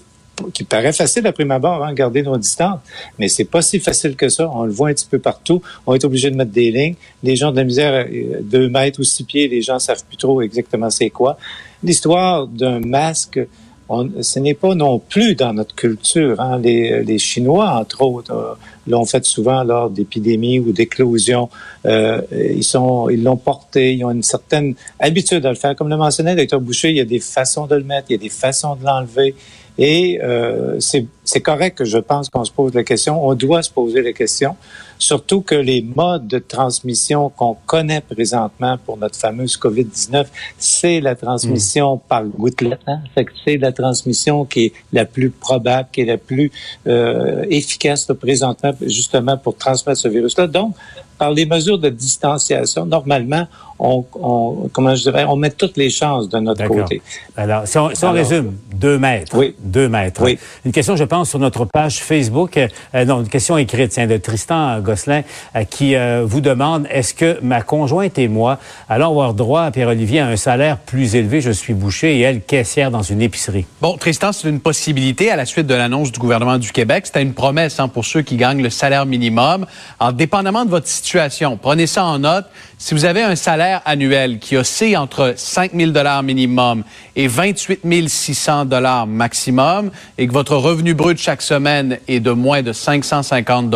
qui 0.53 0.63
paraît 0.63 0.93
facile 0.93 1.25
à 1.27 1.31
prime 1.31 1.51
abord, 1.51 1.83
hein, 1.83 1.93
garder 1.93 2.21
nos 2.21 2.37
distances, 2.37 2.79
mais 3.19 3.27
c'est 3.27 3.45
pas 3.45 3.61
si 3.61 3.79
facile 3.79 4.15
que 4.15 4.29
ça. 4.29 4.49
On 4.53 4.63
le 4.63 4.71
voit 4.71 4.89
un 4.89 4.93
petit 4.93 5.07
peu 5.09 5.19
partout. 5.19 5.61
On 5.85 5.93
est 5.93 6.03
obligé 6.03 6.29
de 6.29 6.35
mettre 6.35 6.51
des 6.51 6.71
lignes. 6.71 6.95
Les 7.23 7.35
gens 7.35 7.51
de 7.51 7.57
la 7.57 7.63
misère, 7.63 8.05
euh, 8.09 8.39
deux 8.41 8.69
mètres 8.69 8.99
ou 8.99 9.03
six 9.03 9.23
pieds, 9.23 9.47
les 9.47 9.61
gens 9.61 9.79
savent 9.79 10.03
plus 10.05 10.17
trop 10.17 10.41
exactement 10.41 10.89
c'est 10.89 11.09
quoi. 11.09 11.37
L'histoire 11.83 12.47
d'un 12.47 12.79
masque, 12.79 13.39
on, 13.87 14.09
ce 14.21 14.39
n'est 14.39 14.55
pas 14.55 14.73
non 14.73 14.99
plus 14.99 15.35
dans 15.35 15.53
notre 15.53 15.75
culture. 15.75 16.39
Hein. 16.41 16.59
Les, 16.59 17.03
les 17.03 17.19
Chinois, 17.19 17.69
entre 17.79 18.01
autres, 18.01 18.33
euh, 18.33 18.53
l'ont 18.87 19.05
fait 19.05 19.23
souvent 19.25 19.63
lors 19.63 19.89
d'épidémies 19.89 20.59
ou 20.59 20.71
d'éclosions. 20.71 21.49
Euh, 21.85 22.21
ils 22.31 22.63
sont, 22.63 23.09
ils 23.09 23.23
l'ont 23.23 23.37
porté. 23.37 23.93
Ils 23.93 24.03
ont 24.03 24.11
une 24.11 24.23
certaine 24.23 24.75
habitude 24.99 25.45
à 25.45 25.49
le 25.49 25.55
faire. 25.55 25.75
Comme 25.75 25.89
le 25.89 25.97
mentionnait 25.97 26.31
le 26.31 26.41
docteur 26.41 26.61
Boucher, 26.61 26.89
il 26.89 26.97
y 26.97 27.01
a 27.01 27.05
des 27.05 27.19
façons 27.19 27.67
de 27.67 27.75
le 27.75 27.83
mettre, 27.83 28.07
il 28.09 28.13
y 28.13 28.15
a 28.15 28.21
des 28.21 28.29
façons 28.29 28.75
de 28.75 28.83
l'enlever. 28.83 29.35
Et 29.77 30.19
euh, 30.23 30.79
c'est 30.79 31.05
c'est 31.25 31.41
correct 31.41 31.79
que 31.79 31.85
je 31.85 31.97
pense 31.97 32.29
qu'on 32.29 32.45
se 32.45 32.51
pose 32.51 32.73
la 32.73 32.83
question. 32.83 33.25
On 33.27 33.33
doit 33.33 33.63
se 33.63 33.71
poser 33.71 34.01
la 34.01 34.13
question, 34.13 34.55
surtout 34.99 35.41
que 35.41 35.55
les 35.55 35.81
modes 35.81 36.27
de 36.27 36.37
transmission 36.37 37.29
qu'on 37.29 37.57
connaît 37.65 38.01
présentement 38.01 38.77
pour 38.77 38.97
notre 38.97 39.17
fameuse 39.17 39.57
COVID-19, 39.57 40.27
c'est 40.59 41.01
la 41.01 41.15
transmission 41.15 41.97
par 41.97 42.23
gouttelette. 42.23 42.79
Hein? 42.85 42.99
C'est 43.43 43.57
la 43.57 43.71
transmission 43.71 44.45
qui 44.45 44.65
est 44.65 44.73
la 44.93 45.05
plus 45.05 45.31
probable, 45.31 45.89
qui 45.91 46.01
est 46.01 46.05
la 46.05 46.17
plus 46.17 46.51
euh, 46.87 47.43
efficace 47.49 48.05
présentement, 48.19 48.71
justement 48.81 49.37
pour 49.37 49.57
transmettre 49.57 49.99
ce 49.99 50.07
virus-là. 50.07 50.45
Donc, 50.45 50.75
par 51.17 51.31
les 51.31 51.45
mesures 51.45 51.79
de 51.79 51.89
distanciation, 51.89 52.85
normalement, 52.85 53.47
on, 53.79 54.05
on, 54.13 54.69
comment 54.71 54.95
je 54.95 55.03
dirais, 55.03 55.25
on 55.27 55.35
met 55.35 55.49
toutes 55.49 55.77
les 55.77 55.89
chances 55.89 56.29
de 56.29 56.39
notre 56.39 56.65
côté. 56.67 57.01
Alors, 57.35 57.67
si 57.67 57.77
on, 57.77 57.93
si 57.93 58.05
on 58.05 58.11
résume, 58.11 58.53
deux 58.73 58.97
mètres. 58.97 59.35
Oui. 59.37 59.55
Deux 59.59 59.89
mètres. 59.89 60.21
Oui. 60.23 60.39
Une 60.65 60.71
question, 60.71 60.95
je 60.95 61.03
pense, 61.03 61.29
sur 61.29 61.39
notre 61.39 61.65
page 61.65 61.99
Facebook. 61.99 62.57
Euh, 62.57 63.05
non, 63.05 63.21
une 63.21 63.27
question 63.27 63.57
écrite, 63.57 63.91
tiens, 63.91 64.07
de 64.07 64.17
Tristan 64.17 64.79
Gosselin, 64.79 65.23
euh, 65.55 65.63
qui 65.63 65.95
euh, 65.95 66.23
vous 66.25 66.41
demande 66.41 66.87
est-ce 66.89 67.13
que 67.13 67.39
ma 67.41 67.61
conjointe 67.61 68.17
et 68.17 68.27
moi 68.27 68.59
allons 68.87 69.07
avoir 69.07 69.33
droit, 69.33 69.63
à 69.63 69.71
Pierre-Olivier, 69.71 70.21
à 70.21 70.27
un 70.27 70.37
salaire 70.37 70.77
plus 70.77 71.15
élevé? 71.15 71.41
Je 71.41 71.51
suis 71.51 71.73
boucher 71.73 72.17
et 72.17 72.21
elle 72.21 72.41
caissière 72.41 72.91
dans 72.91 73.03
une 73.03 73.21
épicerie. 73.21 73.65
Bon, 73.81 73.97
Tristan, 73.97 74.31
c'est 74.31 74.47
une 74.47 74.61
possibilité 74.61 75.31
à 75.31 75.35
la 75.35 75.45
suite 75.45 75.67
de 75.67 75.75
l'annonce 75.75 76.11
du 76.11 76.19
gouvernement 76.19 76.57
du 76.57 76.71
Québec. 76.71 77.07
C'était 77.07 77.21
une 77.21 77.33
promesse 77.33 77.79
hein, 77.79 77.89
pour 77.89 78.05
ceux 78.05 78.21
qui 78.21 78.37
gagnent 78.37 78.63
le 78.63 78.69
salaire 78.69 79.05
minimum. 79.05 79.65
Alors, 79.99 80.13
dépendamment 80.13 80.63
de 80.63 80.69
votre 80.69 80.87
situation, 80.87 81.57
prenez 81.61 81.87
ça 81.87 82.05
en 82.05 82.19
note. 82.19 82.45
Si 82.77 82.93
vous 82.93 83.05
avez 83.05 83.21
un 83.21 83.35
salaire 83.35 83.64
annuel 83.85 84.39
qui 84.39 84.57
oscille 84.57 84.97
entre 84.97 85.33
5 85.35 85.71
000 85.73 85.91
minimum 86.23 86.83
et 87.15 87.27
28 87.27 88.09
600 88.09 88.65
maximum 89.07 89.91
et 90.17 90.27
que 90.27 90.33
votre 90.33 90.55
revenu 90.55 90.93
brut 90.93 91.17
chaque 91.17 91.41
semaine 91.41 91.97
est 92.07 92.19
de 92.19 92.31
moins 92.31 92.61
de 92.61 92.73
550 92.73 93.73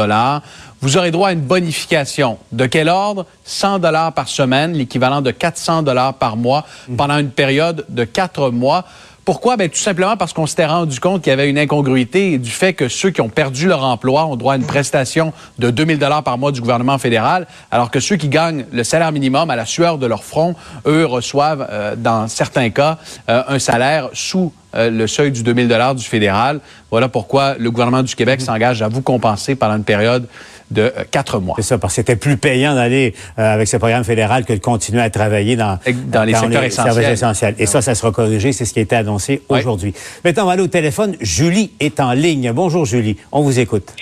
vous 0.82 0.96
aurez 0.96 1.12
droit 1.12 1.30
à 1.30 1.32
une 1.34 1.42
bonification. 1.42 2.38
De 2.54 2.66
quel 2.66 2.88
ordre? 2.88 3.26
100 3.44 3.82
par 4.16 4.30
semaine, 4.30 4.74
l'équivalent 4.74 5.22
de 5.22 5.32
400 5.32 5.84
par 6.18 6.38
mois 6.38 6.66
pendant 6.96 7.18
une 7.18 7.32
période 7.32 7.86
de 7.90 8.06
quatre 8.06 8.50
mois. 8.50 8.86
Pourquoi? 9.30 9.58
Ben, 9.58 9.70
tout 9.70 9.78
simplement 9.78 10.18
parce 10.18 10.34
qu'on 10.34 10.48
s'était 10.48 10.66
rendu 10.66 11.00
compte 11.00 11.22
qu'il 11.22 11.30
y 11.30 11.34
avait 11.34 11.52
une 11.52 11.60
incongruité 11.60 12.40
du 12.40 12.50
fait 12.50 12.74
que 12.74 12.88
ceux 12.88 13.12
qui 13.12 13.22
ont 13.22 13.30
perdu 13.30 13.68
leur 13.68 13.84
emploi 13.84 14.26
ont 14.26 14.36
droit 14.36 14.54
à 14.54 14.56
une 14.56 14.66
prestation 14.66 15.34
de 15.60 15.70
2000 15.70 16.00
dollars 16.00 16.24
par 16.24 16.40
mois 16.40 16.52
du 16.52 16.62
gouvernement 16.62 16.98
fédéral, 16.98 17.46
alors 17.70 17.92
que 17.92 18.00
ceux 18.00 18.16
qui 18.16 18.28
gagnent 18.28 18.66
le 18.72 18.84
salaire 18.84 19.12
minimum 19.12 19.52
à 19.52 19.56
la 19.56 19.68
sueur 19.68 20.00
de 20.00 20.08
leur 20.08 20.24
front, 20.24 20.56
eux 20.88 21.06
reçoivent, 21.06 21.68
euh, 21.70 21.96
dans 21.96 22.28
certains 22.28 22.72
cas, 22.72 22.98
euh, 23.30 23.44
un 23.48 23.60
salaire 23.60 24.10
sous 24.14 24.52
euh, 24.76 24.90
le 24.90 25.06
seuil 25.06 25.32
du 25.32 25.44
2000 25.44 25.68
dollars 25.68 25.94
du 25.94 26.06
fédéral. 26.06 26.60
Voilà 26.90 27.08
pourquoi 27.08 27.54
le 27.60 27.70
gouvernement 27.70 28.02
du 28.02 28.16
Québec 28.16 28.42
s'engage 28.42 28.82
à 28.82 28.88
vous 28.88 29.04
compenser 29.04 29.54
pendant 29.54 29.76
une 29.76 29.84
période 29.84 30.28
de 30.72 30.82
euh, 30.82 31.04
quatre 31.10 31.40
mois. 31.40 31.56
C'est 31.58 31.64
ça, 31.64 31.78
parce 31.78 31.94
que 31.94 31.96
c'était 31.98 32.16
plus 32.16 32.38
payant 32.38 32.76
d'aller 32.76 33.14
euh, 33.38 33.54
avec 33.54 33.68
ce 33.68 33.78
programme 33.78 34.04
fédéral 34.04 34.46
que 34.46 34.54
de 34.54 34.60
continuer 34.60 35.02
à 35.02 35.10
travailler 35.10 35.56
dans, 35.56 35.80
dans 36.08 36.24
les 36.24 36.34
secteurs 36.34 36.64
essentiels. 36.64 36.94
services 36.94 37.10
essentiels. 37.10 37.56
Et 37.60 37.66
ça, 37.66 37.82
ça 37.82 37.96
sera 37.96 38.12
corrigé, 38.12 38.52
c'est 38.52 38.66
ce 38.66 38.74
qui 38.74 38.80
a 38.80 38.84
été 38.84 38.96
annoncé 38.96 39.42
aujourd'hui. 39.50 39.94
Maintenant, 40.24 40.44
on 40.44 40.48
va 40.48 40.54
aller 40.54 40.62
au 40.64 40.68
téléphone. 40.68 41.16
Julie 41.22 41.72
est 41.80 42.00
en 42.00 42.14
ligne. 42.14 42.52
Bonjour 42.54 42.86
Julie, 42.86 43.18
on 43.32 43.42
vous 43.42 43.60
écoute. 43.60 43.94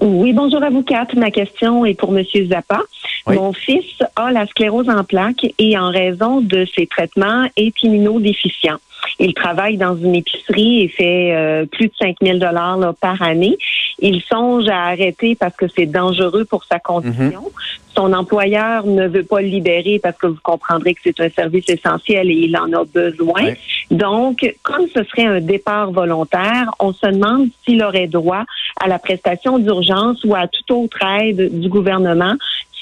Oui, 0.00 0.32
bonjour 0.32 0.62
à 0.62 0.70
vous 0.70 0.82
quatre. 0.82 1.16
Ma 1.16 1.30
question 1.30 1.84
est 1.86 1.94
pour 1.94 2.12
Monsieur 2.12 2.46
Zappa. 2.48 2.80
Mon 3.26 3.52
fils 3.52 3.98
a 4.14 4.30
la 4.30 4.46
sclérose 4.46 4.88
en 4.88 5.02
plaques 5.02 5.46
et 5.58 5.76
en 5.76 5.90
raison 5.90 6.40
de 6.40 6.64
ses 6.76 6.86
traitements 6.86 7.46
est 7.56 7.82
immunodéficient. 7.82 8.78
Il 9.18 9.34
travaille 9.34 9.76
dans 9.76 9.96
une 9.96 10.14
épicerie 10.14 10.82
et 10.82 10.88
fait 10.88 11.34
euh, 11.34 11.66
plus 11.66 11.88
de 11.88 11.92
5 11.98 12.16
000 12.22 12.38
dollars 12.38 12.94
par 13.00 13.22
année. 13.22 13.56
Il 13.98 14.20
songe 14.22 14.68
à 14.68 14.84
arrêter 14.86 15.34
parce 15.34 15.56
que 15.56 15.66
c'est 15.68 15.86
dangereux 15.86 16.44
pour 16.44 16.64
sa 16.64 16.78
condition. 16.78 17.40
Mhm. 17.40 17.50
Son 17.96 18.12
employeur 18.12 18.86
ne 18.86 19.08
veut 19.08 19.22
pas 19.22 19.40
le 19.40 19.48
libérer 19.48 19.98
parce 20.02 20.18
que 20.18 20.26
vous 20.26 20.38
comprendrez 20.42 20.92
que 20.92 21.00
c'est 21.02 21.18
un 21.18 21.30
service 21.30 21.66
essentiel 21.68 22.30
et 22.30 22.34
il 22.34 22.56
en 22.58 22.70
a 22.74 22.84
besoin. 22.84 23.54
Donc, 23.90 24.54
comme 24.62 24.86
ce 24.94 25.02
serait 25.04 25.24
un 25.24 25.40
départ 25.40 25.92
volontaire, 25.92 26.70
on 26.78 26.92
se 26.92 27.06
demande 27.06 27.48
s'il 27.64 27.82
aurait 27.82 28.06
droit 28.06 28.44
à 28.78 28.86
la 28.86 28.98
prestation 28.98 29.58
d'urgence 29.58 30.22
ou 30.24 30.34
à 30.34 30.46
toute 30.46 30.70
autre 30.70 30.98
aide 31.22 31.58
du 31.58 31.70
gouvernement 31.70 32.34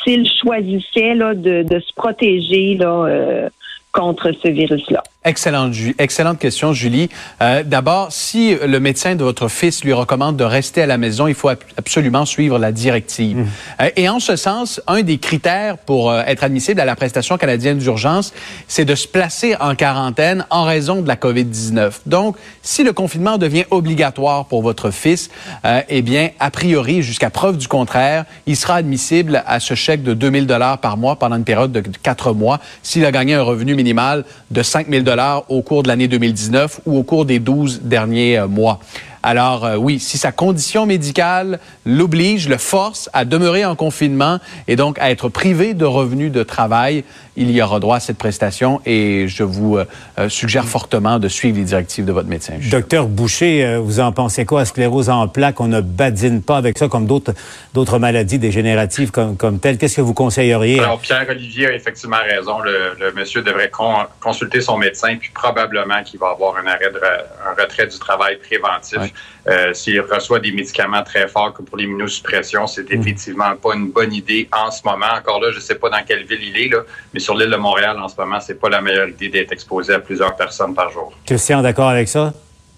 s'il 0.04 0.28
choisissait 0.28 1.14
là, 1.14 1.34
de, 1.34 1.62
de 1.62 1.80
se 1.80 1.92
protéger 1.94 2.76
là, 2.76 3.06
euh, 3.06 3.48
contre 3.94 4.32
ce 4.42 4.48
virus-là. 4.48 5.02
Excellente, 5.24 6.38
question, 6.38 6.74
Julie. 6.74 7.08
Euh, 7.40 7.62
D'abord, 7.62 8.08
si 8.10 8.54
le 8.62 8.78
médecin 8.80 9.14
de 9.14 9.24
votre 9.24 9.48
fils 9.48 9.82
lui 9.84 9.92
recommande 9.94 10.36
de 10.36 10.44
rester 10.44 10.82
à 10.82 10.86
la 10.86 10.98
maison, 10.98 11.26
il 11.28 11.34
faut 11.34 11.48
ab- 11.48 11.58
absolument 11.78 12.26
suivre 12.26 12.58
la 12.58 12.72
directive. 12.72 13.46
Euh, 13.80 13.88
et 13.96 14.08
en 14.10 14.20
ce 14.20 14.36
sens, 14.36 14.82
un 14.86 15.00
des 15.02 15.16
critères 15.16 15.78
pour 15.78 16.10
euh, 16.10 16.22
être 16.26 16.44
admissible 16.44 16.80
à 16.80 16.84
la 16.84 16.94
prestation 16.96 17.38
canadienne 17.38 17.78
d'urgence, 17.78 18.34
c'est 18.68 18.84
de 18.84 18.94
se 18.94 19.08
placer 19.08 19.56
en 19.60 19.74
quarantaine 19.76 20.44
en 20.50 20.64
raison 20.64 21.00
de 21.00 21.08
la 21.08 21.16
COVID-19. 21.16 21.92
Donc, 22.04 22.36
si 22.62 22.82
le 22.84 22.92
confinement 22.92 23.38
devient 23.38 23.64
obligatoire 23.70 24.44
pour 24.46 24.60
votre 24.60 24.90
fils, 24.90 25.30
euh, 25.64 25.80
eh 25.88 26.02
bien, 26.02 26.30
a 26.40 26.50
priori, 26.50 27.00
jusqu'à 27.02 27.30
preuve 27.30 27.56
du 27.56 27.68
contraire, 27.68 28.24
il 28.46 28.56
sera 28.56 28.74
admissible 28.74 29.42
à 29.46 29.60
ce 29.60 29.74
chèque 29.74 30.02
de 30.02 30.12
2000 30.12 30.46
dollars 30.46 30.78
par 30.78 30.96
mois 30.98 31.16
pendant 31.16 31.36
une 31.36 31.44
période 31.44 31.72
de 31.72 31.80
quatre 32.02 32.32
mois 32.34 32.60
s'il 32.82 33.06
a 33.06 33.12
gagné 33.12 33.34
un 33.34 33.42
revenu 33.42 33.74
minimal 33.84 34.24
de 34.50 34.62
5000 34.62 35.04
dollars 35.04 35.44
au 35.50 35.62
cours 35.62 35.82
de 35.82 35.88
l'année 35.88 36.08
2019 36.08 36.80
ou 36.86 36.98
au 36.98 37.02
cours 37.02 37.26
des 37.26 37.38
12 37.38 37.82
derniers 37.82 38.38
euh, 38.38 38.48
mois. 38.48 38.80
Alors 39.26 39.64
euh, 39.64 39.76
oui, 39.76 39.98
si 39.98 40.18
sa 40.18 40.32
condition 40.32 40.84
médicale 40.84 41.58
l'oblige, 41.86 42.46
le 42.46 42.58
force 42.58 43.08
à 43.14 43.24
demeurer 43.24 43.64
en 43.64 43.74
confinement 43.74 44.38
et 44.68 44.76
donc 44.76 44.98
à 44.98 45.10
être 45.10 45.30
privé 45.30 45.72
de 45.72 45.86
revenus 45.86 46.30
de 46.30 46.42
travail, 46.42 47.04
il 47.36 47.50
y 47.50 47.60
aura 47.62 47.80
droit 47.80 47.96
à 47.96 48.00
cette 48.00 48.18
prestation 48.18 48.82
et 48.84 49.26
je 49.26 49.42
vous 49.42 49.78
euh, 49.78 49.86
euh, 50.18 50.28
suggère 50.28 50.66
fortement 50.66 51.18
de 51.18 51.28
suivre 51.28 51.56
les 51.56 51.64
directives 51.64 52.04
de 52.04 52.12
votre 52.12 52.28
médecin. 52.28 52.52
Docteur 52.70 53.06
Boucher, 53.08 53.64
euh, 53.64 53.78
vous 53.78 53.98
en 53.98 54.12
pensez 54.12 54.44
quoi? 54.44 54.66
Sclérose 54.66 55.08
en 55.08 55.26
plaques, 55.26 55.58
on 55.58 55.68
ne 55.68 55.80
badine 55.80 56.42
pas 56.42 56.58
avec 56.58 56.76
ça 56.76 56.88
comme 56.88 57.06
d'autres 57.06 57.32
d'autres 57.72 57.98
maladies 57.98 58.38
dégénératives 58.38 59.10
comme, 59.10 59.36
comme 59.38 59.58
telles. 59.58 59.78
Qu'est-ce 59.78 59.96
que 59.96 60.00
vous 60.02 60.14
conseilleriez? 60.14 60.80
Alors, 60.80 61.00
Pierre-Olivier 61.00 61.68
a 61.68 61.72
effectivement 61.72 62.22
raison. 62.28 62.60
Le, 62.60 62.94
le 63.00 63.12
monsieur 63.12 63.40
devrait 63.42 63.70
con- 63.70 64.04
consulter 64.20 64.60
son 64.60 64.76
médecin, 64.76 65.16
puis 65.18 65.30
probablement 65.34 66.02
qu'il 66.04 66.20
va 66.20 66.28
avoir 66.28 66.56
un 66.56 66.66
arrêt 66.66 66.92
de 66.92 67.00
un 67.48 67.60
retrait 67.60 67.86
du 67.86 67.98
travail 67.98 68.36
préventif. 68.36 68.98
Euh, 69.46 69.74
S'il 69.74 70.00
reçoit 70.00 70.40
des 70.40 70.52
médicaments 70.52 71.02
très 71.02 71.28
forts 71.28 71.52
comme 71.52 71.66
pour 71.66 71.76
l'immunosuppression, 71.76 72.66
c'est 72.66 72.90
effectivement 72.90 73.54
pas 73.62 73.74
une 73.74 73.90
bonne 73.90 74.12
idée 74.12 74.48
en 74.52 74.70
ce 74.70 74.80
moment. 74.84 75.06
Encore 75.18 75.40
là, 75.40 75.50
je 75.52 75.60
sais 75.60 75.74
pas 75.74 75.90
dans 75.90 76.02
quelle 76.06 76.24
ville 76.24 76.42
il 76.42 76.56
est, 76.56 76.68
là, 76.68 76.78
mais 77.12 77.20
sur 77.20 77.36
l'île 77.36 77.50
de 77.50 77.56
Montréal, 77.56 77.98
en 78.00 78.08
ce 78.08 78.16
moment, 78.18 78.40
c'est 78.40 78.58
pas 78.58 78.68
la 78.70 78.80
meilleure 78.80 79.08
idée 79.08 79.28
d'être 79.28 79.52
exposé 79.52 79.92
à 79.92 79.98
plusieurs 79.98 80.34
personnes 80.34 80.74
par 80.74 80.90
jour. 80.90 81.12
Christian, 81.26 81.62
d'accord 81.62 81.90
avec 81.90 82.08
ça? 82.08 82.32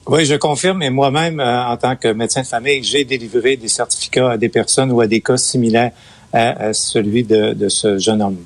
Oui, 0.07 0.25
je 0.25 0.35
confirme. 0.37 0.83
Et 0.83 0.91
moi-même, 0.91 1.41
euh, 1.41 1.65
en 1.65 1.77
tant 1.77 1.97
que 1.97 2.09
médecin 2.13 2.43
de 2.43 2.47
famille, 2.47 2.83
j'ai 2.83 3.05
délivré 3.05 3.57
des 3.57 3.69
certificats 3.69 4.33
à 4.33 4.37
des 4.37 4.49
personnes 4.49 4.93
ou 4.93 5.01
à 5.01 5.07
des 5.07 5.21
cas 5.21 5.37
similaires 5.37 5.93
à, 6.33 6.67
à 6.67 6.73
celui 6.73 7.25
de, 7.25 7.55
de 7.55 7.69
ce 7.69 7.99
jeune 7.99 8.23
homme. 8.23 8.39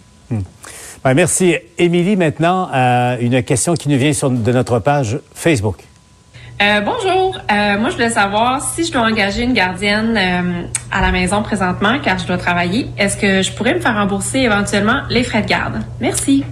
Ben, 1.02 1.14
merci. 1.14 1.56
Émilie, 1.78 2.16
maintenant, 2.16 2.68
euh, 2.74 3.16
une 3.20 3.42
question 3.42 3.74
qui 3.74 3.88
nous 3.88 3.98
vient 3.98 4.12
sur, 4.12 4.30
de 4.30 4.52
notre 4.52 4.78
page 4.78 5.18
Facebook. 5.34 5.78
Euh, 6.60 6.82
bonjour. 6.82 7.38
Euh, 7.50 7.78
moi, 7.78 7.88
je 7.88 7.94
voulais 7.94 8.10
savoir 8.10 8.60
si 8.60 8.84
je 8.84 8.92
dois 8.92 9.02
engager 9.02 9.42
une 9.44 9.54
gardienne 9.54 10.14
euh, 10.16 10.62
à 10.90 11.00
la 11.00 11.10
maison 11.10 11.42
présentement, 11.42 11.98
car 12.02 12.18
je 12.18 12.26
dois 12.26 12.36
travailler. 12.36 12.88
Est-ce 12.98 13.16
que 13.16 13.40
je 13.40 13.50
pourrais 13.52 13.74
me 13.74 13.80
faire 13.80 13.94
rembourser 13.94 14.40
éventuellement 14.40 15.00
les 15.08 15.24
frais 15.24 15.40
de 15.40 15.48
garde? 15.48 15.80
Merci. 16.00 16.44